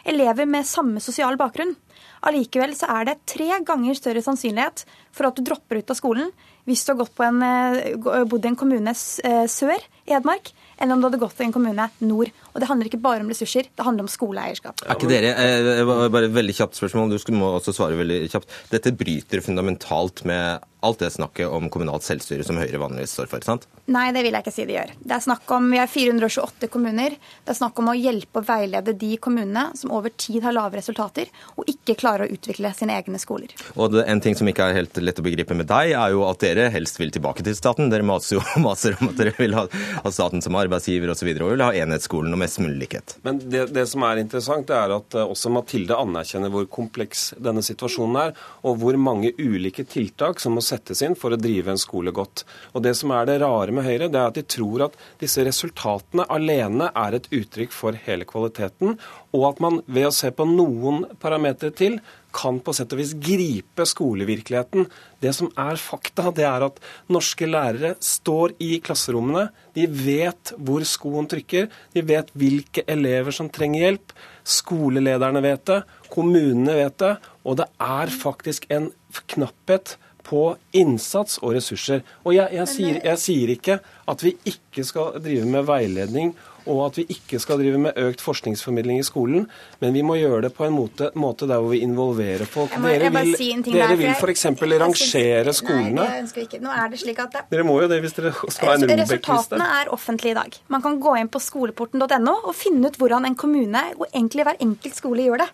elever 0.06 0.45
med 0.45 0.65
samme 0.65 1.00
sosial 1.00 1.38
bakgrunn. 1.38 1.76
Allikevel 2.24 2.74
så 2.76 2.89
er 2.89 3.06
det 3.06 3.26
tre 3.26 3.50
ganger 3.65 3.93
større 3.93 4.21
sannsynlighet 4.21 4.86
for 5.12 5.28
at 5.28 5.36
du 5.36 5.43
dropper 5.43 5.78
ut 5.78 5.89
av 5.89 5.97
skolen 5.97 6.32
hvis 6.65 6.86
du 6.86 6.93
har 6.93 7.08
en, 7.26 8.28
bodd 8.30 8.45
i 8.45 8.47
en 8.47 8.56
kommune 8.56 8.93
sør 8.93 9.82
i 10.06 10.13
Hedmark, 10.13 10.52
enn 10.78 10.91
om 10.93 11.02
du 11.02 11.08
hadde 11.08 11.17
gått 11.17 11.41
i 11.41 11.47
en 11.47 11.54
kommune 11.54 11.88
nord. 12.00 12.30
Og 12.53 12.61
det 12.61 12.69
handler 12.69 12.89
ikke 12.89 13.01
bare 13.03 13.23
om 13.23 13.31
ressurser, 13.31 13.69
det 13.69 13.85
handler 13.85 14.07
om 14.07 14.11
skoleeierskap. 14.11 14.83
Er 14.85 14.97
ikke 14.97 15.11
dere, 15.11 15.85
bare 16.11 16.27
et 16.27 16.35
veldig 16.35 16.57
kjapt 16.57 16.79
spørsmål, 16.79 17.15
du 17.15 17.37
må 17.37 17.53
også 17.57 17.75
svare 17.75 17.99
veldig 17.99 18.25
kjapt. 18.33 18.59
Dette 18.73 18.93
bryter 18.97 19.43
fundamentalt 19.45 20.25
med 20.29 20.67
alt 20.81 20.99
det 20.99 21.11
snakket 21.13 21.47
om 21.47 21.69
kommunalt 21.69 22.03
selvstyre 22.05 22.45
som 22.45 22.57
Høyre 22.57 22.79
vanligvis 22.81 23.13
står 23.13 23.29
for? 23.29 23.43
sant? 23.45 23.67
Nei, 23.91 24.07
det 24.15 24.23
vil 24.25 24.33
jeg 24.33 24.43
ikke 24.43 24.53
si 24.55 24.65
det 24.65 24.75
gjør. 24.77 24.93
Det 24.97 25.13
er 25.13 25.23
snakk 25.27 25.53
om, 25.53 25.69
Vi 25.71 25.77
har 25.77 25.89
428 25.89 26.69
kommuner. 26.73 27.15
Det 27.45 27.53
er 27.53 27.57
snakk 27.59 27.77
om 27.79 27.91
å 27.91 27.95
hjelpe 27.97 28.41
og 28.41 28.47
veilede 28.47 28.95
de 28.97 29.11
kommunene 29.21 29.67
som 29.77 29.93
over 29.93 30.13
tid 30.17 30.41
har 30.43 30.55
lave 30.57 30.79
resultater, 30.79 31.29
og 31.55 31.69
ikke 31.69 31.97
klarer 32.01 32.25
å 32.25 32.33
utvikle 32.33 32.73
sine 32.73 32.97
egne 32.97 33.21
skoler. 33.21 33.53
Og 33.75 33.93
det, 33.93 34.07
En 34.11 34.21
ting 34.21 34.35
som 34.35 34.47
ikke 34.49 34.65
er 34.65 34.79
helt 34.79 34.97
lett 34.97 35.19
å 35.21 35.25
begripe 35.25 35.55
med 35.57 35.69
deg, 35.69 35.93
er 35.93 36.15
jo 36.15 36.25
at 36.27 36.41
dere 36.41 36.69
helst 36.73 36.97
vil 36.99 37.13
tilbake 37.13 37.45
til 37.45 37.55
staten. 37.55 37.91
Dere 37.93 38.07
maser 38.07 38.39
jo 38.39 38.41
maser 38.67 38.97
om 38.99 39.11
at 39.11 39.21
dere 39.21 39.35
vil 39.37 39.53
ha, 39.57 39.67
ha 40.01 40.11
staten 40.11 40.41
som 40.41 40.57
arbeidsgiver 40.57 41.13
osv., 41.13 41.13
og, 41.13 41.21
så 41.21 41.29
videre, 41.29 41.45
og 41.45 41.53
vil 41.53 41.65
ha 41.67 41.73
enhetsskolen 41.77 42.33
mest 42.41 42.60
mulig 42.62 42.80
likhet. 42.84 43.15
Men 43.25 43.39
det, 43.43 43.67
det 43.75 43.86
som 43.91 44.04
er 44.08 44.21
interessant, 44.21 44.67
det 44.69 44.77
er 44.77 44.95
at 44.95 45.17
eh, 45.17 45.32
også 45.34 45.51
Mathilde 45.54 45.97
anerkjenner 45.97 46.51
hvor 46.54 46.67
kompleks 46.71 47.32
denne 47.41 47.63
situasjonen 47.65 48.19
er, 48.23 48.36
og 48.67 48.80
hvor 48.82 48.97
mange 48.99 49.34
ulike 49.39 49.86
tiltak 49.88 50.41
som 50.43 50.58
må 50.58 50.65
settes 50.65 51.04
inn 51.06 51.17
for 51.19 51.34
å 51.34 51.39
drive 51.39 51.73
en 51.73 51.82
skole 51.82 52.13
godt. 52.15 52.45
Og 52.73 52.86
Det 52.86 52.95
som 52.97 53.13
er 53.15 53.30
det 53.30 53.39
rare 53.43 53.75
med 53.75 53.88
Høyre, 53.88 54.10
det 54.12 54.19
er 54.19 54.32
at 54.32 54.39
de 54.39 54.45
tror 54.58 54.88
at 54.88 54.97
disse 55.21 55.45
resultatene 55.45 56.27
alene 56.32 56.89
er 56.91 57.17
et 57.17 57.30
uttrykk 57.32 57.75
for 57.75 57.97
hele 58.08 58.27
kvaliteten, 58.27 58.97
og 59.32 59.47
at 59.54 59.62
man 59.63 59.80
ved 59.88 60.10
å 60.10 60.15
se 60.15 60.32
på 60.36 60.47
noen 60.49 61.06
parametere 61.21 61.75
til 61.77 62.01
kan 62.35 62.59
på 62.63 62.73
sett 62.75 62.93
og 62.95 63.01
vis 63.01 63.13
gripe 63.19 63.85
skolevirkeligheten. 63.87 64.87
Det 65.21 65.33
som 65.37 65.51
er 65.59 65.79
fakta, 65.79 66.31
det 66.35 66.45
er 66.47 66.65
at 66.67 66.79
norske 67.11 67.47
lærere 67.49 67.93
står 68.03 68.55
i 68.63 68.75
klasserommene. 68.83 69.49
De 69.77 69.87
vet 69.87 70.53
hvor 70.57 70.85
skoen 70.87 71.29
trykker. 71.31 71.69
De 71.95 72.05
vet 72.07 72.31
hvilke 72.37 72.85
elever 72.89 73.35
som 73.35 73.51
trenger 73.53 73.85
hjelp. 73.85 74.15
Skolelederne 74.57 75.43
vet 75.45 75.65
det. 75.69 75.81
Kommunene 76.11 76.77
vet 76.79 76.97
det. 77.03 77.15
Og 77.45 77.59
det 77.61 77.69
er 77.81 78.15
faktisk 78.21 78.69
en 78.73 78.89
knapphet 79.31 79.97
på 80.31 80.43
innsats 80.77 81.39
og 81.41 81.55
ressurser. 81.57 82.03
Og 82.23 82.35
jeg, 82.35 82.47
jeg, 82.55 82.69
sier, 82.69 82.99
jeg, 83.03 83.21
sier, 83.21 83.53
ikke 83.55 83.79
at 84.11 84.25
vi 84.25 84.35
ikke 84.53 84.85
skal 84.87 85.17
drive 85.23 85.47
med 85.49 85.67
veiledning 85.67 86.33
og 86.65 86.82
at 86.88 87.00
vi 87.00 87.06
ikke 87.15 87.39
skal 87.41 87.60
drive 87.62 87.80
med 87.82 87.97
økt 88.00 88.21
forskningsformidling 88.24 89.02
i 89.02 89.06
skolen, 89.06 89.47
men 89.82 89.95
vi 89.95 90.04
må 90.06 90.17
gjøre 90.19 90.43
det 90.47 90.52
på 90.58 90.65
en 90.67 90.76
måte, 90.76 91.10
måte 91.19 91.47
der 91.50 91.62
hvor 91.62 91.74
vi 91.74 91.82
involverer 91.86 92.50
folk. 92.50 92.76
Må, 92.78 92.91
dere 92.91 93.10
vil, 93.15 93.34
si 93.39 93.50
dere 93.65 93.97
vil 94.00 94.13
f.eks. 94.13 94.45
rangere 94.62 95.56
skolene. 95.58 95.97
Nei, 95.97 96.08
det 96.08 96.21
ønsker 96.26 96.41
vi 96.43 96.47
ikke. 96.50 96.62
Nå 96.65 96.76
er 96.76 96.93
det 96.93 97.02
slik 97.02 97.24
at 97.24 97.36
det, 97.38 97.43
Dere 97.52 97.65
må 97.67 97.80
jo 97.82 97.89
det 97.91 98.02
hvis 98.04 98.15
dere 98.17 98.34
skal 98.38 98.74
ha 98.74 98.78
en 98.78 98.86
Robek-liste. 98.86 99.17
Resultatene 99.17 99.71
er 99.80 99.91
offentlige 99.95 100.36
i 100.36 100.39
dag. 100.41 100.62
Man 100.76 100.86
kan 100.86 101.02
gå 101.04 101.17
inn 101.19 101.32
på 101.32 101.41
skoleporten.no 101.41 102.38
og 102.41 102.56
finne 102.58 102.91
ut 102.91 103.02
hvordan 103.02 103.28
en 103.30 103.38
kommune, 103.39 103.84
og 103.97 104.08
egentlig 104.12 104.47
hver 104.47 104.62
enkelt 104.63 104.97
skole, 104.97 105.28
gjør 105.28 105.45
det. 105.45 105.52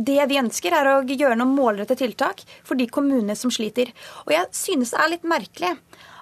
Det 0.00 0.20
vi 0.30 0.38
ønsker, 0.40 0.74
er 0.74 0.88
å 0.88 1.00
gjøre 1.04 1.36
noen 1.36 1.52
målrettede 1.52 2.06
tiltak 2.06 2.44
for 2.64 2.78
de 2.78 2.86
kommunene 2.88 3.36
som 3.36 3.52
sliter. 3.52 3.90
Og 4.26 4.32
jeg 4.32 4.48
synes 4.56 4.94
det 4.94 5.02
er 5.02 5.12
litt 5.12 5.26
merkelig 5.28 5.74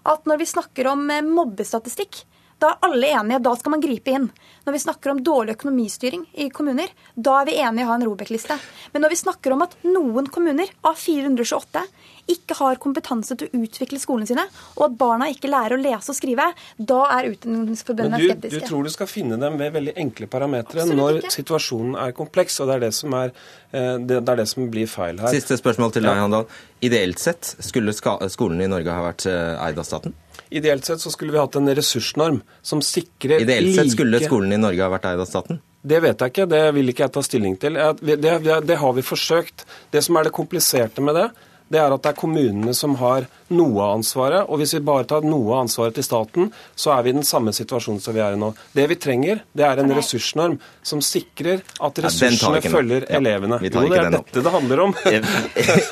at 0.08 0.26
når 0.28 0.40
vi 0.40 0.48
snakker 0.48 0.88
om 0.90 1.04
eh, 1.12 1.24
mobbestatistikk, 1.24 2.22
da 2.58 2.72
er 2.72 2.88
alle 2.88 3.10
enige, 3.20 3.38
da 3.46 3.54
skal 3.56 3.74
man 3.74 3.82
gripe 3.82 4.10
inn. 4.14 4.28
Når 4.66 4.74
vi 4.74 4.80
snakker 4.82 5.12
om 5.12 5.22
dårlig 5.24 5.54
økonomistyring 5.56 6.24
i 6.42 6.48
kommuner, 6.54 6.90
da 7.14 7.38
er 7.40 7.48
vi 7.48 7.56
enige 7.62 7.84
i 7.84 7.86
å 7.86 7.90
ha 7.92 7.98
en 7.98 8.06
Robek-liste. 8.08 8.58
Men 8.92 9.04
når 9.04 9.14
vi 9.14 9.20
snakker 9.22 9.54
om 9.54 9.62
at 9.64 9.76
noen 9.86 10.28
kommuner 10.32 10.70
av 10.86 10.98
428 10.98 11.84
ikke 12.28 12.56
har 12.58 12.80
kompetanse 12.82 13.36
til 13.38 13.48
å 13.48 13.62
utvikle 13.64 14.00
skolene 14.02 14.28
sine, 14.28 14.44
og 14.76 14.82
at 14.88 14.98
barna 15.00 15.30
ikke 15.32 15.48
lærer 15.48 15.78
å 15.78 15.80
lese 15.80 16.12
og 16.12 16.18
skrive, 16.18 16.50
da 16.76 16.98
er 17.14 17.30
Utdanningsforbundet 17.30 18.26
skeptiske. 18.26 18.60
Du 18.60 18.68
tror 18.68 18.84
du 18.84 18.92
skal 18.92 19.08
finne 19.08 19.38
dem 19.40 19.56
ved 19.60 19.72
veldig 19.78 19.94
enkle 20.04 20.28
parametere 20.28 20.84
når 20.90 21.22
ikke. 21.22 21.34
situasjonen 21.38 21.96
er 22.04 22.14
kompleks, 22.18 22.60
og 22.60 22.68
det 22.68 22.76
er 22.76 22.86
det, 22.88 22.92
som 22.98 23.16
er, 23.16 23.32
eh, 23.72 23.94
det 24.02 24.20
er 24.20 24.42
det 24.42 24.48
som 24.50 24.68
blir 24.68 24.90
feil 24.90 25.22
her. 25.22 25.32
Siste 25.32 25.56
spørsmål 25.56 25.94
til 25.96 26.04
deg, 26.04 26.20
Handal. 26.20 26.48
Ideelt 26.84 27.22
sett, 27.22 27.54
skulle 27.64 27.94
skolene 27.96 28.66
i 28.66 28.72
Norge 28.76 28.92
ha 28.92 29.08
vært 29.08 29.30
eh, 29.30 29.54
eid 29.64 29.80
av 29.80 29.88
staten? 29.88 30.12
Ideelt 30.50 30.84
sett 30.84 31.00
så 31.00 31.10
skulle 31.12 31.34
vi 31.34 31.40
hatt 31.40 31.56
en 31.58 31.68
ressursnorm 31.76 32.40
som 32.62 32.80
sikrer 32.84 33.42
Ideelt 33.44 33.74
sett 33.76 33.92
skulle 33.92 34.20
skolen 34.24 34.54
i 34.56 34.60
Norge 34.60 34.84
ha 34.84 34.92
vært 34.92 35.10
eid 35.10 35.20
av 35.20 35.28
staten? 35.28 35.60
Det 35.88 36.00
vet 36.02 36.20
jeg 36.20 36.32
ikke, 36.32 36.48
det 36.50 36.62
vil 36.74 36.90
ikke 36.90 37.04
jeg 37.06 37.14
ta 37.14 37.22
stilling 37.22 37.54
til. 37.60 37.76
Det, 38.00 38.16
det, 38.22 38.56
det 38.66 38.78
har 38.80 38.96
vi 38.96 39.04
forsøkt. 39.06 39.62
Det 39.94 40.02
som 40.04 40.18
er 40.18 40.26
det 40.26 40.34
kompliserte 40.36 41.04
med 41.04 41.14
det, 41.16 41.28
det 41.72 41.80
er 41.80 41.94
at 41.94 42.04
det 42.04 42.12
er 42.12 42.18
kommunene 42.18 42.74
som 42.76 42.96
har 43.00 43.26
noe 43.54 43.84
av 43.84 43.96
ansvaret. 43.98 44.48
Og 44.48 44.60
hvis 44.60 44.74
vi 44.76 44.82
bare 44.84 45.06
tar 45.08 45.26
noe 45.26 45.54
av 45.54 45.64
ansvaret 45.66 45.96
til 45.98 46.06
staten, 46.06 46.50
så 46.76 46.94
er 46.96 47.04
vi 47.04 47.12
i 47.12 47.16
den 47.18 47.26
samme 47.28 47.54
situasjonen 47.56 48.00
som 48.02 48.16
vi 48.16 48.22
er 48.24 48.36
i 48.36 48.40
nå. 48.40 48.52
Det 48.76 48.86
vi 48.90 48.98
trenger, 49.00 49.42
det 49.56 49.66
er 49.68 49.82
en 49.82 49.94
ressursnorm 49.96 50.58
som 50.82 51.02
sikrer 51.04 51.64
at 51.84 52.00
ressursene 52.04 52.62
ja, 52.62 52.72
følger 52.72 53.08
ja, 53.08 53.18
elevene. 53.20 53.60
Jo, 53.64 53.74
det 53.74 54.00
er 54.00 54.12
dette 54.18 54.44
det 54.44 54.54
handler 54.54 54.86
om. 54.86 54.96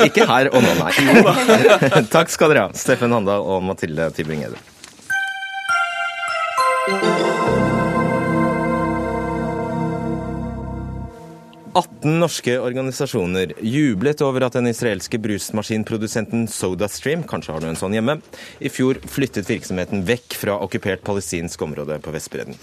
ikke 0.07 0.29
her 0.29 0.53
og 0.53 0.65
nå, 0.65 0.73
nei. 0.81 0.95
Takk 2.17 2.33
skal 2.33 2.55
dere 2.55 2.69
ha, 2.69 2.73
Steffen 2.79 3.15
Handal 3.17 3.45
og 3.45 3.63
Mathilde 3.67 4.11
Tybring-Gjedde. 4.17 4.76
18 11.77 12.21
norske 12.21 12.55
organisasjoner 12.57 13.51
jublet 13.61 14.23
over 14.25 14.47
at 14.47 14.55
den 14.57 14.71
israelske 14.71 15.19
brusmaskinprodusenten 15.21 16.47
SodaStream, 16.49 17.27
kanskje 17.29 17.53
har 17.53 17.61
du 17.61 17.67
en 17.69 17.77
sånn 17.77 17.93
hjemme, 17.93 18.15
i 18.65 18.71
fjor 18.73 18.97
flyttet 19.13 19.51
virksomheten 19.51 20.07
vekk 20.09 20.39
fra 20.41 20.55
okkupert 20.65 21.05
palestinsk 21.05 21.61
område 21.67 21.99
på 22.01 22.15
Vestbredden. 22.15 22.57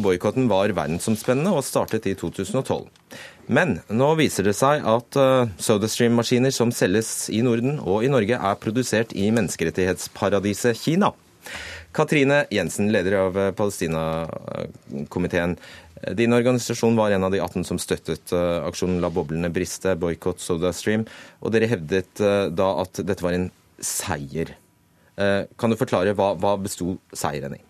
Boikotten 0.00 0.48
var 0.48 0.72
verdensomspennende 0.72 1.52
og 1.52 1.66
startet 1.68 2.08
i 2.08 2.14
2012. 2.16 2.86
Men 3.52 3.82
nå 3.92 4.08
viser 4.16 4.48
det 4.48 4.56
seg 4.56 4.88
at 4.88 5.18
uh, 5.20 5.50
SodaStream-maskiner 5.60 6.54
som 6.54 6.72
selges 6.72 7.28
i 7.28 7.42
Norden 7.44 7.76
og 7.82 8.06
i 8.06 8.12
Norge, 8.12 8.40
er 8.40 8.62
produsert 8.62 9.12
i 9.12 9.28
menneskerettighetsparadiset 9.36 10.80
Kina. 10.80 11.12
Katrine 11.92 12.44
Jensen, 12.54 12.88
leder 12.94 13.18
av 13.26 13.36
uh, 13.36 13.50
Palestina-komiteen. 13.58 15.58
Din 16.16 16.32
organisasjon 16.32 16.96
var 16.96 17.12
en 17.12 17.24
av 17.24 17.32
de 17.34 17.40
18 17.40 17.64
som 17.68 17.78
støttet 17.78 18.32
uh, 18.32 18.64
aksjonen 18.64 19.02
La 19.02 19.10
boblene 19.12 19.50
briste, 19.52 19.92
boikott 20.00 20.40
SodaStream, 20.40 21.04
og 21.44 21.52
dere 21.52 21.68
hevdet 21.68 22.22
uh, 22.24 22.48
da 22.48 22.70
at 22.80 23.02
dette 23.04 23.24
var 23.24 23.36
en 23.36 23.50
seier. 23.76 24.54
Uh, 25.20 25.44
kan 25.60 25.72
du 25.72 25.76
forklare 25.76 26.14
hva, 26.16 26.32
hva 26.40 26.54
besto 26.60 26.94
seieren 27.12 27.58
i? 27.58 27.60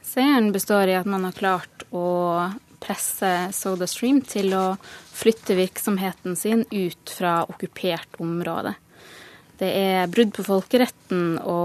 Seieren 0.00 0.52
består 0.54 0.88
i 0.88 0.96
at 0.96 1.08
man 1.10 1.26
har 1.28 1.36
klart 1.36 1.84
å 1.92 2.06
presse 2.84 3.30
SodaStream 3.56 4.22
til 4.28 4.54
å 4.56 4.64
flytte 5.12 5.56
virksomheten 5.58 6.36
sin 6.36 6.64
ut 6.70 7.12
fra 7.12 7.42
okkupert 7.48 8.20
område. 8.22 8.74
Det 9.58 9.70
er 9.70 10.10
brudd 10.10 10.32
på 10.34 10.44
folkeretten 10.44 11.36
å 11.38 11.58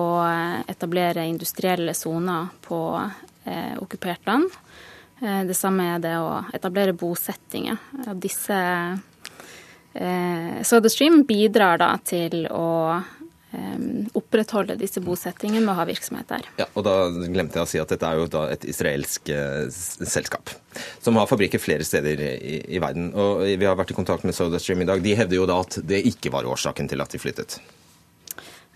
etablere 0.70 1.26
industrielle 1.26 1.96
soner 1.98 2.52
på 2.62 2.80
eh, 3.00 3.76
okkupert 3.82 4.28
land. 4.30 4.54
Eh, 5.22 5.44
det 5.48 5.58
samme 5.58 5.86
er 5.96 6.04
det 6.04 6.16
å 6.20 6.42
etablere 6.56 6.96
bosettinger. 6.98 7.80
Disse 8.16 8.60
eh, 9.94 10.60
SodaStream 10.64 11.24
bidrar 11.30 11.82
da 11.82 11.96
til 12.04 12.46
å 12.52 12.68
opprettholde 14.14 14.76
disse 14.78 15.02
bosettingene 15.02 15.64
med 15.64 15.74
å 15.74 15.80
ha 15.80 15.86
virksomhet 15.90 16.30
der. 16.30 16.46
Ja, 16.60 16.68
og 16.78 16.86
da 16.86 16.96
glemte 17.10 17.58
jeg 17.58 17.66
å 17.66 17.70
si 17.70 17.80
at 17.82 17.90
Dette 17.90 18.06
er 18.06 18.20
jo 18.20 18.44
et 18.46 18.66
israelsk 18.70 19.32
eh, 19.34 19.66
selskap 19.74 20.54
som 21.02 21.18
har 21.18 21.30
fabrikker 21.30 21.62
flere 21.62 21.86
steder 21.88 22.22
i, 22.22 22.60
i, 22.76 22.80
verden. 22.82 23.10
og 23.18 23.42
Vi 23.50 23.66
har 23.66 23.78
vært 23.80 23.94
i 23.94 23.98
kontakt 23.98 24.28
med 24.28 24.38
SodaStream 24.38 24.84
i 24.84 24.90
dag. 24.90 25.02
De 25.02 25.16
hevder 25.18 25.40
jo 25.40 25.50
da 25.50 25.60
at 25.64 25.80
det 25.82 26.04
ikke 26.12 26.34
var 26.34 26.48
årsaken 26.50 26.92
til 26.92 27.02
at 27.02 27.16
de 27.16 27.22
flyttet. 27.22 27.58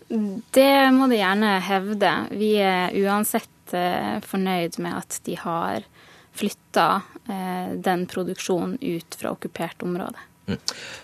Det 0.09 0.73
må 0.93 1.07
de 1.09 1.21
gjerne 1.21 1.53
hevde. 1.69 2.13
Vi 2.33 2.53
er 2.61 2.97
uansett 3.03 3.77
eh, 3.77 4.17
fornøyd 4.25 4.81
med 4.83 4.99
at 5.03 5.19
de 5.27 5.37
har 5.41 5.85
flytta 6.33 7.01
eh, 7.29 7.73
den 7.77 8.05
produksjonen 8.09 8.77
ut 8.81 9.15
fra 9.19 9.33
okkupert 9.35 9.83
område. 9.85 10.17
Mm. 10.47 10.59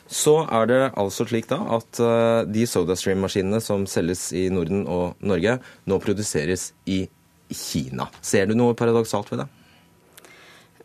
Så 0.07 0.33
er 0.51 0.65
det 0.67 0.79
altså 0.99 1.23
slik 1.29 1.47
da 1.47 1.61
at 1.77 2.01
uh, 2.03 2.41
de 2.43 2.65
SodaStream-maskinene 2.67 3.61
som 3.63 3.85
selges 3.87 4.33
i 4.35 4.49
Norden 4.51 4.83
og 4.83 5.15
Norge, 5.23 5.59
nå 5.87 5.99
produseres 6.03 6.73
i 6.91 7.05
Kina. 7.47 8.09
Ser 8.21 8.49
du 8.49 8.57
noe 8.59 8.75
paradoksalt 8.77 9.31
ved 9.31 9.45
det? 9.45 9.47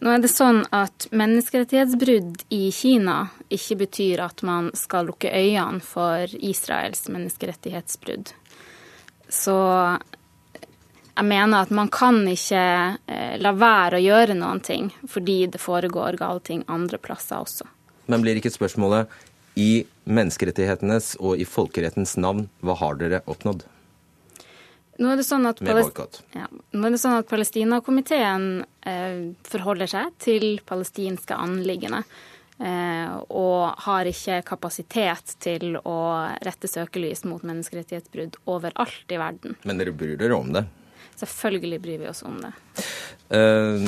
Nå 0.04 0.12
er 0.12 0.22
det 0.22 0.30
sånn 0.30 0.62
at 0.74 1.06
Menneskerettighetsbrudd 1.14 2.44
i 2.52 2.68
Kina 2.74 3.18
ikke 3.52 3.78
betyr 3.84 4.22
at 4.26 4.42
man 4.46 4.70
skal 4.76 5.08
lukke 5.08 5.30
øynene 5.32 5.82
for 5.84 6.30
Israels 6.38 7.06
menneskerettighetsbrudd. 7.08 8.34
Så 9.32 9.56
jeg 11.14 11.28
mener 11.30 11.62
at 11.62 11.70
man 11.74 11.90
kan 11.92 12.22
ikke 12.28 12.64
eh, 13.06 13.36
la 13.38 13.52
være 13.54 14.00
å 14.00 14.04
gjøre 14.04 14.36
noen 14.38 14.62
ting 14.64 14.90
fordi 15.10 15.44
det 15.52 15.62
foregår 15.62 16.18
gale 16.18 16.42
ting 16.44 16.64
andre 16.66 16.98
plasser 16.98 17.44
også. 17.44 17.68
Men 18.10 18.24
blir 18.24 18.40
ikke 18.40 18.52
spørsmålet 18.52 19.12
i 19.60 19.84
menneskerettighetenes 20.10 21.14
og 21.22 21.38
i 21.38 21.46
folkerettens 21.46 22.16
navn, 22.18 22.48
hva 22.60 22.74
har 22.80 22.98
dere 22.98 23.22
oppnådd? 23.30 23.62
Nå 24.98 25.10
er 25.10 25.18
det 25.18 25.26
sånn 25.26 25.46
at, 25.48 25.58
ja, 25.62 26.46
sånn 26.74 27.16
at 27.16 27.30
Palestinakomiteen 27.30 28.46
eh, 28.86 29.16
forholder 29.46 29.90
seg 29.90 30.14
til 30.22 30.46
palestinske 30.66 31.34
anliggende. 31.34 32.04
Eh, 32.62 33.14
og 33.34 33.82
har 33.82 34.06
ikke 34.06 34.38
kapasitet 34.46 35.34
til 35.42 35.74
å 35.80 35.98
rette 36.46 36.70
søkelys 36.70 37.24
mot 37.26 37.42
menneskerettighetsbrudd 37.42 38.38
overalt 38.46 39.10
i 39.10 39.18
verden. 39.18 39.58
Men 39.66 39.82
dere 39.82 39.94
bryr 39.94 40.14
dere 40.20 40.38
om 40.38 40.52
det? 40.54 40.62
Selvfølgelig 41.20 41.80
bryr 41.84 42.02
vi 42.02 42.10
oss 42.10 42.24
om 42.26 42.38
det. 42.42 42.52
Uh, 43.30 43.84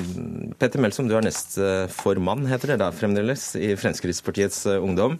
Petter 0.59 0.83
Melsom, 0.83 1.09
du 1.11 1.17
er 1.19 1.27
nestformann, 1.27 2.47
heter 2.51 2.75
det 2.75 2.81
da 2.85 2.91
fremdeles, 2.95 3.51
i 3.59 3.75
Fremskrittspartiets 3.79 4.65
uh, 4.71 4.79
Ungdom. 4.83 5.19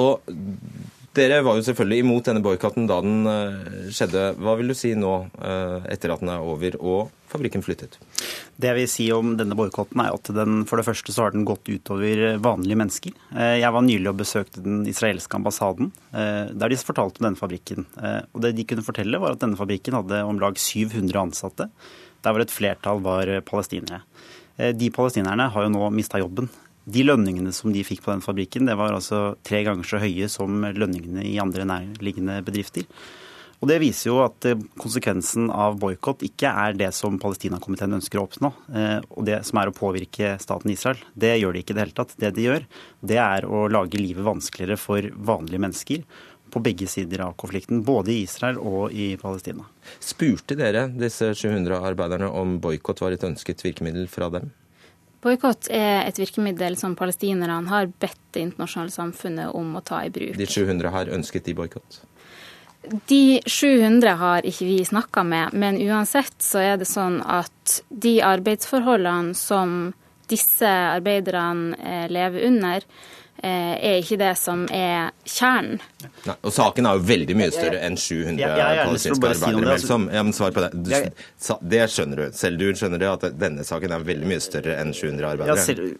Og 0.00 0.24
dere 1.16 1.40
var 1.46 1.58
jo 1.58 1.64
selvfølgelig 1.66 2.04
imot 2.04 2.28
denne 2.28 2.42
boikotten 2.44 2.88
da 2.90 3.00
den 3.04 3.28
uh, 3.28 3.88
skjedde. 3.94 4.32
Hva 4.40 4.56
vil 4.58 4.72
du 4.72 4.76
si 4.78 4.92
nå, 4.98 5.12
etter 5.90 6.14
at 6.14 6.22
den 6.22 6.32
er 6.32 6.44
over 6.44 6.78
og 6.80 7.12
fabrikken 7.32 7.64
flyttet? 7.64 7.96
Det 8.60 8.70
jeg 8.70 8.78
vil 8.78 8.90
si 8.90 9.08
om 9.14 9.34
denne 9.38 9.56
boikotten, 9.58 10.02
er 10.04 10.14
at 10.14 10.30
den 10.36 10.62
for 10.68 10.80
det 10.80 10.86
første 10.86 11.14
så 11.14 11.26
har 11.26 11.34
den 11.34 11.46
gått 11.48 11.68
utover 11.70 12.38
vanlige 12.42 12.78
mennesker. 12.78 13.16
Jeg 13.34 13.74
var 13.74 13.84
nylig 13.86 14.12
og 14.12 14.20
besøkte 14.20 14.62
den 14.62 14.84
israelske 14.90 15.38
ambassaden, 15.38 15.90
der 16.12 16.70
de 16.70 16.78
fortalte 16.78 17.20
om 17.20 17.28
denne 17.28 17.40
fabrikken. 17.40 17.88
Og 18.32 18.44
det 18.44 18.54
de 18.58 18.66
kunne 18.70 18.86
fortelle, 18.86 19.18
var 19.22 19.34
at 19.34 19.42
denne 19.42 19.58
fabrikken 19.58 19.98
hadde 19.98 20.22
om 20.28 20.38
lag 20.42 20.58
700 20.60 21.18
ansatte 21.24 21.70
der 22.24 22.32
hvor 22.34 22.44
et 22.44 22.54
flertall 22.54 23.02
var 23.04 23.30
palestinere. 23.46 24.02
Eh, 24.56 24.72
de 24.76 24.90
palestinerne 24.94 25.50
har 25.52 25.66
jo 25.66 25.72
nå 25.72 25.88
mista 25.94 26.20
jobben. 26.22 26.48
De 26.84 27.04
lønningene 27.04 27.52
som 27.56 27.72
de 27.72 27.84
fikk 27.86 28.02
på 28.04 28.12
den 28.12 28.24
fabrikken, 28.24 28.68
det 28.68 28.76
var 28.76 28.92
altså 28.92 29.34
tre 29.46 29.62
ganger 29.64 29.88
så 29.88 30.00
høye 30.02 30.28
som 30.32 30.66
lønningene 30.76 31.24
i 31.24 31.38
andre 31.40 31.64
nærliggende 31.68 32.40
bedrifter. 32.44 32.88
Og 33.64 33.68
Det 33.70 33.78
viser 33.80 34.10
jo 34.10 34.18
at 34.20 34.44
eh, 34.44 34.60
konsekvensen 34.76 35.46
av 35.48 35.78
boikott 35.80 36.20
ikke 36.26 36.50
er 36.50 36.74
det 36.76 36.90
som 36.92 37.16
Palestinakomiteen 37.22 37.96
ønsker 37.96 38.20
å 38.20 38.26
oppnå, 38.26 38.50
eh, 38.76 38.98
og 39.08 39.24
det 39.24 39.38
som 39.48 39.60
er 39.62 39.70
å 39.70 39.76
påvirke 39.76 40.34
staten 40.42 40.74
Israel. 40.74 41.00
Det 41.16 41.32
gjør 41.38 41.56
de 41.56 41.62
ikke 41.64 41.72
i 41.72 41.78
det 41.78 41.86
hele 41.86 41.96
tatt. 41.96 42.12
Det 42.20 42.34
de 42.36 42.44
gjør, 42.44 42.66
det 43.00 43.20
er 43.22 43.48
å 43.48 43.64
lage 43.72 44.02
livet 44.02 44.26
vanskeligere 44.26 44.76
for 44.80 45.08
vanlige 45.16 45.64
mennesker 45.64 46.04
på 46.52 46.60
begge 46.62 46.86
sider 46.90 47.24
av 47.24 47.38
konflikten, 47.40 47.80
både 47.86 48.12
i 48.12 48.18
Israel 48.26 48.60
og 48.60 48.92
i 48.92 49.14
Palestina. 49.18 49.64
Spurte 49.96 50.58
dere 50.60 50.84
disse 50.92 51.32
700 51.32 51.80
arbeiderne 51.88 52.28
om 52.28 52.58
boikott 52.62 53.00
var 53.02 53.16
et 53.16 53.24
ønsket 53.26 53.64
virkemiddel 53.64 54.10
fra 54.12 54.28
dem? 54.36 54.52
Boikott 55.24 55.70
er 55.72 56.04
et 56.04 56.18
virkemiddel 56.20 56.76
som 56.76 56.96
palestinerne 56.98 57.70
har 57.70 57.88
bedt 57.88 58.20
det 58.36 58.42
internasjonale 58.44 58.92
samfunnet 58.92 59.54
om 59.56 59.78
å 59.78 59.80
ta 59.84 60.02
i 60.04 60.10
bruk. 60.12 60.36
De 60.36 60.46
700 60.46 60.92
har 60.92 61.12
ønsket 61.16 61.48
de 61.48 61.54
boikott? 61.56 62.02
De 63.08 63.40
700 63.48 64.16
har 64.20 64.44
ikke 64.44 64.66
vi 64.68 64.78
snakka 64.84 65.22
med, 65.24 65.56
men 65.56 65.80
uansett 65.80 66.36
så 66.44 66.60
er 66.60 66.76
det 66.80 66.88
sånn 66.90 67.22
at 67.24 67.78
de 67.88 68.18
arbeidsforholdene 68.20 69.32
som 69.38 69.94
disse 70.28 70.68
arbeiderne 70.68 71.78
eh, 71.80 72.06
lever 72.12 72.44
under, 72.50 72.84
er 73.44 74.00
ikke 74.00 74.18
det 74.20 74.32
som 74.40 74.64
er 74.72 75.12
kjernen. 75.28 75.80
Nei, 76.24 76.34
og 76.44 76.52
saken 76.52 76.86
er 76.88 76.98
jo 76.98 77.04
veldig 77.08 77.34
mye 77.36 77.52
større 77.52 77.80
enn 77.84 77.96
700 78.00 78.40
ja, 78.40 78.50
ja, 78.56 78.68
ja, 78.78 78.84
palestinske 78.88 79.30
arbeidere. 79.30 79.74
Altså. 79.74 79.98
Ja, 80.12 80.22
men 80.24 80.36
svar 80.36 80.54
på 80.56 80.64
det. 80.64 80.70
Du, 80.76 81.60
det 81.74 81.82
skjønner 81.92 82.20
du. 82.20 82.24
Selv 82.36 82.60
du 82.60 82.66
skjønner 82.76 83.02
det, 83.02 83.10
at 83.10 83.38
denne 83.40 83.64
saken 83.66 83.94
er 83.96 84.06
veldig 84.08 84.30
mye 84.30 84.42
større 84.44 84.76
enn 84.80 84.92
700 84.96 85.28
arbeidere. 85.30 85.56
Ja, 85.56 85.64
selv, 85.64 85.94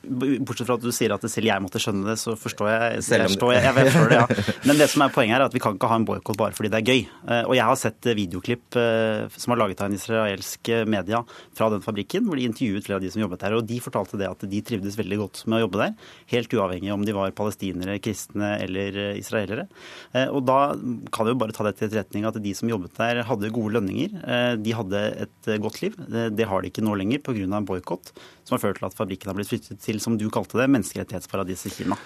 bortsett 0.45 0.69
fra 0.69 0.79
at 0.79 0.85
du 0.85 0.93
sier 0.95 1.15
at 1.17 1.27
selv 1.31 1.51
jeg 1.51 1.65
måtte 1.65 1.83
skjønne 1.83 2.07
det, 2.11 2.17
så 2.21 2.37
forstår 2.41 2.71
jeg, 2.73 3.03
jeg, 3.03 3.29
forstår, 3.35 3.55
jeg, 3.57 3.67
jeg 3.69 3.89
forstår 3.91 4.13
det, 4.13 4.21
ja. 4.21 4.47
Men 4.69 4.81
det 4.81 4.89
som 4.93 5.05
er 5.07 5.15
poenget 5.15 5.37
her, 5.37 5.45
er 5.45 5.53
at 5.53 5.57
vi 5.57 5.63
kan 5.65 5.79
ikke 5.79 5.91
ha 5.93 6.01
en 6.01 6.09
boikott 6.09 6.41
bare 6.41 6.57
fordi 6.57 6.73
det 6.73 6.81
er 6.81 6.93
gøy. 6.95 7.05
Eh, 7.05 7.43
og 7.43 7.57
jeg 7.59 7.69
har 7.71 7.81
sett 7.81 8.11
videoklipp 8.21 8.81
eh, 8.81 9.39
som 9.41 9.55
er 9.55 9.61
laget 9.61 9.85
av 9.85 9.91
en 9.91 9.99
israelsk 9.99 10.73
media 10.91 11.21
fra 11.57 11.71
den 11.73 11.85
fabrikken, 11.85 12.29
hvor 12.29 12.41
de 12.41 12.49
intervjuet 12.49 12.89
flere 12.89 13.01
av 13.01 13.05
de 13.05 13.13
som 13.13 13.25
jobbet 13.25 13.45
der. 13.45 13.59
Og 13.59 13.69
de 13.69 13.81
fortalte 13.85 14.21
det 14.21 14.31
at 14.31 14.49
de 14.49 14.65
trivdes 14.65 14.99
veldig 15.01 15.21
godt 15.25 15.45
med 15.49 15.61
å 15.61 15.65
jobbe 15.67 15.83
der, 15.83 15.97
helt 16.33 16.57
uavhengig 16.57 16.95
om 16.95 17.05
de 17.05 17.17
var 17.17 17.34
palestinere, 17.37 17.99
kristne 18.03 18.55
eller 18.65 18.99
eh, 19.01 19.19
israelere. 19.21 19.67
Eh, 20.13 20.29
og 20.29 20.45
da 20.49 20.75
kan 21.15 21.27
vi 21.27 21.35
jo 21.35 21.41
bare 21.41 21.55
ta 21.57 21.67
det 21.67 21.77
til 21.79 21.89
etterretning 21.89 22.27
at 22.29 22.39
de 22.43 22.55
som 22.57 22.71
jobbet 22.71 22.97
der, 22.99 23.23
hadde 23.29 23.53
gode 23.55 23.75
lønninger. 23.79 24.15
Eh, 24.23 24.53
de 24.61 24.77
hadde 24.77 25.03
et 25.27 25.51
godt 25.63 25.81
liv. 25.85 25.99
Det 26.35 26.49
har 26.51 26.63
de 26.63 26.71
ikke 26.71 26.85
nå 26.85 26.97
lenger 26.99 27.23
pga. 27.25 27.45
en 27.45 27.67
boikott 27.67 28.13
som 28.45 28.57
har 28.57 28.63
ført 28.63 28.79
til 28.79 28.89
at 28.89 28.97
fabrikken 28.97 29.31
har 29.31 29.37
blitt 29.39 29.51
flyttet 29.51 29.83
til, 29.83 30.01
som 30.01 30.19
du 30.19 30.31
kalte 30.31 30.59
det, 30.61 30.71
menneskerettighetsparadiset 30.71 31.77
Kina. 31.79 31.99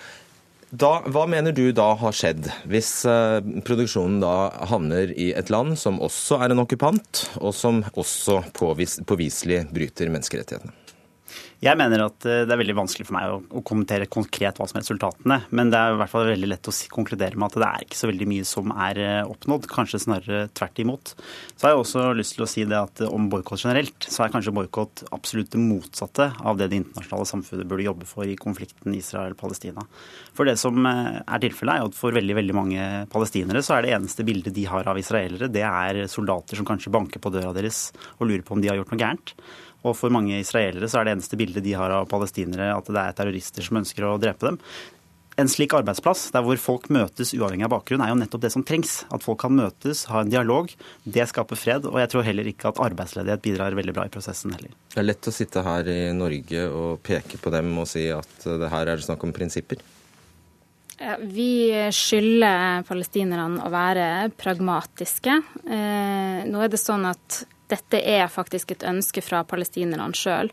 Da, 0.69 0.99
hva 1.09 1.25
mener 1.25 1.55
du 1.57 1.71
da 1.73 1.95
har 1.97 2.13
skjedd, 2.13 2.45
hvis 2.69 2.91
produksjonen 3.65 4.19
da 4.21 4.51
havner 4.69 5.15
i 5.17 5.31
et 5.33 5.49
land 5.49 5.79
som 5.81 5.97
også 6.05 6.43
er 6.45 6.53
en 6.53 6.61
okkupant, 6.61 7.23
og 7.41 7.57
som 7.57 7.81
også 7.95 8.43
påvis, 8.59 8.99
påviselig 9.09 9.63
bryter 9.73 10.13
menneskerettighetene? 10.13 10.88
Jeg 11.59 11.75
mener 11.75 12.05
at 12.05 12.23
eh, 12.29 12.45
det 12.47 12.55
er 12.55 12.61
veldig 12.61 12.77
vanskelig 12.79 13.09
for 13.09 13.17
meg 13.17 13.33
å, 13.35 13.63
kommentere 13.67 14.07
konkret 14.07 14.61
hva 14.61 14.69
som 14.71 14.79
er 14.79 14.85
resultatene. 14.85 15.41
Men 15.51 15.73
det 15.73 15.81
er 15.81 15.97
i 15.97 15.99
hvert 15.99 16.13
fall 16.13 16.29
veldig 16.31 16.51
lett 16.53 16.71
å 16.71 16.75
konkludere 16.95 17.35
med 17.35 17.49
at 17.49 17.59
det 17.59 17.67
er 17.69 17.87
ikke 17.87 17.99
så 17.99 18.11
veldig 18.13 18.29
mye 18.31 18.47
som 18.47 18.71
er 18.87 19.01
eh, 19.03 19.23
oppnådd. 19.27 19.67
Kanskje 19.73 20.01
snarere 20.05 20.45
tvert 20.55 20.79
imot. 20.85 21.15
Så 21.57 21.67
har 21.67 21.75
jeg 21.75 21.83
også 21.83 22.05
lyst 22.15 22.37
til 22.37 22.47
å 22.47 22.51
si 22.53 22.63
det 22.63 22.79
at 22.79 23.03
eh, 23.03 23.11
om 23.11 23.27
boikott 23.33 23.65
generelt, 23.65 24.07
så 24.07 24.23
er 24.23 24.35
kanskje 24.37 24.55
boikott 24.55 25.03
absolutt 25.11 25.51
det 25.57 25.65
motsatte 25.65 26.31
av 26.39 26.63
det 26.63 26.71
det 26.71 26.79
internasjonale 26.85 27.31
samfunnet 27.33 27.67
burde 27.67 27.89
jobbe 27.89 28.07
for 28.07 28.31
i 28.31 28.39
konflikten 28.39 28.95
Israel-Palestina. 28.95 29.83
For 30.39 30.47
det 30.47 30.55
som 30.63 30.79
er 30.87 31.43
tilfellet, 31.43 31.75
er 31.75 31.91
at 31.91 31.99
for 31.99 32.15
veldig, 32.15 32.39
veldig 32.39 32.55
mange 32.55 32.91
palestinere 33.11 33.65
så 33.67 33.75
er 33.75 33.87
det 33.87 33.97
eneste 33.97 34.27
bildet 34.27 34.55
de 34.55 34.69
har 34.71 34.87
av 34.87 35.01
israelere, 35.01 35.51
det 35.51 35.67
er 35.67 36.05
soldater 36.07 36.61
som 36.61 36.69
kanskje 36.69 36.95
banker 36.95 37.23
på 37.23 37.35
døra 37.35 37.51
deres 37.57 37.89
og 38.21 38.29
lurer 38.29 38.47
på 38.47 38.55
om 38.55 38.63
de 38.63 38.71
har 38.71 38.79
gjort 38.79 38.95
noe 38.95 39.03
gærent. 39.03 39.35
Og 39.87 39.95
for 39.97 40.13
mange 40.15 40.41
israelere 40.41 40.89
så 40.91 41.01
er 41.01 41.09
det 41.09 41.17
eneste 41.17 41.39
bildet 41.39 41.65
de 41.65 41.75
har 41.79 41.93
av 41.95 42.09
palestinere 42.11 42.73
at 42.75 42.89
det 42.91 43.03
er 43.03 43.19
terrorister 43.19 43.67
som 43.67 43.81
ønsker 43.83 44.07
å 44.09 44.17
drepe 44.21 44.51
dem. 44.51 44.63
En 45.39 45.47
slik 45.47 45.71
arbeidsplass 45.77 46.33
der 46.35 46.43
hvor 46.43 46.59
folk 46.59 46.89
møtes 46.91 47.31
uavhengig 47.37 47.69
av 47.69 47.71
bakgrunn, 47.77 48.03
er 48.03 48.11
jo 48.11 48.17
nettopp 48.19 48.43
det 48.43 48.51
som 48.51 48.65
trengs. 48.67 49.05
At 49.15 49.23
folk 49.23 49.39
kan 49.45 49.55
møtes, 49.55 50.01
ha 50.11 50.25
en 50.25 50.33
dialog. 50.33 50.73
Det 51.07 51.29
skaper 51.31 51.61
fred. 51.61 51.87
Og 51.87 52.01
jeg 52.03 52.11
tror 52.11 52.27
heller 52.27 52.49
ikke 52.51 52.73
at 52.73 52.81
arbeidsledighet 52.83 53.45
bidrar 53.45 53.77
veldig 53.79 53.95
bra 53.95 54.09
i 54.09 54.11
prosessen 54.11 54.57
heller. 54.57 54.73
Det 54.91 54.99
er 54.99 55.07
lett 55.07 55.31
å 55.31 55.35
sitte 55.37 55.63
her 55.63 55.93
i 55.93 56.01
Norge 56.17 56.65
og 56.67 56.99
peke 57.07 57.39
på 57.39 57.55
dem 57.55 57.71
og 57.79 57.87
si 57.87 58.09
at 58.11 58.49
det 58.49 58.73
her 58.73 58.91
er 58.91 58.99
det 58.99 59.07
snakk 59.07 59.29
om 59.29 59.35
prinsipper. 59.37 59.85
Vi 61.23 61.71
skylder 61.95 62.83
palestinerne 62.89 63.63
å 63.63 63.71
være 63.71 64.09
pragmatiske. 64.35 65.39
Eh, 65.71 66.43
nå 66.51 66.67
er 66.67 66.75
det 66.75 66.83
sånn 66.83 67.07
at 67.07 67.45
dette 67.71 68.01
er 68.01 68.31
faktisk 68.33 68.73
et 68.73 68.87
ønske 68.87 69.23
fra 69.25 69.45
palestinerne 69.49 70.17
sjøl. 70.17 70.51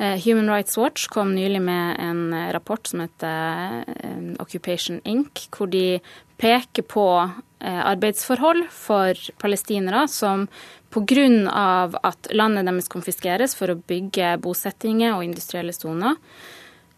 Eh, 0.00 0.16
Human 0.24 0.48
Rights 0.48 0.78
Watch 0.80 1.08
kom 1.12 1.34
nylig 1.34 1.60
med 1.62 1.96
en 2.00 2.52
rapport 2.52 2.86
som 2.88 3.02
heter 3.04 3.84
eh, 3.96 4.34
Occupation 4.40 5.00
Inc., 5.04 5.46
hvor 5.52 5.68
de 5.72 6.00
peker 6.40 6.86
på 6.88 7.06
eh, 7.20 7.82
arbeidsforhold 7.84 8.64
for 8.72 9.18
palestinere 9.42 10.06
som 10.08 10.48
pga. 10.90 11.26
at 12.02 12.32
landet 12.32 12.66
deres 12.66 12.88
konfiskeres 12.88 13.54
for 13.54 13.70
å 13.70 13.78
bygge 13.78 14.38
bosettinger 14.42 15.14
og 15.14 15.22
industrielle 15.24 15.72
soner, 15.72 16.16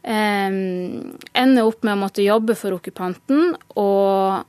ender 0.02 1.62
opp 1.62 1.84
med 1.84 1.92
å 1.92 2.00
måtte 2.00 2.24
jobbe 2.24 2.56
for 2.58 2.74
okkupanten 2.74 3.52
og 3.78 4.46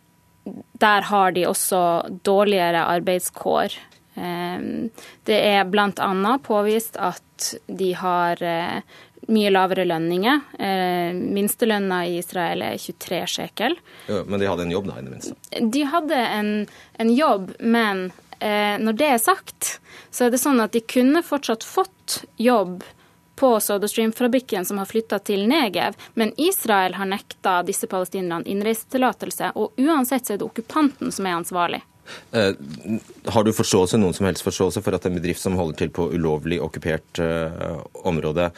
der 0.82 1.06
har 1.12 1.36
de 1.36 1.46
også 1.48 1.82
dårligere 2.26 2.88
arbeidskår. 2.96 3.76
Det 4.14 5.38
er 5.40 5.66
bl.a. 5.66 6.38
påvist 6.44 7.00
at 7.02 7.48
de 7.68 7.90
har 7.98 8.42
mye 9.32 9.52
lavere 9.54 9.86
lønninger. 9.88 10.42
Minstelønna 11.18 12.04
i 12.06 12.18
Israel 12.20 12.66
er 12.68 12.78
23 12.78 13.22
shekel. 13.36 13.78
Jo, 14.10 14.24
men 14.28 14.42
de 14.42 14.50
hadde 14.52 14.68
en 14.68 14.74
jobb, 14.76 14.90
da, 14.92 14.98
i 15.00 15.06
det 15.06 15.14
minste? 15.16 15.38
De 15.74 15.86
hadde 15.90 16.20
en, 16.40 16.52
en 17.02 17.14
jobb, 17.16 17.54
men 17.60 18.10
når 18.40 19.00
det 19.00 19.10
er 19.16 19.22
sagt, 19.24 19.78
så 20.12 20.28
er 20.28 20.34
det 20.34 20.42
sånn 20.44 20.60
at 20.62 20.76
de 20.76 20.84
kunne 20.84 21.24
fortsatt 21.26 21.64
fått 21.66 22.24
jobb 22.38 22.84
på 23.36 23.60
SodaStream-fabrikken 23.60 24.66
som 24.66 24.78
har 24.78 24.86
flytta 24.86 25.20
til 25.20 25.48
Negev, 25.48 25.96
men 26.14 26.34
Israel 26.38 26.94
har 26.94 27.10
nekta 27.10 27.62
disse 27.66 27.88
palestinerne 27.90 28.46
innreisetillatelse, 28.46 29.54
og 29.56 29.80
uansett 29.82 30.28
så 30.28 30.36
er 30.36 30.42
det 30.42 30.48
okkupanten 30.48 31.12
som 31.12 31.26
er 31.28 31.40
ansvarlig. 31.40 31.82
Eh, 32.34 32.54
har 33.36 33.46
du 33.46 33.54
forståelse, 33.56 34.00
noen 34.02 34.16
som 34.16 34.28
helst 34.28 34.46
forståelse 34.46 34.84
for 34.84 34.98
at 34.98 35.06
en 35.08 35.20
bedrift 35.20 35.44
som 35.44 35.58
holder 35.60 35.84
til 35.84 35.94
på 35.94 36.10
ulovlig 36.16 36.60
okkupert 36.64 37.22
eh, 37.24 37.78
område, 38.10 38.50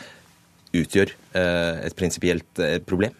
utgjør 0.75 1.13
eh, 1.37 1.85
et 1.87 1.97
prinsipielt 1.97 2.65
problem? 2.89 3.15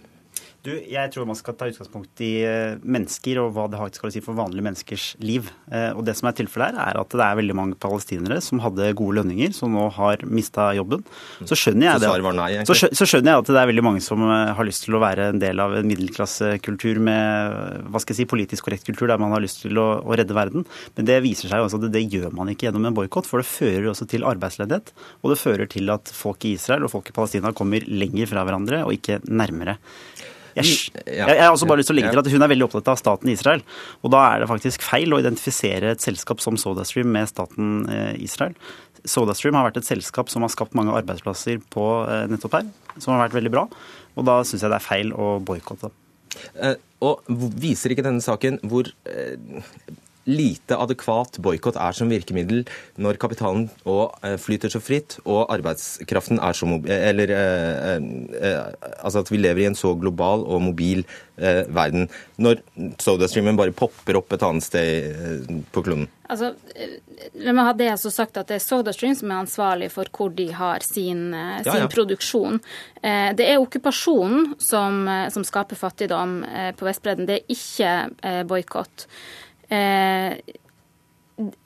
Du, 0.66 0.72
jeg 0.74 1.12
tror 1.14 1.28
man 1.30 1.38
skal 1.38 1.54
ta 1.58 1.68
utgangspunkt 1.70 2.22
i 2.26 2.32
eh, 2.42 2.80
mennesker 2.82 3.38
og 3.44 3.52
hva 3.54 3.68
det 3.70 3.78
har 3.78 3.92
skal 3.94 4.12
si 4.14 4.22
for 4.24 4.38
vanlige 4.38 4.66
menneskers 4.66 5.04
liv. 5.22 5.52
Eh, 5.70 5.92
og 5.94 6.02
det 6.08 6.16
som 6.18 6.30
er 6.30 6.38
tilfellet 6.40 6.74
her, 6.80 6.96
er 6.96 7.00
at 7.04 7.14
det 7.14 7.22
er 7.22 7.38
veldig 7.38 7.56
mange 7.58 7.78
palestinere 7.78 8.40
som 8.42 8.64
hadde 8.64 8.90
gode 8.98 9.20
lønninger, 9.20 9.54
som 9.54 9.76
nå 9.76 9.86
har 9.94 10.26
mista 10.26 10.72
jobben. 10.74 11.04
Så 11.46 11.58
skjønner 11.60 11.92
jeg, 11.92 12.02
det, 12.02 12.34
nei, 12.40 12.50
så 12.66 13.06
skjønner 13.06 13.36
jeg 13.36 13.44
at 13.44 13.52
det 13.52 13.62
er 13.62 13.70
veldig 13.70 13.86
mange 13.86 14.02
som 14.02 14.26
eh, 14.26 14.56
har 14.58 14.68
lyst 14.68 14.88
til 14.88 14.98
å 14.98 15.04
være 15.06 15.30
en 15.36 15.44
del 15.44 15.62
av 15.62 15.78
en 15.78 15.90
middelklassekultur 15.92 17.02
med 17.12 17.86
hva 17.92 18.02
skal 18.02 18.16
jeg 18.16 18.24
si, 18.24 18.30
politisk 18.34 18.66
korrekt 18.66 18.90
kultur, 18.90 19.06
der 19.12 19.22
man 19.22 19.38
har 19.38 19.46
lyst 19.46 19.62
til 19.68 19.78
å, 19.78 19.88
å 20.02 20.18
redde 20.18 20.34
verden. 20.34 20.66
Men 20.98 21.14
det 21.14 21.22
viser 21.28 21.52
seg 21.52 21.62
jo 21.62 21.70
også 21.70 21.84
at 21.84 21.88
det, 21.88 21.94
det 22.00 22.08
gjør 22.10 22.34
man 22.34 22.50
ikke 22.50 22.72
gjennom 22.72 22.90
en 22.90 22.98
boikott, 22.98 23.30
for 23.30 23.44
det 23.44 23.52
fører 23.52 23.92
også 23.94 24.10
til 24.10 24.26
arbeidsledighet. 24.26 24.96
Og 25.22 25.36
det 25.36 25.42
fører 25.46 25.70
til 25.70 25.94
at 25.94 26.10
folk 26.10 26.50
i 26.50 26.58
Israel 26.58 26.90
og 26.90 26.96
folk 26.98 27.14
i 27.14 27.20
Palestina 27.22 27.54
kommer 27.54 27.86
lenger 27.86 28.34
fra 28.34 28.48
hverandre 28.48 28.88
og 28.88 28.98
ikke 28.98 29.22
nærmere. 29.30 29.78
Jeg, 30.56 30.92
jeg, 31.04 31.26
har 31.28 31.52
også 31.52 31.68
bare 31.68 31.82
lyst 31.82 31.90
til 31.92 31.96
å 31.96 32.00
legge 32.00 32.14
til 32.14 32.22
at 32.22 32.30
Hun 32.32 32.46
er 32.46 32.52
veldig 32.54 32.68
opptatt 32.70 32.92
av 32.94 33.00
staten 33.00 33.32
Israel. 33.32 33.64
og 34.02 34.14
Da 34.14 34.22
er 34.30 34.44
det 34.44 34.50
faktisk 34.52 34.86
feil 34.86 35.12
å 35.12 35.20
identifisere 35.20 35.92
et 35.96 36.06
selskap 36.06 36.44
som 36.44 36.60
SodaStream 36.60 37.12
med 37.12 37.28
staten 37.32 37.84
eh, 37.92 38.14
Israel. 38.24 38.56
SodaStream 39.06 39.58
har 39.60 39.68
vært 39.68 39.82
et 39.82 39.90
selskap 39.90 40.32
som 40.32 40.46
har 40.46 40.54
skapt 40.54 40.78
mange 40.78 40.96
arbeidsplasser 40.96 41.60
på 41.74 41.90
eh, 42.08 42.26
nettopp 42.32 42.60
her, 42.60 42.72
som 42.98 43.16
har 43.16 43.26
vært 43.26 43.38
veldig 43.40 43.54
bra. 43.58 43.68
og 44.16 44.28
Da 44.30 44.40
syns 44.48 44.64
jeg 44.64 44.72
det 44.72 44.80
er 44.80 44.88
feil 44.88 45.14
å 45.14 45.36
boikotte. 45.44 45.92
Eh, 46.56 46.80
og 47.06 47.28
Viser 47.60 47.94
ikke 47.94 48.06
denne 48.08 48.24
saken 48.24 48.62
hvor 48.64 48.88
lite 50.26 50.78
adekvat 50.78 51.38
boikott 51.44 51.78
er 51.78 51.96
som 51.96 52.10
virkemiddel 52.10 52.64
når 53.02 53.20
kapitalen 53.22 53.68
eh, 53.86 54.38
flyter 54.42 54.74
så 54.74 54.82
fritt 54.82 55.20
og 55.24 55.46
arbeidskraften 55.54 56.42
er 56.42 56.58
så 56.58 56.70
mobil 56.70 56.92
Eller 56.96 57.34
eh, 57.36 58.00
eh, 58.42 58.90
altså 59.00 59.22
at 59.22 59.32
vi 59.32 59.42
lever 59.42 59.64
i 59.64 59.70
en 59.70 59.78
så 59.78 59.94
global 60.00 60.46
og 60.46 60.64
mobil 60.66 61.04
eh, 61.38 61.64
verden. 61.70 62.10
Når 62.42 62.62
SodaStreamen 63.02 63.58
bare 63.58 63.76
popper 63.76 64.18
opp 64.18 64.34
et 64.34 64.46
annet 64.46 64.66
sted 64.66 65.52
på 65.72 65.86
kloden. 65.86 66.08
Altså, 66.26 66.56
La 67.38 67.54
meg 67.54 67.68
ha 67.68 67.74
det 67.78 67.92
altså 67.94 68.10
sagt 68.12 68.38
at 68.40 68.50
det 68.50 68.58
er 68.58 68.66
SodaStream 68.66 69.14
som 69.16 69.32
er 69.32 69.44
ansvarlig 69.44 69.92
for 69.94 70.10
hvor 70.16 70.34
de 70.36 70.50
har 70.58 70.84
sin, 70.84 71.30
sin 71.30 71.70
ja, 71.70 71.78
ja. 71.84 71.90
produksjon. 71.92 72.58
Det 73.02 73.46
er 73.46 73.62
okkupasjonen 73.62 74.56
som, 74.60 75.06
som 75.32 75.46
skaper 75.48 75.80
fattigdom 75.80 76.40
på 76.76 76.88
Vestbredden, 76.88 77.30
det 77.30 77.38
er 77.38 77.56
ikke 77.56 78.44
boikott. 78.50 79.06
Eh, 79.70 80.32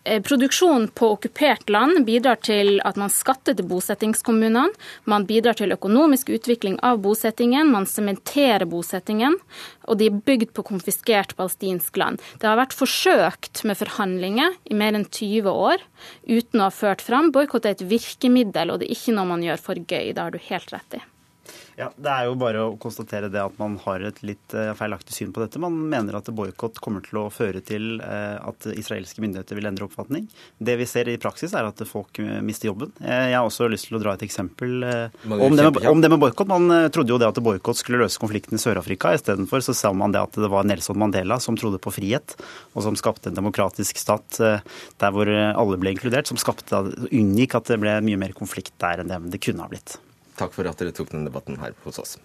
eh, 0.04 0.22
Produksjon 0.26 0.88
på 0.88 1.12
okkupert 1.16 1.70
land 1.70 2.06
bidrar 2.06 2.40
til 2.46 2.80
at 2.88 2.98
man 2.98 3.12
skatter 3.14 3.58
til 3.58 3.68
bosettingskommunene. 3.70 4.72
Man 5.10 5.28
bidrar 5.30 5.60
til 5.60 5.76
økonomisk 5.76 6.32
utvikling 6.34 6.80
av 6.86 7.02
bosettingen, 7.04 7.70
man 7.72 7.86
sementerer 7.90 8.66
bosettingen. 8.70 9.38
Og 9.86 10.00
de 10.00 10.10
er 10.10 10.24
bygd 10.26 10.56
på 10.58 10.66
konfiskert 10.72 11.36
palestinsk 11.38 11.98
land. 12.02 12.24
Det 12.40 12.50
har 12.50 12.60
vært 12.62 12.78
forsøkt 12.78 13.64
med 13.66 13.78
forhandlinger 13.80 14.58
i 14.66 14.80
mer 14.80 14.98
enn 14.98 15.06
20 15.06 15.52
år 15.52 15.86
uten 16.26 16.60
å 16.60 16.70
ha 16.70 16.74
ført 16.74 17.06
fram. 17.06 17.32
Boikott 17.36 17.68
er 17.68 17.78
et 17.78 17.88
virkemiddel, 17.92 18.74
og 18.74 18.82
det 18.82 18.90
er 18.90 18.98
ikke 18.98 19.16
noe 19.18 19.34
man 19.36 19.46
gjør 19.46 19.64
for 19.70 19.86
gøy. 19.86 20.14
Det 20.14 20.22
har 20.24 20.34
du 20.34 20.42
helt 20.50 20.76
rett 20.76 21.02
i. 21.02 21.06
Ja, 21.80 21.88
Det 21.96 22.12
er 22.12 22.26
jo 22.28 22.36
bare 22.36 22.64
å 22.68 22.76
konstatere 22.82 23.30
det 23.32 23.40
at 23.40 23.56
man 23.60 23.78
har 23.86 24.04
et 24.04 24.18
litt 24.28 24.54
eh, 24.58 24.74
feilaktig 24.76 25.16
syn 25.16 25.30
på 25.32 25.40
dette. 25.40 25.62
Man 25.64 25.78
mener 25.92 26.18
at 26.18 26.28
boikott 26.36 26.82
kommer 26.84 27.04
til 27.06 27.22
å 27.22 27.30
føre 27.32 27.62
til 27.64 28.02
eh, 28.04 28.36
at 28.36 28.68
israelske 28.74 29.24
myndigheter 29.24 29.56
vil 29.56 29.70
endre 29.70 29.88
oppfatning. 29.88 30.26
Det 30.60 30.76
vi 30.80 30.88
ser 30.90 31.08
i 31.08 31.16
praksis, 31.22 31.56
er 31.56 31.70
at 31.70 31.80
folk 31.88 32.20
eh, 32.20 32.42
mister 32.44 32.68
jobben. 32.68 32.92
Jeg 33.00 33.32
har 33.32 33.48
også 33.48 33.70
lyst 33.72 33.88
til 33.88 34.00
å 34.00 34.02
dra 34.04 34.18
et 34.18 34.26
eksempel 34.28 34.84
om 34.84 35.56
det 35.56 35.70
med, 35.70 35.80
om 35.88 36.04
med 36.04 36.18
boikott. 36.20 36.52
Man 36.52 36.92
trodde 36.92 37.16
jo 37.16 37.22
det 37.22 37.30
at 37.32 37.40
boikott 37.48 37.80
skulle 37.80 38.04
løse 38.04 38.20
konflikten 38.20 38.60
i 38.60 38.62
Sør-Afrika. 38.62 39.14
Istedenfor 39.16 39.64
så 39.64 39.78
sa 39.78 39.94
man 39.96 40.12
det 40.16 40.26
at 40.26 40.36
det 40.36 40.52
var 40.52 40.68
Nelson 40.68 41.00
Mandela 41.00 41.40
som 41.40 41.56
trodde 41.60 41.80
på 41.80 41.96
frihet, 41.96 42.36
og 42.76 42.84
som 42.84 43.00
skapte 43.00 43.32
en 43.32 43.40
demokratisk 43.40 44.04
stat 44.04 44.40
der 44.40 45.16
hvor 45.16 45.32
alle 45.32 45.80
ble 45.80 45.96
inkludert, 45.96 46.28
som 46.28 46.40
skapte, 46.40 46.84
unngikk 47.08 47.56
at 47.56 47.72
det 47.72 47.80
ble 47.80 47.96
mye 48.04 48.20
mer 48.20 48.36
konflikt 48.36 48.76
der 48.84 49.00
enn 49.00 49.12
det 49.12 49.24
det 49.32 49.44
kunne 49.48 49.64
ha 49.64 49.72
blitt. 49.72 50.00
Takk 50.40 50.56
for 50.56 50.68
at 50.70 50.80
dere 50.80 50.96
tok 50.96 51.12
denne 51.12 51.28
debatten 51.28 51.60
her 51.60 51.76
hos 51.84 52.00
oss. 52.00 52.20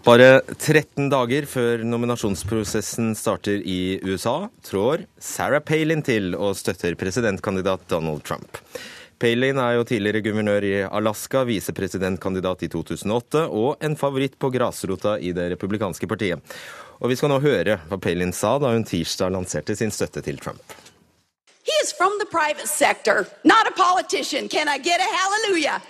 Bare 0.00 0.40
13 0.56 1.10
dager 1.12 1.44
før 1.46 1.82
nominasjonsprosessen 1.86 3.12
starter 3.18 3.60
i 3.62 3.98
USA, 4.02 4.48
trår 4.66 5.04
Sarah 5.22 5.62
Palin 5.62 6.00
til 6.02 6.32
og 6.38 6.56
støtter 6.58 6.96
presidentkandidat 6.98 7.84
Donald 7.92 8.24
Trump. 8.26 8.58
Palin 9.20 9.58
er 9.60 9.74
jo 9.76 9.84
tidligere 9.84 10.22
guvernør 10.24 10.64
i 10.64 10.76
Alaska, 10.88 11.42
visepresidentkandidat 11.44 12.62
i 12.64 12.70
2008 12.72 13.42
og 13.52 13.82
en 13.84 13.96
favoritt 14.00 14.38
på 14.40 14.48
grasrota 14.54 15.18
i 15.20 15.34
det 15.36 15.50
republikanske 15.52 16.08
partiet. 16.08 16.40
Og 17.00 17.12
Vi 17.12 17.16
skal 17.16 17.32
nå 17.32 17.40
høre 17.44 17.76
hva 17.88 17.98
Palin 18.00 18.32
sa 18.32 18.56
da 18.58 18.72
hun 18.72 18.84
tirsdag 18.84 19.32
lanserte 19.34 19.76
sin 19.76 19.92
støtte 19.92 20.24
til 20.24 20.40
Trump. 20.40 20.62
He 21.64 21.76
is 21.84 21.92
from 21.92 22.10
private 22.30 22.68
sector, 22.68 23.26
not 23.44 23.66
a 23.66 23.72
politician. 23.72 24.48
Can 24.48 24.68
I 24.68 24.78
get 24.78 25.00
a 25.00 25.10
hallelujah? 25.20 25.82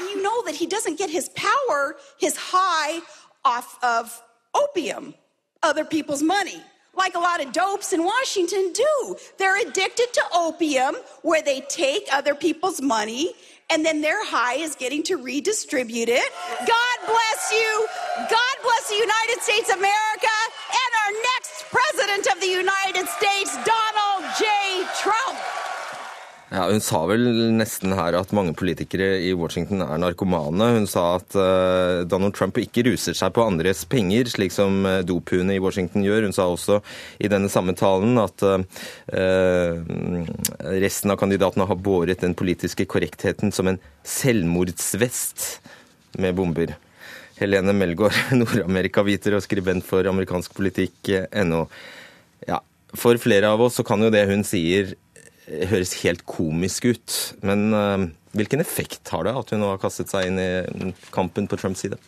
You 0.00 0.22
know 0.22 0.42
that 0.44 0.54
he 0.54 0.66
doesn't 0.66 0.98
get 0.98 1.08
his 1.08 1.30
power, 1.30 1.96
his 2.18 2.36
high, 2.36 3.00
off 3.44 3.78
of 3.82 4.20
opium, 4.54 5.14
other 5.62 5.84
people's 5.84 6.22
money. 6.22 6.60
Like 6.96 7.14
a 7.14 7.18
lot 7.20 7.44
of 7.44 7.52
dopes 7.52 7.92
in 7.92 8.04
Washington 8.04 8.72
do. 8.72 9.16
They're 9.38 9.60
addicted 9.60 10.12
to 10.12 10.22
opium, 10.34 10.96
where 11.22 11.42
they 11.42 11.60
take 11.62 12.08
other 12.12 12.34
people's 12.34 12.80
money 12.80 13.34
and 13.68 13.84
then 13.84 14.00
their 14.00 14.24
high 14.24 14.54
is 14.54 14.76
getting 14.76 15.02
to 15.04 15.16
redistribute 15.16 16.08
it. 16.08 16.32
God 16.58 16.98
bless 17.04 17.52
you. 17.52 17.86
God 18.16 18.54
bless 18.62 18.88
the 18.88 18.94
United 18.94 19.42
States 19.42 19.70
of 19.70 19.78
America 19.78 20.36
and 20.70 20.90
our 21.02 21.12
next 21.34 21.64
president 21.70 22.26
of 22.32 22.40
the 22.40 22.46
United 22.46 23.08
States, 23.08 23.56
Donald 23.66 24.22
J. 24.38 24.46
Trump. 25.02 25.38
Ja, 26.46 26.68
Hun 26.70 26.78
sa 26.78 27.00
vel 27.10 27.24
nesten 27.58 27.90
her 27.98 28.14
at 28.14 28.30
mange 28.36 28.52
politikere 28.54 29.16
i 29.18 29.32
Washington 29.34 29.80
er 29.82 29.98
narkomane. 29.98 30.68
Hun 30.76 30.84
sa 30.86 31.16
at 31.16 31.34
uh, 31.34 32.04
Donald 32.06 32.36
Trump 32.38 32.60
ikke 32.62 32.84
ruser 32.86 33.16
seg 33.18 33.32
på 33.34 33.42
andres 33.42 33.82
penger, 33.90 34.30
slik 34.30 34.54
som 34.54 34.86
uh, 34.86 35.00
dophuene 35.02 35.56
i 35.56 35.62
Washington 35.62 36.04
gjør. 36.06 36.28
Hun 36.28 36.36
sa 36.36 36.46
også 36.46 36.78
i 37.18 37.30
denne 37.32 37.50
samme 37.50 37.74
talen 37.74 38.14
at 38.22 38.44
uh, 38.46 38.62
resten 40.86 41.10
av 41.10 41.18
kandidatene 41.18 41.66
har 41.66 41.82
båret 41.82 42.22
den 42.22 42.36
politiske 42.38 42.86
korrektheten 42.86 43.50
som 43.50 43.72
en 43.72 43.80
selvmordsvest 44.06 45.48
med 46.22 46.36
bomber. 46.38 46.76
Helene 47.40 47.74
Melgaard, 47.74 48.14
Nord-Amerika-viter 48.38 49.34
og 49.34 49.42
skribent 49.42 49.82
for 49.88 50.06
amerikansk 50.06 50.54
politikk.no. 50.54 51.64
Ja, 52.46 52.62
for 52.94 53.18
flere 53.18 53.50
av 53.50 53.66
oss 53.66 53.80
så 53.80 53.84
kan 53.88 54.06
jo 54.06 54.12
det 54.14 54.28
hun 54.30 54.46
sier 54.46 54.94
høres 55.46 55.94
helt 56.02 56.24
komisk 56.28 56.88
ut. 56.90 57.16
Men 57.46 57.66
uh, 57.74 58.06
hvilken 58.36 58.62
effekt 58.62 59.12
har 59.14 59.26
det 59.26 59.34
at 59.38 59.52
hun 59.52 59.62
nå 59.62 59.72
har 59.72 59.82
kastet 59.82 60.12
seg 60.12 60.30
inn 60.30 60.40
i 60.42 60.92
kampen 61.14 61.48
på 61.50 61.58
Trumps 61.60 61.84
side? 61.86 62.00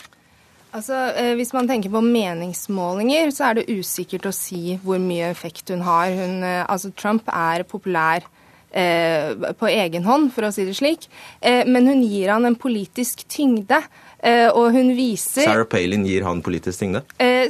Altså, 0.68 0.94
eh, 1.16 1.34
Hvis 1.34 1.54
man 1.56 1.68
tenker 1.68 1.90
på 1.90 2.02
meningsmålinger, 2.04 3.30
så 3.32 3.48
er 3.48 3.54
det 3.58 3.70
usikkert 3.72 4.28
å 4.28 4.34
si 4.36 4.76
hvor 4.82 5.00
mye 5.00 5.30
effekt 5.32 5.72
hun 5.72 5.80
har. 5.86 6.10
Hun, 6.12 6.42
eh, 6.44 6.64
altså, 6.68 6.92
Trump 6.92 7.28
er 7.32 7.64
populær 7.64 8.26
på 8.68 9.68
egen 9.72 10.04
hånd, 10.04 10.28
for 10.34 10.48
å 10.48 10.52
si 10.52 10.66
det 10.68 10.74
slik. 10.76 11.08
men 11.40 11.86
hun 11.88 12.02
gir 12.04 12.28
han 12.34 12.44
en 12.44 12.56
politisk 12.58 13.24
tyngde. 13.28 13.80
Uh, 14.18 14.50
og 14.50 14.72
hun 14.74 14.88
viser 14.98 15.44
Sarah 15.46 15.68
Palin 15.70 16.02
gir 16.02 16.24
han 16.26 16.40
politisk 16.42 16.80
tyngde? 16.82 17.04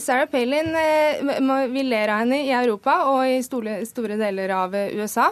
Sarah 0.05 0.29
Palin 0.29 0.69
Vi 1.73 1.85
ler 1.87 2.13
av 2.13 2.21
henne 2.27 2.43
i 2.45 2.51
Europa 2.53 2.99
og 3.09 3.23
i 3.25 3.39
store, 3.41 3.79
store 3.89 4.19
deler 4.21 4.53
av 4.53 4.77
USA. 4.77 5.31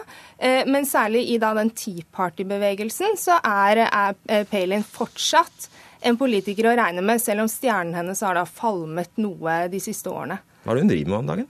men 0.65 0.85
særlig 0.89 1.27
i 1.29 1.37
da 1.37 1.53
den 1.53 1.69
Tea 1.77 2.01
Party-bevegelsen 2.11 3.13
så 3.21 3.37
er, 3.45 3.85
er 3.85 4.47
Palin 4.49 4.81
fortsatt 4.81 5.69
en 6.01 6.17
politiker 6.17 6.69
å 6.69 6.75
regne 6.77 7.03
med, 7.05 7.21
selv 7.21 7.45
om 7.45 7.51
stjernen 7.51 7.95
hennes 7.97 8.21
har 8.25 8.37
da 8.37 8.45
falmet 8.45 9.13
noe 9.21 9.59
de 9.71 9.81
siste 9.83 10.11
årene. 10.11 10.39
Hva 10.63 10.73
er 10.73 10.79
det 10.79 10.85
hun 10.85 10.91
driver 10.93 11.13
med 11.13 11.19
om 11.19 11.31
dagen? 11.31 11.49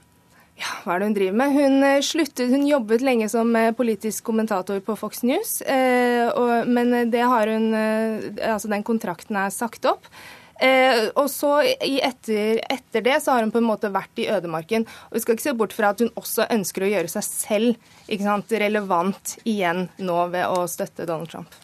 Ja, 0.58 0.72
hva 0.82 0.96
er 0.96 1.00
det 1.00 1.06
Hun 1.08 1.14
driver 1.14 1.36
med? 1.38 1.54
Hun, 1.54 1.76
eh, 1.86 2.00
sluttet, 2.02 2.50
hun 2.50 2.66
jobbet 2.66 3.04
lenge 3.06 3.28
som 3.30 3.54
eh, 3.56 3.70
politisk 3.76 4.24
kommentator 4.26 4.80
på 4.82 4.96
Fox 4.98 5.22
News, 5.22 5.60
eh, 5.62 6.64
men 6.66 7.10
det 7.12 7.22
har 7.22 7.46
hun, 7.46 7.70
altså 7.74 8.70
den 8.70 8.82
kontrakten 8.82 9.38
er 9.38 9.54
sagt 9.54 9.86
opp. 9.86 10.10
Eh, 10.58 11.04
og 11.14 11.28
så 11.30 11.52
etter, 11.62 12.58
etter, 12.66 13.04
det 13.06 13.20
så 13.22 13.36
har 13.36 13.44
hun 13.44 13.52
på 13.54 13.60
en 13.62 13.68
måte 13.68 13.92
vært 13.94 14.18
i 14.18 14.26
ødemarken. 14.32 14.88
Og 15.08 15.14
Vi 15.14 15.22
skal 15.22 15.36
ikke 15.36 15.46
se 15.46 15.54
bort 15.60 15.76
fra 15.76 15.92
at 15.94 16.02
hun 16.02 16.10
også 16.18 16.48
ønsker 16.50 16.82
å 16.82 16.90
gjøre 16.90 17.12
seg 17.12 17.26
selv 17.28 18.18
sant, 18.18 18.58
relevant 18.58 19.36
igjen 19.46 19.86
nå 20.02 20.18
ved 20.34 20.50
å 20.50 20.66
støtte 20.70 21.06
Donald 21.06 21.30
Trump. 21.30 21.54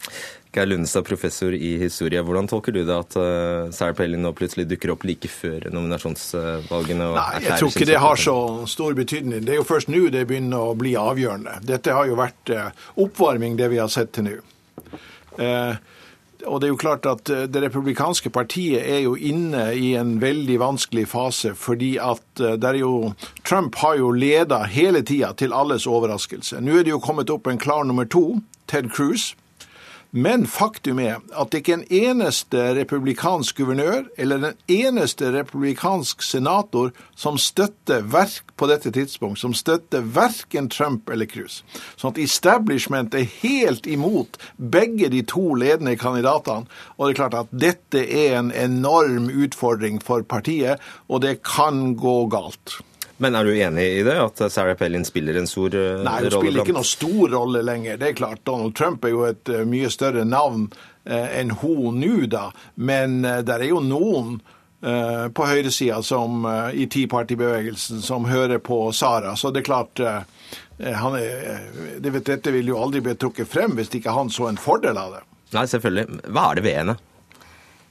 Geir 0.55 0.67
Lundestad, 0.67 1.03
professor 1.03 1.55
i 1.55 1.75
historie. 1.81 2.23
Hvordan 2.23 2.47
tolker 2.47 2.75
du 2.75 2.85
det 2.87 2.95
at 2.95 3.17
uh, 3.19 3.73
Sarah 3.75 3.97
Palin 3.99 4.23
nå 4.23 4.31
plutselig 4.39 4.69
dukker 4.71 4.93
opp 4.95 5.03
like 5.09 5.31
før 5.31 5.67
nominasjonsvalgene? 5.75 7.09
Nei, 7.17 7.41
Jeg 7.43 7.59
tror 7.59 7.73
ikke 7.73 7.89
det 7.91 8.03
har 8.05 8.21
så 8.23 8.37
stor 8.71 8.95
betydning. 8.95 9.43
Det 9.43 9.57
er 9.57 9.59
jo 9.59 9.67
først 9.67 9.91
nå 9.91 10.07
det 10.15 10.29
begynner 10.31 10.71
å 10.71 10.77
bli 10.79 10.95
avgjørende. 11.01 11.59
Dette 11.67 11.97
har 11.97 12.07
jo 12.07 12.21
vært 12.21 12.55
uh, 12.55 12.71
oppvarming, 13.03 13.59
det 13.59 13.73
vi 13.75 13.83
har 13.83 13.91
sett 13.91 14.15
til 14.15 14.29
nå. 14.29 14.39
Uh, 15.35 15.75
og 16.47 16.61
det 16.61 16.69
er 16.69 16.75
jo 16.75 16.79
klart 16.79 17.07
at 17.09 17.31
Det 17.49 17.61
republikanske 17.63 18.29
partiet 18.31 18.83
er 18.85 18.99
jo 19.07 19.15
inne 19.17 19.71
i 19.73 19.95
en 19.97 20.19
veldig 20.21 20.59
vanskelig 20.61 21.07
fase, 21.09 21.55
fordi 21.57 21.95
at 21.97 22.43
jo, 22.77 23.15
Trump 23.49 23.79
har 23.81 23.97
jo 23.97 24.11
leda 24.13 24.59
hele 24.69 25.01
tida, 25.01 25.33
til 25.33 25.57
alles 25.57 25.89
overraskelse. 25.89 26.61
Nå 26.61 26.77
er 26.77 26.85
det 26.85 26.93
jo 26.93 27.01
kommet 27.01 27.33
opp 27.33 27.49
en 27.49 27.59
klar 27.59 27.89
nummer 27.89 28.05
to, 28.05 28.43
Ted 28.69 28.93
Cruz. 28.93 29.33
Men 30.15 30.45
faktum 30.47 31.01
er 31.03 31.17
at 31.35 31.55
ikke 31.59 31.73
en 31.75 31.81
eneste 31.91 32.61
republikansk 32.77 33.59
guvernør 33.59 34.05
eller 34.15 34.45
en 34.47 34.61
eneste 34.71 35.33
republikansk 35.35 36.23
senator 36.23 36.93
som 37.19 37.35
støtter 37.35 38.07
verk 38.13 38.53
på 38.55 38.69
dette 38.71 38.93
tidspunkt, 38.95 39.41
som 39.43 39.57
støtter 39.59 40.07
verken 40.15 40.71
Trump 40.71 41.11
eller 41.11 41.27
Cruz. 41.27 41.65
Sånn 41.99 42.15
at 42.15 42.23
establishment 42.23 43.19
er 43.19 43.27
helt 43.43 43.91
imot 43.91 44.39
begge 44.55 45.11
de 45.11 45.25
to 45.27 45.57
ledende 45.59 45.97
kandidatene. 45.99 46.71
Og 46.95 47.09
det 47.09 47.17
er 47.17 47.21
klart 47.25 47.39
at 47.43 47.61
dette 47.67 48.07
er 48.07 48.39
en 48.39 48.55
enorm 48.55 49.27
utfordring 49.35 49.99
for 49.99 50.23
partiet, 50.23 50.79
og 51.11 51.27
det 51.27 51.41
kan 51.43 51.97
gå 51.99 52.21
galt. 52.31 52.79
Men 53.23 53.37
er 53.39 53.47
du 53.47 53.53
enig 53.55 53.85
i 54.01 54.03
det, 54.07 54.17
at 54.19 54.41
Sarah 54.53 54.75
Palin 54.79 55.05
spiller 55.07 55.37
en 55.39 55.47
stor 55.47 55.71
rolle? 55.71 56.03
Nei, 56.07 56.17
hun 56.25 56.35
spiller 56.35 56.65
ikke 56.65 56.75
noen 56.77 56.89
stor 56.89 57.31
rolle 57.37 57.63
lenger. 57.63 58.01
Det 58.01 58.09
er 58.11 58.19
klart, 58.19 58.43
Donald 58.49 58.75
Trump 58.79 59.05
er 59.07 59.15
jo 59.15 59.23
et 59.29 59.53
uh, 59.53 59.63
mye 59.69 59.91
større 59.93 60.25
navn 60.27 60.67
uh, 60.73 61.29
enn 61.39 61.55
hun 61.63 62.01
nå, 62.03 62.27
da. 62.33 62.49
Men 62.75 63.23
det 63.23 63.55
er 63.55 63.69
jo 63.71 63.81
noen 63.85 64.41
på 64.85 65.47
høyresida 65.49 65.97
i 66.77 66.85
Tea 66.93 67.09
Party-bevegelsen 67.09 68.03
som 68.05 68.27
hører 68.29 68.61
på 68.61 68.93
Sara. 68.93 69.31
Så 69.33 69.49
det 69.49 69.63
er 69.63 69.65
klart 69.71 70.03
han 70.05 71.17
det 71.17 72.13
vet, 72.13 72.27
Dette 72.27 72.53
vil 72.53 72.69
jo 72.69 72.77
aldri 72.77 73.01
bli 73.01 73.15
trukket 73.17 73.49
frem 73.49 73.79
hvis 73.79 73.89
ikke 73.97 74.13
han 74.13 74.29
så 74.29 74.51
en 74.51 74.61
fordel 74.61 75.01
av 75.01 75.17
det. 75.17 75.23
Nei, 75.55 75.65
selvfølgelig. 75.73 76.21
Hva 76.29 76.45
er 76.51 76.61
det 76.61 76.67
ved 76.67 76.77
henne? 76.83 76.97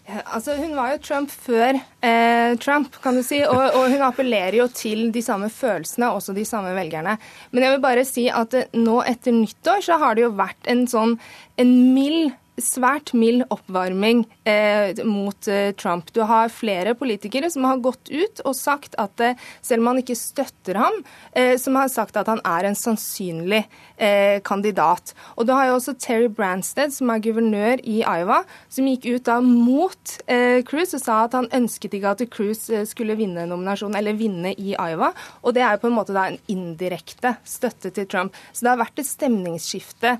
Altså, 0.03 0.57
Hun 0.59 0.75
var 0.75 0.91
jo 0.91 0.99
Trump 0.99 1.31
før 1.31 1.77
eh, 2.03 2.55
Trump, 2.59 2.97
kan 3.03 3.15
du 3.15 3.23
si, 3.23 3.39
og, 3.47 3.61
og, 3.71 3.87
hun 3.93 4.03
appellerer 4.03 4.57
jo 4.57 4.67
til 4.67 5.07
de 5.15 5.21
samme 5.23 5.47
følelsene, 5.53 6.09
også 6.11 6.35
de 6.35 6.43
samme 6.45 6.73
velgerne. 6.75 7.15
Men 7.51 7.63
jeg 7.63 7.75
vil 7.75 7.83
bare 7.85 8.03
si 8.07 8.27
at 8.27 8.57
eh, 8.59 8.67
nå 8.75 8.99
etter 9.07 9.35
nyttår 9.35 9.85
så 9.87 9.99
har 10.01 10.17
det 10.17 10.25
jo 10.25 10.33
vært 10.35 10.71
en 10.71 10.83
sånn 10.91 11.15
en 11.61 11.73
mild 11.95 12.33
svært 12.61 13.13
mild 13.17 13.45
oppvarming 13.53 14.23
eh, 14.45 14.93
mot 15.07 15.47
eh, 15.47 15.71
Trump. 15.79 16.11
Du 16.13 16.21
har 16.27 16.51
flere 16.53 16.93
politikere 16.97 17.49
som 17.51 17.65
har 17.65 17.81
gått 17.83 18.11
ut 18.11 18.41
og 18.45 18.55
sagt 18.57 18.97
at 19.01 19.23
eh, 19.23 19.39
selv 19.61 19.83
om 19.83 19.91
han 19.91 20.01
ikke 20.03 20.17
støtter 20.17 20.77
ham, 20.77 20.99
eh, 21.33 21.55
som 21.61 21.77
har 21.79 21.89
sagt 21.91 22.17
at 22.19 22.29
han 22.29 22.41
er 22.45 22.69
en 22.69 22.77
sannsynlig 22.77 23.63
eh, 23.97 24.37
kandidat. 24.45 25.15
Og 25.37 25.47
du 25.49 25.53
har 25.55 25.69
jo 25.69 25.79
også 25.79 25.95
Terry 25.97 26.29
Branstead, 26.29 26.93
som 26.93 27.09
er 27.13 27.23
guvernør 27.25 27.81
i 27.81 28.01
Iowa, 28.03 28.43
som 28.69 28.89
gikk 28.91 29.09
ut 29.09 29.25
da 29.29 29.39
mot 29.43 30.15
eh, 30.27 30.61
Cruz 30.67 30.93
og 30.93 31.03
sa 31.03 31.23
at 31.25 31.39
han 31.39 31.49
ønsket 31.53 31.97
ikke 31.97 32.13
at 32.13 32.25
Cruz 32.33 32.67
skulle 32.89 33.17
vinne 33.19 33.47
nominasjonen, 33.49 33.97
eller 33.97 34.17
vinne 34.19 34.53
i 34.53 34.75
Iowa. 34.77 35.13
Og 35.41 35.57
det 35.57 35.65
er 35.65 35.75
jo 35.75 35.83
på 35.87 35.91
en 35.91 35.97
måte 35.97 36.15
da 36.15 36.29
en 36.29 36.39
indirekte 36.51 37.35
støtte 37.47 37.93
til 37.95 38.07
Trump. 38.09 38.37
Så 38.53 38.65
det 38.65 38.73
har 38.75 38.83
vært 38.83 39.01
et 39.01 39.09
stemningsskifte 39.09 40.17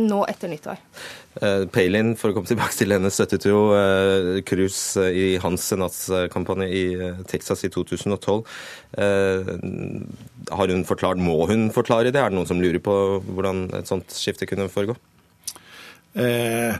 nå 0.00 0.24
etter 0.30 0.50
nyttår. 0.50 0.80
Eh, 1.36 1.66
Palin, 1.68 2.14
for 2.16 2.32
å 2.32 2.36
komme 2.36 2.48
tilbake 2.48 2.72
til 2.78 2.94
henne, 2.94 3.10
støttet 3.12 3.44
jo 3.44 3.58
eh, 3.76 4.38
Cruz 4.48 4.78
eh, 5.02 5.10
i 5.12 5.26
hans 5.42 5.66
senatskampanje 5.68 6.68
i 6.72 6.84
Texas 7.28 7.66
i 7.66 7.72
2012. 7.72 8.40
Har 10.56 10.72
hun 10.72 10.86
forklart, 10.88 11.20
Må 11.20 11.42
hun 11.50 11.68
forklare 11.74 12.08
det? 12.08 12.22
Er 12.22 12.32
det 12.32 12.38
noen 12.38 12.48
som 12.48 12.62
lurer 12.62 12.80
på 12.80 12.96
hvordan 13.26 13.66
et 13.76 13.90
sånt 13.90 14.16
skifte 14.16 14.48
kunne 14.48 14.70
foregå? 14.72 14.96
Eh, 16.16 16.78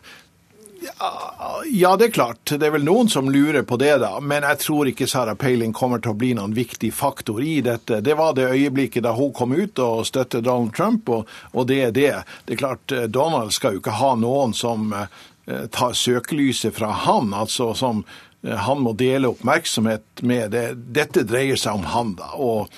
ja, 1.67 1.97
det 1.97 2.05
er 2.05 2.11
klart. 2.11 2.45
Det 2.45 2.67
er 2.67 2.73
vel 2.75 2.85
noen 2.87 3.09
som 3.09 3.31
lurer 3.31 3.63
på 3.63 3.79
det, 3.81 3.93
da. 4.03 4.17
Men 4.21 4.45
jeg 4.47 4.61
tror 4.63 4.91
ikke 4.91 5.09
Sarah 5.11 5.37
Palin 5.39 5.75
kommer 5.77 6.03
til 6.03 6.15
å 6.15 6.19
bli 6.19 6.33
noen 6.37 6.55
viktig 6.57 6.93
faktor 6.95 7.43
i 7.43 7.59
dette. 7.65 8.01
Det 8.05 8.17
var 8.19 8.37
det 8.37 8.49
øyeblikket 8.53 9.07
da 9.07 9.15
hun 9.17 9.33
kom 9.37 9.55
ut 9.57 9.79
og 9.83 10.07
støttet 10.09 10.47
Donald 10.47 10.75
Trump, 10.77 11.09
og, 11.09 11.31
og 11.53 11.69
det 11.71 11.81
er 11.89 11.97
det. 11.97 12.13
Det 12.45 12.57
er 12.57 12.63
klart, 12.63 12.93
eh, 12.93 13.09
Donald 13.11 13.55
skal 13.57 13.77
jo 13.77 13.83
ikke 13.83 13.99
ha 14.01 14.13
noen 14.21 14.55
som 14.57 14.93
eh, 14.97 15.67
tar 15.73 15.97
søkelyset 15.97 16.77
fra 16.77 16.93
han, 17.07 17.35
altså 17.35 17.73
som 17.79 18.05
eh, 18.43 18.57
han 18.67 18.85
må 18.85 18.95
dele 18.99 19.33
oppmerksomhet 19.35 20.23
med. 20.23 20.53
Det, 20.55 20.69
dette 20.97 21.27
dreier 21.29 21.59
seg 21.61 21.81
om 21.81 21.91
han, 21.95 22.15
da. 22.21 22.33
og 22.37 22.73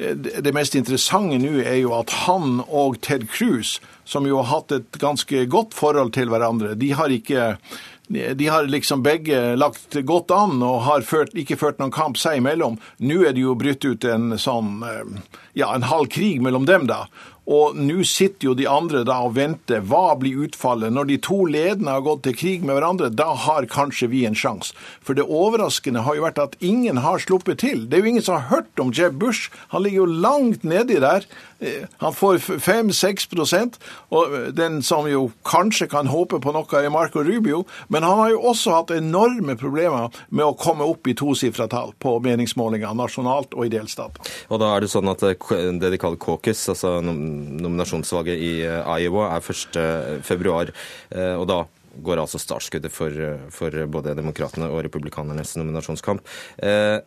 det 0.00 0.54
mest 0.56 0.76
interessante 0.78 1.38
nå 1.42 1.60
er 1.60 1.82
jo 1.82 1.94
at 1.98 2.12
han 2.24 2.62
og 2.66 3.00
Ted 3.04 3.26
Cruz, 3.28 3.78
som 4.08 4.26
jo 4.28 4.40
har 4.40 4.48
hatt 4.54 4.72
et 4.78 5.00
ganske 5.00 5.44
godt 5.52 5.76
forhold 5.76 6.14
til 6.16 6.32
hverandre, 6.32 6.74
de 6.78 6.92
har 6.96 7.12
ikke 7.12 7.54
de 8.10 8.46
har 8.50 8.66
liksom 8.66 9.04
begge 9.06 9.54
lagt 9.54 9.94
godt 10.02 10.32
an 10.34 10.64
og 10.66 10.80
har 10.82 11.04
ført, 11.06 11.30
ikke 11.38 11.58
ført 11.60 11.78
noen 11.78 11.92
kamp 11.94 12.18
seg 12.18 12.40
imellom. 12.40 12.74
Nå 13.06 13.20
er 13.22 13.36
det 13.36 13.44
jo 13.44 13.54
brutt 13.54 13.86
ut 13.86 14.06
en 14.10 14.34
sånn 14.34 14.80
ja, 15.54 15.68
en 15.70 15.86
halv 15.86 16.10
krig 16.10 16.42
mellom 16.42 16.66
dem, 16.66 16.88
da. 16.90 17.04
Og 17.50 17.74
nå 17.74 18.04
sitter 18.06 18.50
jo 18.50 18.54
de 18.54 18.68
andre 18.70 19.02
da 19.06 19.16
og 19.26 19.34
venter. 19.34 19.82
Hva 19.90 20.14
blir 20.20 20.44
utfallet? 20.46 20.94
Når 20.94 21.08
de 21.10 21.18
to 21.26 21.40
ledende 21.50 21.96
har 21.96 22.04
gått 22.06 22.22
til 22.26 22.36
krig 22.38 22.62
med 22.66 22.76
hverandre, 22.76 23.10
da 23.10 23.32
har 23.46 23.66
kanskje 23.70 24.10
vi 24.12 24.22
en 24.28 24.38
sjanse. 24.38 24.76
For 25.02 25.18
det 25.18 25.26
overraskende 25.26 26.04
har 26.06 26.18
jo 26.18 26.26
vært 26.28 26.38
at 26.42 26.58
ingen 26.62 27.02
har 27.02 27.18
sluppet 27.22 27.62
til. 27.64 27.88
Det 27.88 27.98
er 27.98 28.04
jo 28.04 28.12
ingen 28.12 28.26
som 28.26 28.38
har 28.38 28.50
hørt 28.52 28.82
om 28.82 28.94
Jeb 28.94 29.18
Bush. 29.18 29.50
Han 29.74 29.82
ligger 29.82 30.04
jo 30.04 30.20
langt 30.22 30.62
nedi 30.62 31.00
der. 31.02 31.26
Eh, 31.58 31.88
han 31.98 32.14
får 32.14 32.38
5-6% 32.38 33.80
og 34.16 34.36
den 34.56 34.78
som 34.86 35.08
jo 35.10 35.26
kanskje 35.44 35.90
kan 35.90 36.08
håpe 36.08 36.38
på 36.40 36.54
noe, 36.54 36.64
er 36.78 36.92
Marco 36.92 37.24
Rubio. 37.26 37.64
Men 37.88 38.06
han 38.06 38.22
har 38.22 38.30
jo 38.36 38.44
også 38.52 38.76
hatt 38.78 38.94
enorme 38.94 39.58
problemer 39.60 40.14
med 40.30 40.46
å 40.46 40.56
komme 40.58 40.86
opp 40.86 41.10
i 41.10 41.16
tosifra 41.18 41.66
tall 41.70 41.92
på 41.98 42.14
meningsmålinger 42.24 42.94
nasjonalt 42.96 43.58
og 43.58 43.66
i 43.66 43.74
delstater. 43.74 44.32
Og 44.48 44.62
da 44.62 44.70
er 44.74 44.84
det 44.84 44.92
sånn 44.94 45.10
at 45.10 45.26
det 45.26 45.90
de 45.90 46.00
kaller 46.00 46.20
caucus, 46.20 46.62
altså 46.72 46.98
nominasjonsvalget 47.40 48.40
i 48.40 48.52
eh, 48.66 48.94
Iowa, 49.00 49.30
er 49.36 49.44
1.2. 49.44 50.72
Eh, 51.10 51.34
og 51.36 51.46
da 51.50 51.60
går 52.04 52.22
altså 52.22 52.38
startskuddet 52.38 52.92
for, 52.94 53.14
for 53.52 53.74
både 53.90 54.14
demokratene 54.18 54.68
og 54.70 54.84
republikanernes 54.86 55.56
nominasjonskamp. 55.58 56.22
Eh, 56.62 57.00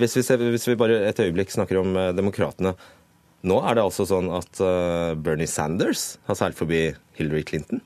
hvis 0.00 0.16
vi, 0.18 0.24
ser, 0.26 0.42
hvis 0.52 0.68
vi 0.70 0.78
bare 0.78 1.02
et 1.08 1.20
øyeblikk 1.22 1.52
snakker 1.54 1.80
om 1.82 1.98
demokratene. 2.16 2.74
Nå 3.46 3.56
er 3.64 3.78
det 3.78 3.84
altså 3.86 4.04
sånn 4.04 4.26
at 4.36 4.58
Bernie 5.24 5.48
Sanders 5.48 6.18
har 6.26 6.36
seilt 6.36 6.58
forbi 6.58 6.90
Hillary 7.16 7.40
Clinton? 7.48 7.80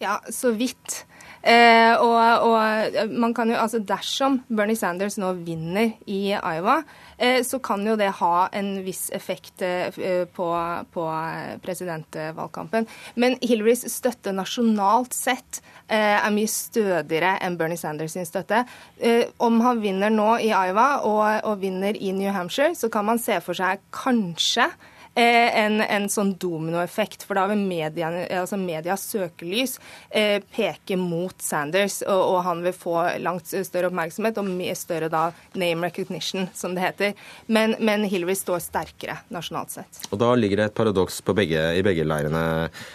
Ja, 0.00 0.16
så 0.32 0.54
vidt. 0.56 1.02
Eh, 1.44 1.92
og, 2.00 2.46
og, 2.48 3.10
man 3.12 3.34
kan 3.36 3.50
jo, 3.52 3.58
altså 3.60 3.82
Dersom 3.84 4.38
Bernie 4.48 4.78
Sanders 4.80 5.18
nå 5.20 5.34
vinner 5.44 5.92
i 6.08 6.32
Iowa, 6.32 6.78
eh, 7.18 7.42
så 7.44 7.60
kan 7.60 7.84
jo 7.84 7.98
det 8.00 8.14
ha 8.22 8.46
en 8.56 8.70
viss 8.86 9.10
effekt 9.12 9.60
eh, 9.62 9.92
på, 10.24 10.48
på, 10.94 11.04
presidentvalgkampen. 11.64 12.88
Men 13.20 13.36
Hillarys 13.44 13.84
støtte 13.92 14.32
nasjonalt 14.32 15.12
sett 15.12 15.60
eh, 15.86 16.16
er 16.16 16.32
mye 16.32 16.48
stødigere 16.48 17.36
enn 17.44 17.60
Bernie 17.60 17.80
Sanders 17.80 18.16
sin 18.16 18.28
støtte. 18.28 18.64
Eh, 18.96 19.28
om 19.44 19.60
han 19.66 19.84
vinner 19.84 20.14
nå 20.14 20.38
i 20.40 20.48
Iowa 20.48 20.88
og, 21.04 21.26
og 21.44 21.60
vinner 21.60 21.98
i 22.00 22.16
New 22.16 22.32
Hampshire, 22.32 22.72
så 22.72 22.88
kan 22.88 23.04
man 23.10 23.20
se 23.20 23.36
for 23.44 23.56
seg 23.58 23.84
kanskje 23.92 24.70
eh, 24.70 24.90
en, 25.20 25.80
en 25.80 26.08
sånn 26.10 26.34
dominoeffekt. 26.40 27.24
For 27.26 27.38
da 27.38 27.46
vil 27.50 27.62
media, 27.62 28.10
altså 28.40 28.58
medias 28.60 29.06
søkelys 29.10 29.76
eh, 30.10 30.40
peke 30.54 30.98
mot 31.00 31.34
Sanders, 31.42 32.00
og, 32.06 32.22
og, 32.22 32.38
han 32.48 32.62
vil 32.64 32.74
få 32.76 32.96
langt 33.22 33.50
større 33.52 33.90
oppmerksomhet 33.90 34.40
og 34.40 34.48
mye 34.48 34.74
større 34.78 35.10
da 35.12 35.28
name 35.58 35.88
recognition, 35.88 36.48
som 36.54 36.74
det 36.74 36.84
heter. 36.84 37.14
Men, 37.46 37.76
men 37.78 38.06
Hillary 38.10 38.36
står 38.38 38.62
sterkere 38.64 39.20
nasjonalt 39.34 39.76
sett. 39.76 40.02
Og 40.10 40.20
Da 40.22 40.32
ligger 40.38 40.62
det 40.62 40.70
et 40.70 40.76
paradoks 40.76 41.20
i 41.24 41.82
begge 41.84 42.06
leirene, 42.06 42.44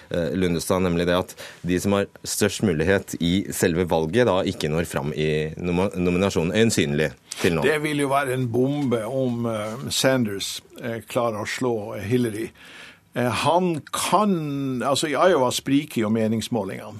eh, 0.09 0.31
Lundestad, 0.35 0.83
nemlig 0.83 1.07
det 1.09 1.17
at 1.17 1.35
de 1.61 1.79
som 1.79 1.95
har 1.97 2.09
størst 2.23 2.63
mulighet 2.67 3.15
i 3.19 3.45
selve 3.55 3.85
valget, 3.89 4.27
da 4.29 4.41
ikke 4.47 4.71
når 4.71 4.89
fram 4.89 5.13
i 5.13 5.49
nominasjonen, 5.57 6.53
øyensynlig 6.55 7.11
til 7.39 7.55
nå. 7.55 7.63
Det 7.65 7.79
vil 7.83 8.03
jo 8.03 8.09
være 8.11 8.35
en 8.35 8.47
bombe 8.51 9.01
om 9.05 9.45
uh, 9.47 9.89
Sanders 9.93 10.59
klarer 11.07 11.43
å 11.43 11.49
slå 11.49 11.73
Hillary. 12.01 12.49
Uh, 13.17 13.29
han 13.45 13.81
kan 13.91 14.83
Altså, 14.85 15.09
i 15.09 15.17
Iowa 15.17 15.51
spriker 15.51 16.01
jo 16.05 16.11
meningsmålingene. 16.13 16.99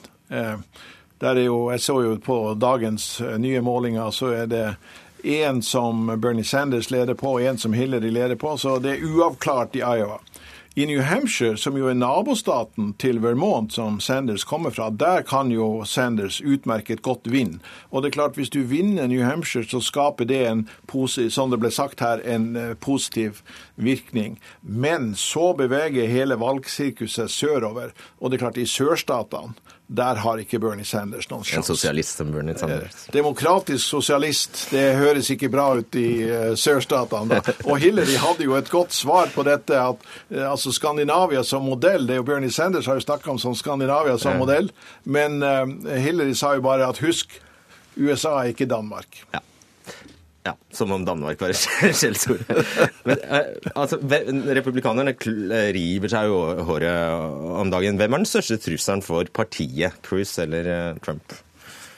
der 1.20 1.36
er 1.36 1.44
jo, 1.44 1.72
Jeg 1.72 1.82
så 1.82 2.02
jo 2.02 2.18
på 2.18 2.54
dagens 2.54 3.22
nye 3.38 3.62
målinger, 3.62 4.12
så 4.12 4.28
er 4.28 4.46
det 4.46 4.76
én 5.24 5.62
som 5.62 6.20
Bernie 6.22 6.44
Sanders 6.44 6.92
leder 6.92 7.14
på, 7.14 7.34
og 7.34 7.42
én 7.42 7.58
som 7.58 7.74
Hillary 7.74 8.12
leder 8.12 8.36
på, 8.36 8.58
så 8.58 8.80
det 8.80 8.90
er 8.92 9.04
uavklart 9.04 9.76
i 9.76 9.80
Iowa. 9.80 10.20
I 10.80 10.86
New 10.86 11.02
Hampshire, 11.02 11.58
som 11.58 11.76
jo 11.76 11.90
er 11.92 11.96
nabostaten 11.98 12.94
til 13.02 13.18
Vermont, 13.20 13.74
som 13.76 13.98
Sanders 14.00 14.46
kommer 14.48 14.72
fra, 14.72 14.86
der 14.90 15.26
kan 15.28 15.50
jo 15.52 15.84
Sanders 15.84 16.38
utmerket 16.40 17.02
godt 17.04 17.28
vinne. 17.28 17.60
Og 17.92 18.00
det 18.00 18.08
er 18.08 18.16
klart, 18.16 18.38
hvis 18.40 18.54
du 18.54 18.62
vinner 18.64 19.10
New 19.12 19.20
Hampshire, 19.20 19.68
så 19.68 19.82
skaper 19.84 20.30
det 20.30 20.40
en, 20.48 20.62
som 21.36 21.52
det 21.52 21.60
ble 21.60 21.72
sagt 21.76 22.00
her, 22.00 22.24
en 22.24 22.56
eh, 22.56 22.78
positiv 22.80 23.42
virkning. 23.76 24.40
Men 24.62 25.16
så 25.20 25.52
beveger 25.52 26.08
hele 26.08 26.40
valgsirkuset 26.40 27.28
sørover. 27.28 27.92
Og 28.22 28.32
det 28.32 28.40
er 28.40 28.46
klart, 28.46 28.64
i 28.64 28.70
sørstatene 28.70 29.60
der 29.90 30.20
har 30.22 30.38
ikke 30.38 30.60
Bernie 30.62 30.86
Sanders 30.86 31.26
noen 31.32 31.42
sjanse. 31.42 31.58
En 31.58 31.66
sosialist 31.66 32.20
som 32.20 32.30
Bernie 32.30 32.54
Sanders. 32.58 32.94
Eh, 33.08 33.14
demokratisk 33.16 33.82
sosialist, 33.82 34.68
det 34.70 34.84
høres 35.00 35.32
ikke 35.34 35.50
bra 35.50 35.66
ut 35.80 35.98
i 35.98 36.08
uh, 36.30 36.54
sørstatene. 36.60 37.42
Og 37.70 37.82
Hillary 37.82 38.20
hadde 38.22 38.46
jo 38.46 38.54
et 38.60 38.70
godt 38.70 38.94
svar 38.94 39.34
på 39.34 39.46
dette, 39.48 39.74
at 39.74 40.06
uh, 40.06 40.46
altså 40.52 40.74
Skandinavia 40.76 41.42
som 41.44 41.66
modell 41.66 42.06
det 42.06 42.20
er 42.20 42.22
jo 42.22 42.28
Bernie 42.30 42.54
Sanders 42.54 42.86
har 42.86 43.00
jo 43.00 43.06
snakka 43.08 43.34
om 43.34 43.42
som 43.42 43.58
Skandinavia 43.58 44.18
som 44.22 44.38
modell, 44.38 44.70
men 45.10 45.42
Hillary 45.86 46.36
sa 46.38 46.54
jo 46.58 46.64
bare 46.66 46.88
at 46.90 47.02
husk, 47.02 47.34
USA 47.98 48.38
er 48.44 48.54
ikke 48.54 48.70
Danmark. 48.70 49.24
Ja. 49.34 49.42
Ja, 50.50 50.56
Som 50.74 50.94
om 50.96 51.06
Danmark 51.06 51.42
var 51.42 51.54
skjellsord. 52.00 52.42
Men 53.08 53.22
uh, 53.26 53.44
altså, 53.76 54.00
Republikanerne 54.60 55.14
river 55.76 56.12
seg 56.12 56.32
jo 56.32 56.40
håret 56.70 57.60
om 57.60 57.70
dagen. 57.74 58.00
Hvem 58.00 58.16
er 58.16 58.24
den 58.24 58.30
største 58.30 58.60
trusselen 58.62 59.06
for 59.06 59.30
partiet, 59.34 60.00
Cruise 60.06 60.42
eller 60.42 60.72
uh, 60.72 60.98
Trump? 61.06 61.38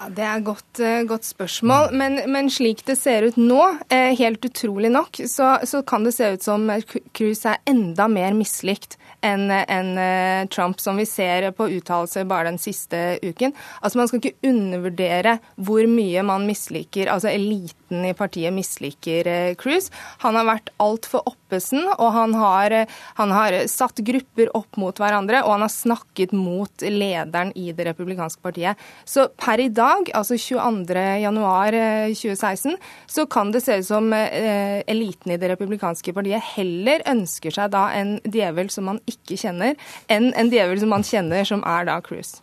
Ja, 0.01 0.09
det 0.09 0.23
er 0.25 0.39
et 0.39 0.45
godt, 0.47 0.79
godt 1.11 1.27
spørsmål. 1.29 1.91
Men, 1.93 2.17
men, 2.33 2.47
slik 2.49 2.81
det 2.87 2.95
ser 2.97 3.27
ut 3.29 3.35
nå, 3.37 3.59
helt 3.91 4.47
utrolig 4.47 4.89
nok, 4.89 5.19
så, 5.29 5.59
så 5.69 5.83
kan 5.85 6.07
det 6.07 6.15
se 6.15 6.31
ut 6.33 6.41
som 6.41 6.65
Cruise 7.13 7.45
er 7.45 7.61
enda 7.69 8.07
mer 8.09 8.33
mislikt 8.33 8.97
enn 9.25 9.51
en 9.51 9.97
eh, 9.97 10.47
Trump, 10.49 10.79
som 10.81 10.97
vi 10.97 11.05
ser 11.05 11.51
på 11.55 11.69
uttalelser 11.77 12.25
bare 12.29 12.49
den 12.49 12.59
siste 12.61 13.19
uken. 13.21 13.53
Altså 13.81 14.01
Man 14.01 14.09
skal 14.09 14.21
ikke 14.21 14.49
undervurdere 14.49 15.37
hvor 15.55 15.85
mye 15.89 16.25
man 16.25 16.47
misliker, 16.49 17.11
altså 17.13 17.31
eliten 17.31 17.77
i 17.91 18.13
partiet 18.17 18.53
misliker 18.53 19.55
Cruz. 19.55 19.71
Cruise. 19.71 19.91
Han 20.21 20.35
har 20.35 20.45
vært 20.47 20.69
altfor 20.81 21.21
oppesen, 21.29 21.85
og 21.97 22.11
han 22.15 22.33
har, 22.35 22.71
eh, 22.71 22.85
han 23.15 23.31
har 23.31 23.67
satt 23.67 23.95
grupper 23.95 24.49
opp 24.55 24.77
mot 24.77 24.97
hverandre, 24.97 25.43
og 25.43 25.51
han 25.51 25.61
har 25.61 25.69
snakket 25.69 26.33
mot 26.33 26.71
lederen 26.81 27.51
i 27.55 27.71
det 27.71 27.85
republikanske 27.87 28.41
partiet. 28.41 28.75
Så 29.05 29.27
per 29.37 29.59
i 29.59 29.69
dag, 29.69 30.09
altså 30.13 30.35
22.1.2016, 30.35 32.77
så 33.07 33.25
kan 33.29 33.51
det 33.51 33.63
se 33.63 33.77
ut 33.79 33.85
som 33.85 34.13
eliten 34.13 35.31
i 35.31 35.37
det 35.37 35.49
republikanske 35.51 36.13
partiet 36.13 36.41
heller 36.55 37.01
ønsker 37.07 37.51
seg 37.51 37.71
da 37.71 37.89
en 37.95 38.19
djevel 38.23 38.69
som 38.69 38.83
man 38.85 38.99
ikke 39.07 39.37
kjenner, 39.37 39.75
enn 40.09 40.33
en 40.33 40.49
djevel 40.49 40.79
som 40.79 40.89
man 40.89 41.03
kjenner, 41.03 41.43
som 41.45 41.63
er 41.63 41.85
da 41.85 42.01
Cruise. 42.01 42.41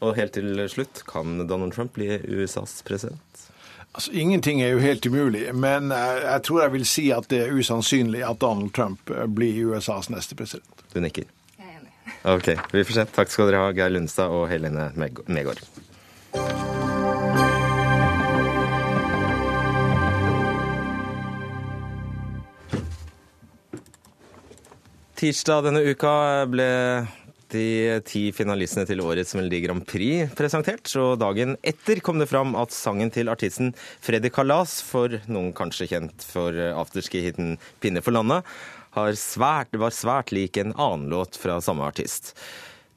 Og 0.00 0.16
helt 0.16 0.32
til 0.32 0.68
slutt, 0.68 1.02
kan 1.06 1.46
Donald 1.46 1.72
Trump 1.76 1.92
bli 1.92 2.20
USAs 2.24 2.82
president? 2.82 3.49
Altså, 3.94 4.12
Ingenting 4.12 4.62
er 4.62 4.68
jo 4.68 4.78
helt 4.78 5.06
umulig, 5.06 5.54
men 5.54 5.90
jeg, 5.90 6.22
jeg 6.22 6.42
tror 6.46 6.62
jeg 6.62 6.72
vil 6.72 6.86
si 6.86 7.08
at 7.10 7.26
det 7.30 7.40
er 7.42 7.56
usannsynlig 7.58 8.22
at 8.22 8.38
Donald 8.40 8.70
Trump 8.76 9.10
eh, 9.10 9.26
blir 9.26 9.58
USAs 9.66 10.10
neste 10.14 10.38
president. 10.38 10.84
Du 10.94 11.00
nikker? 11.02 11.26
Jeg 11.58 11.66
er 11.66 11.80
enig. 11.80 11.90
Ok, 12.36 12.52
vi 12.72 12.84
får 12.86 13.00
se. 13.00 13.06
Takk 13.16 13.34
skal 13.34 13.50
dere 13.50 13.64
ha, 13.64 13.72
Geir 13.74 13.90
Lundstad 13.96 14.30
og 14.30 14.46
Helene 14.52 14.92
Megård. 15.26 15.64
Tirsdag 25.20 25.66
denne 25.66 25.82
uka 25.90 26.14
ble 26.48 26.70
de 27.52 28.00
ti 28.06 28.28
finalistene 28.36 28.86
til 28.88 29.02
årets 29.04 29.34
Melodi 29.36 29.60
Grand 29.64 29.84
Prix 29.86 30.32
presentert. 30.38 30.90
Og 31.00 31.18
dagen 31.20 31.56
etter 31.66 32.00
kom 32.04 32.20
det 32.20 32.28
fram 32.30 32.56
at 32.58 32.74
sangen 32.74 33.12
til 33.14 33.30
artisten 33.32 33.72
Freddy 34.04 34.30
Kalas, 34.32 34.78
for 34.86 35.20
noen 35.30 35.52
kanskje 35.56 35.90
kjent 35.92 36.26
for 36.26 36.54
afterski-hiten 36.54 37.56
'Pinne 37.80 38.02
for 38.02 38.16
landet', 38.16 38.44
svært, 39.14 39.76
var 39.78 39.94
svært 39.94 40.32
lik 40.32 40.56
en 40.56 40.74
annen 40.74 41.08
låt 41.10 41.36
fra 41.36 41.60
samme 41.60 41.86
artist. 41.86 42.34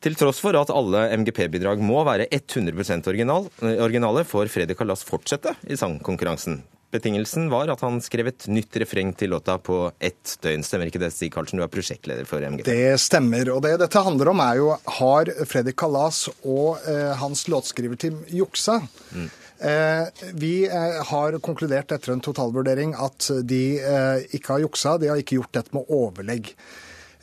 Til 0.04 0.16
tross 0.20 0.42
for 0.44 0.52
at 0.60 0.70
alle 0.74 1.06
MGP-bidrag 1.16 1.80
må 1.80 2.04
være 2.04 2.28
100 2.28 3.08
original, 3.08 3.48
originale, 3.62 4.26
får 4.26 4.52
Freddy 4.52 4.76
Kalas 4.76 5.04
fortsette 5.08 5.56
i 5.64 5.78
sangkonkurransen. 5.80 6.64
Betingelsen 6.94 7.48
var 7.50 7.72
at 7.74 7.82
han 7.82 7.98
skrev 8.06 8.30
et 8.30 8.46
nytt 8.52 8.78
refreng 8.84 9.14
til 9.18 9.34
låta 9.34 9.56
på 9.58 9.88
ett 9.98 10.36
døgn. 10.46 10.66
Stemmer 10.66 10.92
ikke 10.92 11.02
det, 11.02 11.10
Stig 11.16 11.32
Karlsen, 11.34 11.58
du 11.58 11.66
er 11.66 11.72
prosjektleder 11.74 12.28
for 12.30 12.46
MGP? 12.46 12.68
Det 12.70 13.00
stemmer. 13.02 13.50
Og 13.56 13.64
det 13.66 13.80
dette 13.82 14.04
handler 14.06 14.30
om, 14.30 14.44
er 14.44 14.60
jo 14.62 14.70
har 15.00 15.32
Fredrik 15.50 15.80
Kalas 15.82 16.28
og 16.44 16.84
eh, 16.90 17.14
hans 17.18 17.48
låtskriverteam 17.50 18.22
juksa? 18.30 18.78
Mm. 19.16 19.30
Eh, 19.64 20.26
vi 20.38 20.54
eh, 20.68 21.00
har 21.10 21.40
konkludert 21.42 21.94
etter 21.96 22.14
en 22.14 22.22
totalvurdering 22.24 22.94
at 23.00 23.30
de 23.48 23.64
eh, 23.80 24.26
ikke 24.38 24.58
har 24.58 24.66
juksa. 24.68 24.98
De 25.02 25.10
har 25.10 25.22
ikke 25.22 25.40
gjort 25.40 25.56
dette 25.58 25.74
med 25.74 25.90
overlegg. 25.90 26.54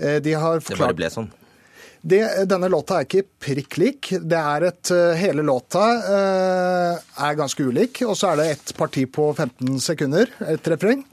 Eh, 0.01 0.19
de 0.25 0.35
har 0.35 0.59
forklart... 0.59 0.81
Det 0.81 0.87
bare 0.89 1.03
ble 1.05 1.15
sånn? 1.15 1.31
Det, 2.01 2.49
denne 2.49 2.69
låta 2.73 2.97
er 2.97 3.07
ikke 3.07 3.27
prikk 3.45 3.77
lik. 3.81 4.09
Det 4.25 4.39
er 4.39 4.65
et, 4.71 4.91
eh, 4.95 5.19
hele 5.21 5.45
låta 5.45 5.83
uh, 6.01 6.95
er 6.97 7.37
ganske 7.37 7.61
ulik. 7.61 8.01
Og 8.07 8.17
så 8.17 8.31
er 8.31 8.41
det 8.41 8.47
et 8.55 8.73
parti 8.79 9.05
på 9.05 9.31
15 9.35 9.77
sekunder, 9.85 10.33
et 10.49 10.71
refreng, 10.73 11.05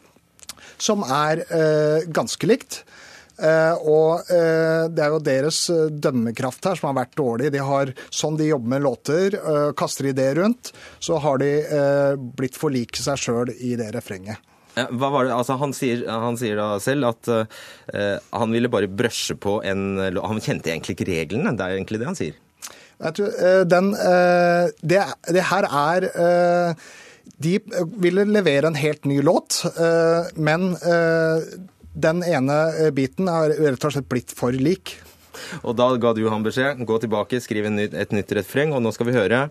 som 0.80 1.04
er 1.04 1.44
uh, 1.52 2.08
ganske 2.08 2.48
likt. 2.48 2.86
Uh, 3.38 3.76
og 3.86 4.32
det 4.32 5.02
er 5.04 5.12
jo 5.14 5.20
deres 5.22 5.60
dømmekraft 5.94 6.66
her 6.66 6.80
som 6.80 6.90
har 6.90 7.04
vært 7.04 7.20
dårlig. 7.20 7.52
De 7.54 7.62
har, 7.62 7.92
Sånn 8.10 8.40
de 8.40 8.48
jobber 8.48 8.72
med 8.72 8.86
låter, 8.88 9.38
kaster 9.78 10.10
ideer 10.10 10.40
rundt, 10.40 10.72
så 11.04 11.20
har 11.22 11.44
de 11.44 11.52
blitt 12.40 12.58
for 12.58 12.74
like 12.74 12.98
seg 12.98 13.20
sjøl 13.22 13.54
i 13.60 13.76
det 13.78 13.92
refrenget. 13.94 14.42
Hva 14.78 15.10
var 15.14 15.26
det? 15.26 15.36
Altså, 15.36 15.58
han, 15.62 15.74
sier, 15.76 16.04
han 16.08 16.38
sier 16.40 16.60
da 16.60 16.68
selv 16.84 17.10
at 17.10 17.30
uh, 17.32 17.46
han 18.30 18.54
ville 18.54 18.70
bare 18.72 18.90
brøsje 18.90 19.38
på 19.42 19.60
en 19.66 19.98
Han 19.98 20.44
kjente 20.44 20.74
egentlig 20.74 20.98
ikke 20.98 21.10
reglene, 21.10 21.56
det 21.58 21.66
er 21.66 21.78
egentlig 21.78 22.02
det 22.02 22.10
han 22.10 22.20
sier? 22.20 22.38
Tror, 22.98 23.34
uh, 23.42 23.64
den, 23.70 23.92
uh, 23.98 24.70
det, 24.82 25.02
det, 25.34 25.48
her 25.50 25.70
er 25.70 26.08
De 27.42 27.58
ville 28.02 28.28
levere 28.30 28.70
en 28.70 28.78
helt 28.78 29.06
ny 29.06 29.20
låt, 29.26 29.60
men 30.36 30.72
den 31.98 32.24
ene 32.26 32.58
biten 32.96 33.30
er 33.30 33.54
rett 33.58 33.86
og 33.86 33.94
slett 33.94 34.10
blitt 34.10 34.34
for 34.34 34.56
lik. 34.56 34.96
Og 35.62 35.76
da 35.78 35.90
ga 36.02 36.14
du 36.18 36.24
han 36.30 36.46
beskjed. 36.46 36.82
Gå 36.88 37.00
tilbake, 37.04 37.42
skriv 37.44 37.68
et 37.68 38.16
nytt 38.16 38.34
refreng. 38.40 38.74
Og 38.74 38.82
nå 38.84 38.94
skal 38.96 39.10
vi 39.10 39.18
høre 39.18 39.48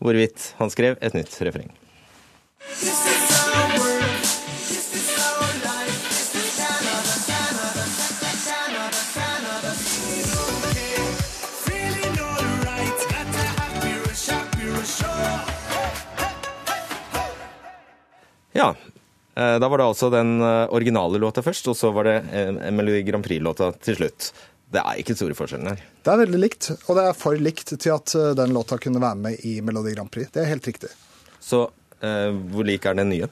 hvorvidt 0.00 0.52
han 0.60 0.72
skrev 0.72 0.98
et 1.00 1.16
nytt 1.16 1.36
refreng. 1.46 1.72
Ja. 18.52 18.74
Eh, 19.34 19.56
da 19.58 19.68
var 19.68 19.78
det 19.78 19.88
altså 19.92 20.10
den 20.10 20.40
eh, 20.42 20.66
originale 20.74 21.18
låta 21.18 21.42
først, 21.42 21.68
og 21.70 21.76
så 21.78 21.92
var 21.94 22.08
det 22.08 22.16
eh, 22.34 22.70
Melodi 22.74 23.02
Grand 23.06 23.24
Prix-låta 23.24 23.72
til 23.78 24.00
slutt. 24.00 24.30
Det 24.70 24.82
er 24.82 25.02
ikke 25.02 25.16
store 25.18 25.36
forskjellen 25.38 25.72
her. 25.72 25.84
Det 26.04 26.12
er 26.12 26.22
veldig 26.24 26.40
likt, 26.40 26.70
og 26.86 26.98
det 26.98 27.04
er 27.08 27.18
for 27.18 27.38
likt 27.38 27.74
til 27.74 27.94
at 27.94 28.14
den 28.38 28.54
låta 28.54 28.78
kunne 28.78 29.02
være 29.02 29.18
med 29.18 29.46
i 29.46 29.58
Melodi 29.66 29.96
Grand 29.96 30.10
Prix. 30.12 30.30
Det 30.34 30.44
er 30.44 30.50
helt 30.52 30.66
riktig. 30.66 30.90
Så 31.42 31.64
eh, 32.02 32.30
hvor 32.52 32.66
lik 32.66 32.86
er 32.86 32.98
den 32.98 33.10
nye? 33.14 33.30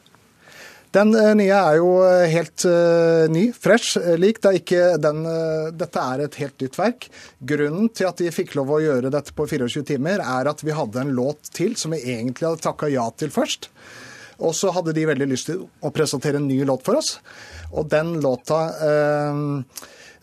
Den 0.96 1.12
nye 1.12 1.52
er 1.52 1.74
jo 1.76 1.88
helt 2.32 2.64
uh, 2.64 3.26
ny, 3.28 3.50
fresh, 3.52 3.98
lik. 4.16 4.38
Det 4.40 4.48
er 4.48 4.56
ikke 4.56 4.84
den, 5.04 5.18
uh, 5.28 5.68
dette 5.76 6.00
er 6.00 6.22
et 6.24 6.38
helt 6.40 6.64
nytt 6.64 6.78
verk. 6.80 7.08
Grunnen 7.50 7.90
til 7.92 8.08
at 8.08 8.22
de 8.22 8.32
fikk 8.32 8.54
lov 8.56 8.72
å 8.72 8.80
gjøre 8.80 9.12
dette 9.12 9.34
på 9.36 9.44
24 9.50 9.84
timer, 9.90 10.24
er 10.24 10.48
at 10.48 10.64
vi 10.64 10.72
hadde 10.72 11.02
en 11.04 11.12
låt 11.12 11.52
til 11.52 11.76
som 11.76 11.92
vi 11.92 12.00
egentlig 12.08 12.48
hadde 12.48 12.64
takka 12.64 12.88
ja 12.88 13.04
til 13.20 13.28
først. 13.34 13.68
Og 14.38 14.54
så 14.54 14.72
hadde 14.74 14.94
de 14.94 15.06
veldig 15.08 15.28
lyst 15.30 15.50
til 15.50 15.64
å 15.82 15.92
presentere 15.94 16.38
en 16.38 16.48
ny 16.48 16.60
låt 16.66 16.84
for 16.86 17.00
oss. 17.00 17.16
Og 17.74 17.88
den 17.90 18.16
låta 18.22 18.60
eh, 18.88 19.40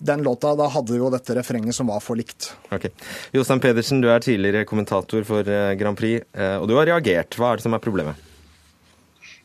den 0.05 0.23
låta, 0.27 0.51
da 0.59 0.67
hadde 0.71 0.97
jo 0.99 1.09
dette 1.11 1.35
refrenget 1.37 1.75
som 1.75 1.87
var 1.87 2.01
for 2.03 2.19
likt. 2.19 2.51
Ok. 2.75 2.89
Jostein 3.35 3.63
Pedersen, 3.63 4.01
du 4.03 4.09
er 4.11 4.23
tidligere 4.23 4.67
kommentator 4.67 5.23
for 5.27 5.47
Grand 5.79 5.95
Prix, 5.95 6.27
og 6.59 6.67
du 6.67 6.75
har 6.75 6.89
reagert. 6.91 7.37
Hva 7.39 7.53
er 7.53 7.61
det 7.61 7.63
som 7.63 7.77
er 7.77 7.83
problemet? 7.83 8.19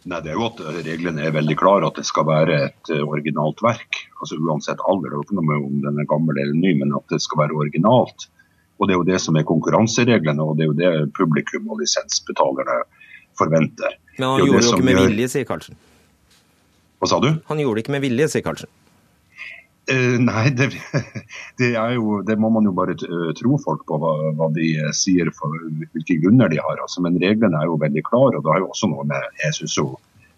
Nei, 0.08 0.20
det 0.24 0.32
er 0.32 0.38
jo 0.38 0.46
at 0.46 0.60
Reglene 0.80 1.26
er 1.28 1.34
veldig 1.34 1.54
klare 1.60 1.88
at 1.90 1.98
det 2.00 2.06
skal 2.08 2.24
være 2.24 2.56
et 2.70 2.92
eh, 2.94 3.02
originalt 3.04 3.60
verk. 3.64 3.98
altså 4.16 4.38
Uansett 4.40 4.80
alder. 4.88 5.12
Det 5.12 5.18
er 5.18 5.24
ikke 5.26 5.36
noe 5.36 5.48
med 5.50 5.66
om 5.66 5.82
den 5.84 6.00
er 6.00 6.08
gammel 6.08 6.40
eller 6.40 6.56
ny, 6.56 6.72
men 6.78 6.94
at 6.96 7.12
det 7.12 7.20
skal 7.20 7.42
være 7.42 7.58
originalt. 7.60 8.30
Og 8.80 8.88
Det 8.88 8.94
er 8.94 9.00
jo 9.02 9.08
det 9.10 9.18
som 9.20 9.36
er 9.36 9.44
konkurransereglene, 9.44 10.40
og 10.40 10.56
det 10.56 10.64
er 10.64 10.70
jo 10.70 10.78
det 10.78 11.12
publikum 11.18 11.68
og 11.68 11.82
lisensbetalerne 11.82 12.78
forventer. 13.36 13.98
Men 14.18 14.28
han 14.28 14.44
gjorde 14.44 14.58
det 14.58 14.66
jo 14.66 14.74
ikke 14.76 14.90
med 14.90 15.00
vilje, 15.04 15.30
sier 15.36 15.48
Karlsen. 15.48 15.78
Hva 17.00 17.08
sa 17.08 17.20
du? 17.22 17.30
Han 17.48 17.62
gjorde 17.62 17.78
det 17.78 17.86
ikke 17.86 17.96
med 17.96 18.04
vilje, 18.04 18.28
sier 18.34 18.44
Karlsen. 18.44 18.72
Uh, 19.90 20.18
nei, 20.22 20.50
det, 20.54 20.68
det, 21.58 21.70
jo, 21.96 22.20
det, 22.22 22.36
må 22.38 22.50
man 22.52 22.68
jo 22.68 22.72
bare 22.76 22.94
uh, 23.00 23.30
tro 23.34 23.56
folk 23.62 23.82
på 23.88 23.96
hva, 23.98 24.12
hva, 24.38 24.50
de 24.54 24.68
uh, 24.78 24.90
sier 24.94 25.32
for 25.34 25.56
hvilke 25.94 26.18
grunner 26.22 26.52
de 26.52 26.60
har. 26.62 26.78
Altså. 26.84 27.02
Men 27.02 27.18
reglene 27.22 27.58
er 27.58 27.70
jo 27.70 27.80
veldig 27.80 28.04
klare, 28.06 28.36
og 28.38 28.44
det 28.44 28.52
har 28.54 28.62
jo 28.62 28.70
også 28.70 28.90
noe 28.92 29.06
med 29.08 29.42
jeg 29.42 29.56
synes 29.56 29.78
jo, 29.80 29.88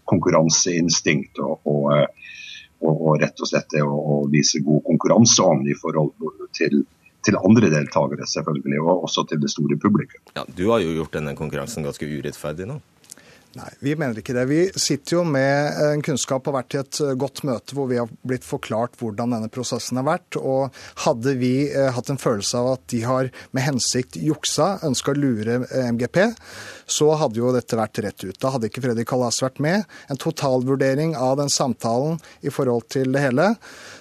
konkurranseinstinkt 0.08 1.42
og, 1.42 1.60
og, 1.68 1.90
og, 2.82 2.94
og, 2.94 3.12
rett 3.22 3.38
og 3.42 3.50
slett 3.50 3.68
det 3.74 3.84
å 3.84 4.22
vise 4.32 4.62
god 4.64 4.82
konkurranseånd 4.88 5.68
i 5.70 5.76
forhold 5.78 6.14
til, 6.58 6.80
til 7.26 7.38
andre 7.38 7.70
deltakere, 7.72 8.26
selvfølgelig, 8.28 8.80
og 8.82 9.06
også 9.08 9.26
til 9.30 9.42
det 9.42 9.52
store 9.52 9.78
publikum. 9.82 10.22
Ja, 10.38 10.46
Du 10.48 10.64
har 10.70 10.82
jo 10.82 10.96
gjort 10.96 11.14
denne 11.18 11.36
konkurransen 11.38 11.86
ganske 11.86 12.08
urettferdig 12.08 12.70
nå? 12.70 12.80
Nei, 13.52 13.68
vi 13.84 13.92
mener 14.00 14.16
ikke 14.16 14.32
det. 14.32 14.46
Vi 14.48 14.60
sitter 14.80 15.18
jo 15.18 15.22
med 15.28 15.76
en 15.84 16.02
kunnskap 16.04 16.46
og 16.46 16.54
har 16.54 16.62
vært 16.62 16.74
i 16.74 16.78
et 16.80 17.00
eh, 17.04 17.16
godt 17.20 17.42
møte 17.44 17.76
hvor 17.76 17.90
vi 17.90 17.98
har 18.00 18.08
blitt 18.24 18.46
forklart 18.48 18.96
hvordan 18.96 19.34
denne 19.34 19.50
prosessen 19.52 20.00
har 20.00 20.06
vært. 20.06 20.38
Og 20.40 20.72
hadde 21.04 21.34
vi 21.36 21.66
eh, 21.68 21.90
hatt 21.92 22.08
en 22.08 22.20
følelse 22.20 22.56
av 22.62 22.70
at 22.78 22.86
de 22.94 23.02
har 23.04 23.28
med 23.52 23.66
hensikt 23.66 24.16
juksa, 24.16 24.78
ønska 24.88 25.12
å 25.12 25.20
lure 25.20 25.58
eh, 25.66 25.90
MGP, 25.92 26.18
så 26.96 27.10
hadde 27.20 27.42
jo 27.42 27.52
dette 27.52 27.76
vært 27.76 28.00
rett 28.06 28.24
ut. 28.24 28.40
Da 28.40 28.54
hadde 28.54 28.72
ikke 28.72 28.86
Fredrik 28.86 29.10
Kalas 29.12 29.42
vært 29.44 29.60
med. 29.60 29.84
En 30.08 30.22
totalvurdering 30.24 31.12
av 31.20 31.36
den 31.42 31.52
samtalen 31.52 32.16
i 32.40 32.48
forhold 32.48 32.88
til 32.96 33.12
det 33.12 33.26
hele, 33.26 33.50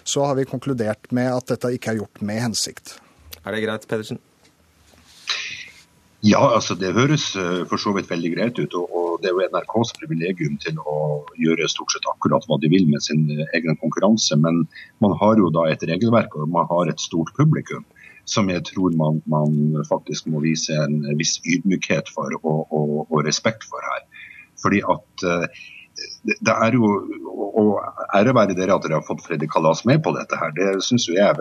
så 0.07 0.29
har 0.31 0.39
vi 0.39 0.47
konkludert 0.47 1.11
med 1.11 1.27
at 1.27 1.51
dette 1.51 1.75
ikke 1.75 1.91
er 1.91 2.03
gjort 2.05 2.23
med 2.23 2.39
hensikt. 2.45 2.95
Er 3.43 3.51
det 3.51 3.65
greit, 3.65 3.91
Pedersen? 3.91 4.23
Ja, 6.23 6.39
altså 6.53 6.77
det 6.77 6.93
høres 6.95 7.31
for 7.67 7.81
så 7.81 7.91
vidt 7.97 8.07
veldig 8.11 8.35
greit 8.37 8.59
ut. 8.61 8.75
og 8.77 9.00
det 9.21 9.29
er 9.29 9.37
jo 9.37 9.47
NRKs 9.53 9.93
privilegium 9.99 10.57
til 10.63 10.77
å 10.85 10.97
gjøre 11.41 11.69
stort 11.71 11.93
sett 11.93 12.07
akkurat 12.11 12.45
hva 12.49 12.57
de 12.61 12.69
vil 12.73 12.87
med 12.89 13.03
sin 13.05 13.27
egen 13.29 13.77
konkurranse. 13.81 14.37
Men 14.41 14.63
man 15.03 15.15
har 15.21 15.39
jo 15.41 15.51
da 15.53 15.67
et 15.69 15.85
regelverk 15.87 16.35
og 16.37 16.51
man 16.53 16.69
har 16.71 16.91
et 16.91 17.03
stort 17.03 17.33
publikum 17.37 17.85
som 18.29 18.49
jeg 18.51 18.63
tror 18.69 18.93
man, 18.97 19.19
man 19.29 19.83
faktisk 19.89 20.27
må 20.29 20.43
vise 20.43 20.75
en 20.77 21.01
viss 21.19 21.39
ydmykhet 21.41 22.09
for 22.13 22.33
og, 22.41 22.67
og, 22.69 22.97
og 23.09 23.23
respekt 23.25 23.65
for 23.69 23.81
her. 23.91 24.03
Fordi 24.61 24.81
at 24.93 25.25
uh, 25.25 25.63
det 26.21 26.53
er 26.53 26.75
jo, 26.77 26.89
og 27.57 27.69
Ære 28.13 28.33
være 28.37 28.53
dere 28.57 28.75
at 28.75 28.83
dere 28.85 28.99
har 28.99 29.05
fått 29.07 29.23
Freddy 29.25 29.47
Kalas 29.49 29.83
med 29.89 30.03
på 30.05 30.13
dette. 30.13 30.37
her, 30.37 30.51
Det 30.53 30.83
syns 30.85 31.07
jeg 31.09 31.17
er 31.17 31.37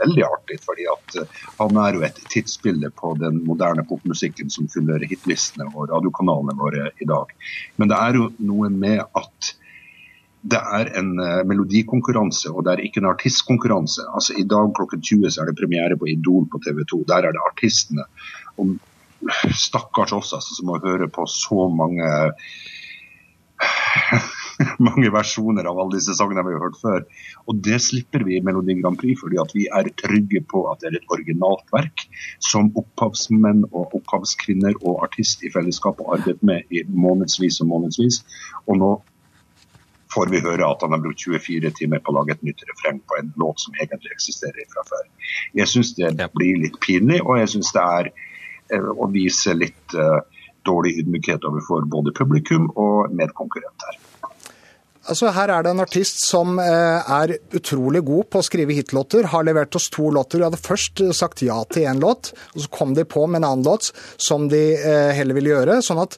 veldig 0.00 0.24
artig. 0.26 0.58
fordi 0.64 0.86
at 0.90 1.16
eh, 1.20 1.42
Han 1.58 1.76
er 1.76 1.94
jo 1.94 2.02
et 2.02 2.18
tidsbilde 2.32 2.90
på 2.90 3.14
den 3.20 3.44
moderne 3.46 3.84
popmusikken 3.86 4.50
som 4.50 4.68
fyller 4.68 5.06
hitlistene 5.06 5.68
og 5.74 5.90
radiokanalene 5.92 6.56
våre 6.58 6.90
i 6.98 7.06
dag. 7.06 7.30
Men 7.76 7.88
det 7.88 7.98
er 8.00 8.18
jo 8.18 8.32
noe 8.38 8.70
med 8.70 9.04
at 9.04 9.54
det 10.44 10.60
er 10.60 10.90
en 10.98 11.14
uh, 11.16 11.40
melodikonkurranse, 11.48 12.50
og 12.52 12.66
det 12.66 12.72
er 12.74 12.82
ikke 12.84 13.00
en 13.00 13.08
artistkonkurranse. 13.08 14.02
Altså 14.12 14.34
I 14.36 14.44
dag 14.44 14.74
klokken 14.76 15.00
20 15.00 15.30
så 15.30 15.40
er 15.40 15.48
det 15.48 15.56
premiere 15.56 15.96
på 15.96 16.10
Idol 16.10 16.44
på 16.52 16.60
TV 16.60 16.82
2. 16.84 17.04
Der 17.08 17.24
er 17.24 17.32
det 17.32 17.46
artistene. 17.46 18.04
Og 18.60 18.74
Stakkars 19.56 20.12
oss 20.12 20.34
altså, 20.36 20.52
som 20.52 20.68
må 20.68 20.82
høre 20.84 21.08
på 21.08 21.24
så 21.30 21.68
mange 21.72 22.04
mange 24.86 25.10
versjoner 25.12 25.66
av 25.68 25.78
alle 25.78 25.98
disse 25.98 26.14
sangene 26.16 26.44
vi 26.46 26.54
har 26.56 26.64
hørt 26.66 26.80
før. 26.80 27.06
Og 27.50 27.60
det 27.66 27.80
slipper 27.84 28.24
vi 28.26 28.38
i 28.38 28.42
Melodi 28.44 28.76
Grand 28.80 28.98
Prix, 29.00 29.20
fordi 29.20 29.40
vi 29.54 29.66
er 29.68 29.90
trygge 30.00 30.44
på 30.50 30.64
at 30.70 30.82
det 30.82 30.90
er 30.90 30.98
et 31.00 31.14
originalt 31.14 31.66
verk 31.74 32.06
som 32.42 32.70
opphavsmenn 32.80 33.64
og 33.70 33.96
opphavskvinner 34.00 34.78
og 34.82 35.02
artist 35.06 35.44
i 35.44 35.52
fellesskap 35.54 36.02
har 36.02 36.18
arbeidet 36.18 36.46
med 36.46 36.70
i 36.74 36.84
månedsvis 36.88 37.60
og 37.64 37.72
månedsvis. 37.72 38.22
Og 38.68 38.80
nå 38.82 38.92
får 40.14 40.30
vi 40.30 40.42
høre 40.44 40.66
at 40.68 40.84
han 40.84 40.94
har 40.94 41.02
brukt 41.02 41.24
24 41.26 41.72
timer 41.78 42.02
på 42.02 42.12
å 42.12 42.18
lage 42.20 42.36
et 42.36 42.46
nytt 42.46 42.62
refreng 42.68 43.00
på 43.08 43.18
en 43.18 43.32
låt 43.40 43.64
som 43.64 43.74
egentlig 43.80 44.14
eksisterer 44.14 44.68
fra 44.70 44.86
før. 44.90 45.08
Jeg 45.58 45.70
syns 45.72 45.94
det 45.98 46.30
blir 46.36 46.60
litt 46.62 46.78
pinlig, 46.84 47.20
og 47.24 47.40
jeg 47.40 47.56
syns 47.56 47.72
det 47.74 47.82
er 47.82 48.10
eh, 48.12 48.90
å 48.94 49.08
vise 49.10 49.56
litt 49.58 49.96
uh, 49.98 50.20
dårlig 50.66 50.96
ydmykhet 51.02 51.46
overfor 51.48 51.86
både 51.90 52.14
publikum 52.16 52.70
og 52.74 53.12
medkonkurrenter. 53.14 54.00
Altså, 55.04 55.28
her 55.36 55.50
er 55.52 55.64
det 55.64 55.72
en 55.74 55.82
artist 55.84 56.22
som 56.24 56.56
eh, 56.62 57.10
er 57.16 57.34
utrolig 57.52 58.00
god 58.08 58.30
på 58.32 58.40
å 58.40 58.46
skrive 58.46 58.72
hitlåter. 58.72 59.28
Har 59.34 59.44
levert 59.44 59.76
oss 59.76 59.90
to 59.92 60.08
låter. 60.14 60.40
De 60.40 60.46
hadde 60.48 60.60
først 60.64 61.02
sagt 61.16 61.44
ja 61.44 61.58
til 61.68 61.84
én 61.90 62.00
låt, 62.00 62.32
og 62.54 62.64
så 62.64 62.70
kom 62.72 62.94
de 62.96 63.04
på 63.04 63.26
med 63.28 63.42
en 63.42 63.50
annen 63.50 63.66
låt 63.68 63.90
som 64.16 64.48
de 64.48 64.62
eh, 64.78 65.12
heller 65.18 65.36
ville 65.36 65.52
gjøre. 65.52 65.82
sånn 65.84 66.00
at 66.06 66.16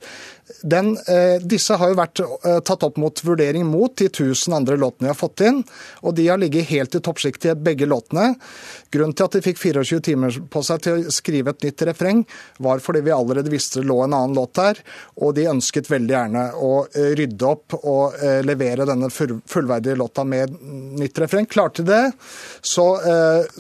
den, 0.63 0.99
eh, 1.09 1.43
disse 1.43 1.75
har 1.75 1.91
jo 1.91 1.99
vært 1.99 2.21
eh, 2.23 2.59
tatt 2.67 2.85
opp 2.87 2.99
mot 3.03 3.21
vurdering 3.25 3.67
mot 3.67 3.95
de 3.99 4.09
tusen 4.09 4.55
andre 4.55 4.77
låtene 4.79 5.09
vi 5.09 5.11
har 5.11 5.19
fått 5.19 5.43
inn, 5.47 5.63
og 6.07 6.15
de 6.15 6.29
har 6.29 6.39
ligget 6.39 6.69
helt 6.71 6.95
i 6.95 7.01
toppsjiktet, 7.03 7.63
begge 7.67 7.89
låtene. 7.89 8.35
Grunnen 8.95 9.15
til 9.17 9.27
at 9.27 9.37
de 9.37 9.43
fikk 9.43 9.59
24 9.59 10.01
timer 10.07 10.39
på 10.53 10.63
seg 10.67 10.85
til 10.85 11.01
å 11.01 11.15
skrive 11.15 11.51
et 11.55 11.67
nytt 11.67 11.87
refreng, 11.91 12.23
var 12.63 12.83
fordi 12.85 13.03
vi 13.07 13.15
allerede 13.15 13.53
visste 13.53 13.83
det 13.83 13.91
lå 13.91 13.99
en 14.05 14.15
annen 14.15 14.37
låt 14.39 14.55
der, 14.59 14.81
og 15.19 15.35
de 15.37 15.49
ønsket 15.51 15.91
veldig 15.91 16.15
gjerne 16.15 16.45
å 16.63 16.73
eh, 16.87 17.11
rydde 17.19 17.51
opp 17.51 17.77
og 17.83 18.17
levere 18.47 18.87
denne 18.89 19.09
fullverdige 19.11 19.97
låta 19.99 20.23
med 20.27 20.53
nytt 21.01 21.19
refreng. 21.21 21.47
Klarte 21.51 21.83
de 21.83 21.91
det, 21.91 22.13
så 22.65 22.85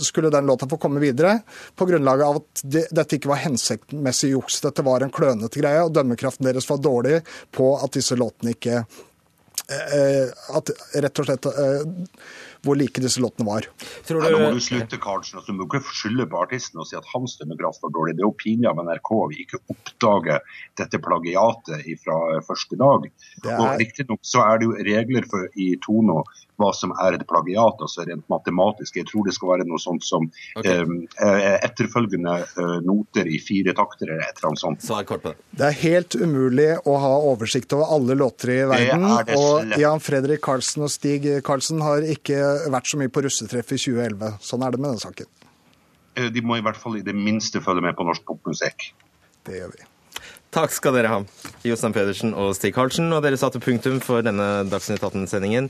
skulle 0.03 0.31
den 0.33 0.49
låta 0.49 0.67
få 0.69 0.79
komme 0.81 1.01
videre, 1.01 1.39
på 1.77 1.87
grunnlag 1.89 2.23
av 2.25 2.41
at 2.41 2.63
dette 2.67 3.19
ikke 3.19 3.31
var 3.31 3.43
hensiktsmessig 3.45 4.33
juks. 4.33 4.61
Dette 4.65 4.85
var 4.87 5.05
en 5.05 5.13
klønete 5.15 5.61
greie, 5.61 5.85
og 5.85 5.95
dømmekraften 5.95 6.47
deres 6.49 6.69
var 6.71 6.76
så 6.77 6.83
dårlig 6.83 7.21
på 7.57 7.73
at 7.81 7.97
disse 7.97 8.19
låtene 8.19 8.55
ikke 8.57 8.83
eh, 8.83 10.35
At 10.57 10.71
rett 11.03 11.23
og 11.23 11.29
slett 11.29 11.49
eh, 11.51 11.87
hvor 12.67 12.79
like 12.79 13.03
disse 13.03 13.23
låtene 13.23 13.47
var. 13.47 13.67
Tror 14.07 14.23
du... 14.23 14.29
Nå 14.33 14.41
må 14.43 14.51
du 14.57 14.63
slutte, 14.65 14.99
Karlsen. 15.03 15.39
Altså, 15.39 15.53
du 15.53 15.61
må 15.61 15.69
ikke 15.69 15.83
skylde 15.87 16.27
på 16.31 16.41
artisten 16.43 16.83
og 16.83 16.89
si 16.89 16.99
at 16.99 17.07
hans 17.13 17.37
dømmekraft 17.41 17.85
var 17.85 17.93
dårlig. 17.95 18.17
Det 18.19 18.25
er 18.25 18.29
jo 18.29 18.39
pinlig 18.41 18.71
av 18.71 18.81
NRK 18.83 19.13
vi 19.31 19.39
ikke 19.45 19.61
oppdager 19.75 20.59
dette 20.81 21.01
plagiatet 21.05 21.87
fra 22.03 22.19
første 22.47 22.81
dag. 22.81 23.07
Er... 23.45 23.53
Og 23.55 23.83
Riktignok 23.83 24.23
så 24.27 24.43
er 24.49 24.61
det 24.61 24.71
jo 24.71 24.89
regler 24.91 25.31
for, 25.31 25.47
i 25.55 25.75
Tono 25.85 26.25
hva 26.61 26.73
som 26.77 26.93
er 27.03 27.17
et 27.17 27.25
plagiat, 27.29 27.81
altså 27.85 28.07
rent 28.09 28.25
matematisk. 28.33 28.99
Jeg 29.01 29.09
tror 29.11 29.27
det 29.27 29.35
skal 29.37 29.53
være 29.55 29.67
noe 29.69 29.81
sånt 29.83 30.05
som 30.07 30.29
okay. 30.59 30.85
eh, 31.23 31.57
etterfølgende 31.67 32.37
eh, 32.45 32.77
noter 32.87 33.29
i 33.29 33.41
fire 33.43 33.75
takter 33.77 34.11
eller 34.11 34.25
et 34.27 34.41
eller 34.41 34.51
annet 34.53 34.63
sånt. 34.63 34.85
Svar 34.87 35.07
kort 35.09 35.25
på 35.25 35.35
det. 35.35 35.49
Det 35.57 35.71
er 35.71 35.79
helt 35.83 36.19
umulig 36.21 36.71
å 36.85 36.99
ha 37.03 37.15
oversikt 37.33 37.77
over 37.77 37.93
alle 37.97 38.19
låter 38.19 38.55
i 38.57 38.61
verden. 38.73 39.09
Det 39.09 39.25
det 39.33 39.41
og 39.41 39.77
Jan 39.81 40.05
Fredrik 40.05 40.45
Karlsen 40.47 40.87
og 40.87 40.93
Stig 40.93 41.29
Karlsen 41.47 41.83
har 41.85 42.07
ikke 42.17 42.41
vært 42.73 42.89
så 42.91 43.01
mye 43.01 43.13
på 43.13 43.25
russetreff 43.27 43.75
i 43.75 43.81
2011. 43.81 44.39
Sånn 44.45 44.65
er 44.65 44.73
det 44.73 44.83
med 44.83 44.95
den 44.95 45.03
saken. 45.03 45.33
Eh, 46.17 46.31
de 46.33 46.45
må 46.45 46.59
i 46.59 46.65
hvert 46.65 46.81
fall 46.81 46.99
i 47.01 47.05
det 47.05 47.15
minste 47.17 47.63
følge 47.65 47.85
med 47.85 47.97
på 47.99 48.07
norsk 48.09 48.25
popmusikk. 48.29 48.91
Det 49.47 49.61
gjør 49.61 49.77
vi. 49.77 49.87
Takk 50.57 50.73
skal 50.73 50.95
dere 50.97 51.11
ha, 51.13 51.19
Jostein 51.67 51.93
Pedersen 51.93 52.33
og 52.33 52.55
Stig 52.57 52.73
Karlsen. 52.77 53.11
Og 53.13 53.21
dere 53.25 53.37
satte 53.41 53.61
punktum 53.61 53.99
for 54.05 54.25
denne 54.25 54.65
Dagsnytt 54.71 55.05
18-sendingen 55.05 55.69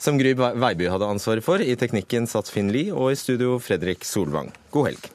som 0.00 0.18
Gry 0.18 0.34
Veiby 0.34 0.88
hadde 0.90 1.08
ansvaret 1.08 1.44
for. 1.44 1.60
I 1.60 1.76
teknikken 1.78 2.28
satt 2.30 2.50
Finn 2.50 2.72
Lie, 2.72 2.92
og 2.92 3.12
i 3.12 3.20
studio 3.20 3.58
Fredrik 3.62 4.06
Solvang. 4.08 4.52
God 4.72 4.92
helg. 4.92 5.10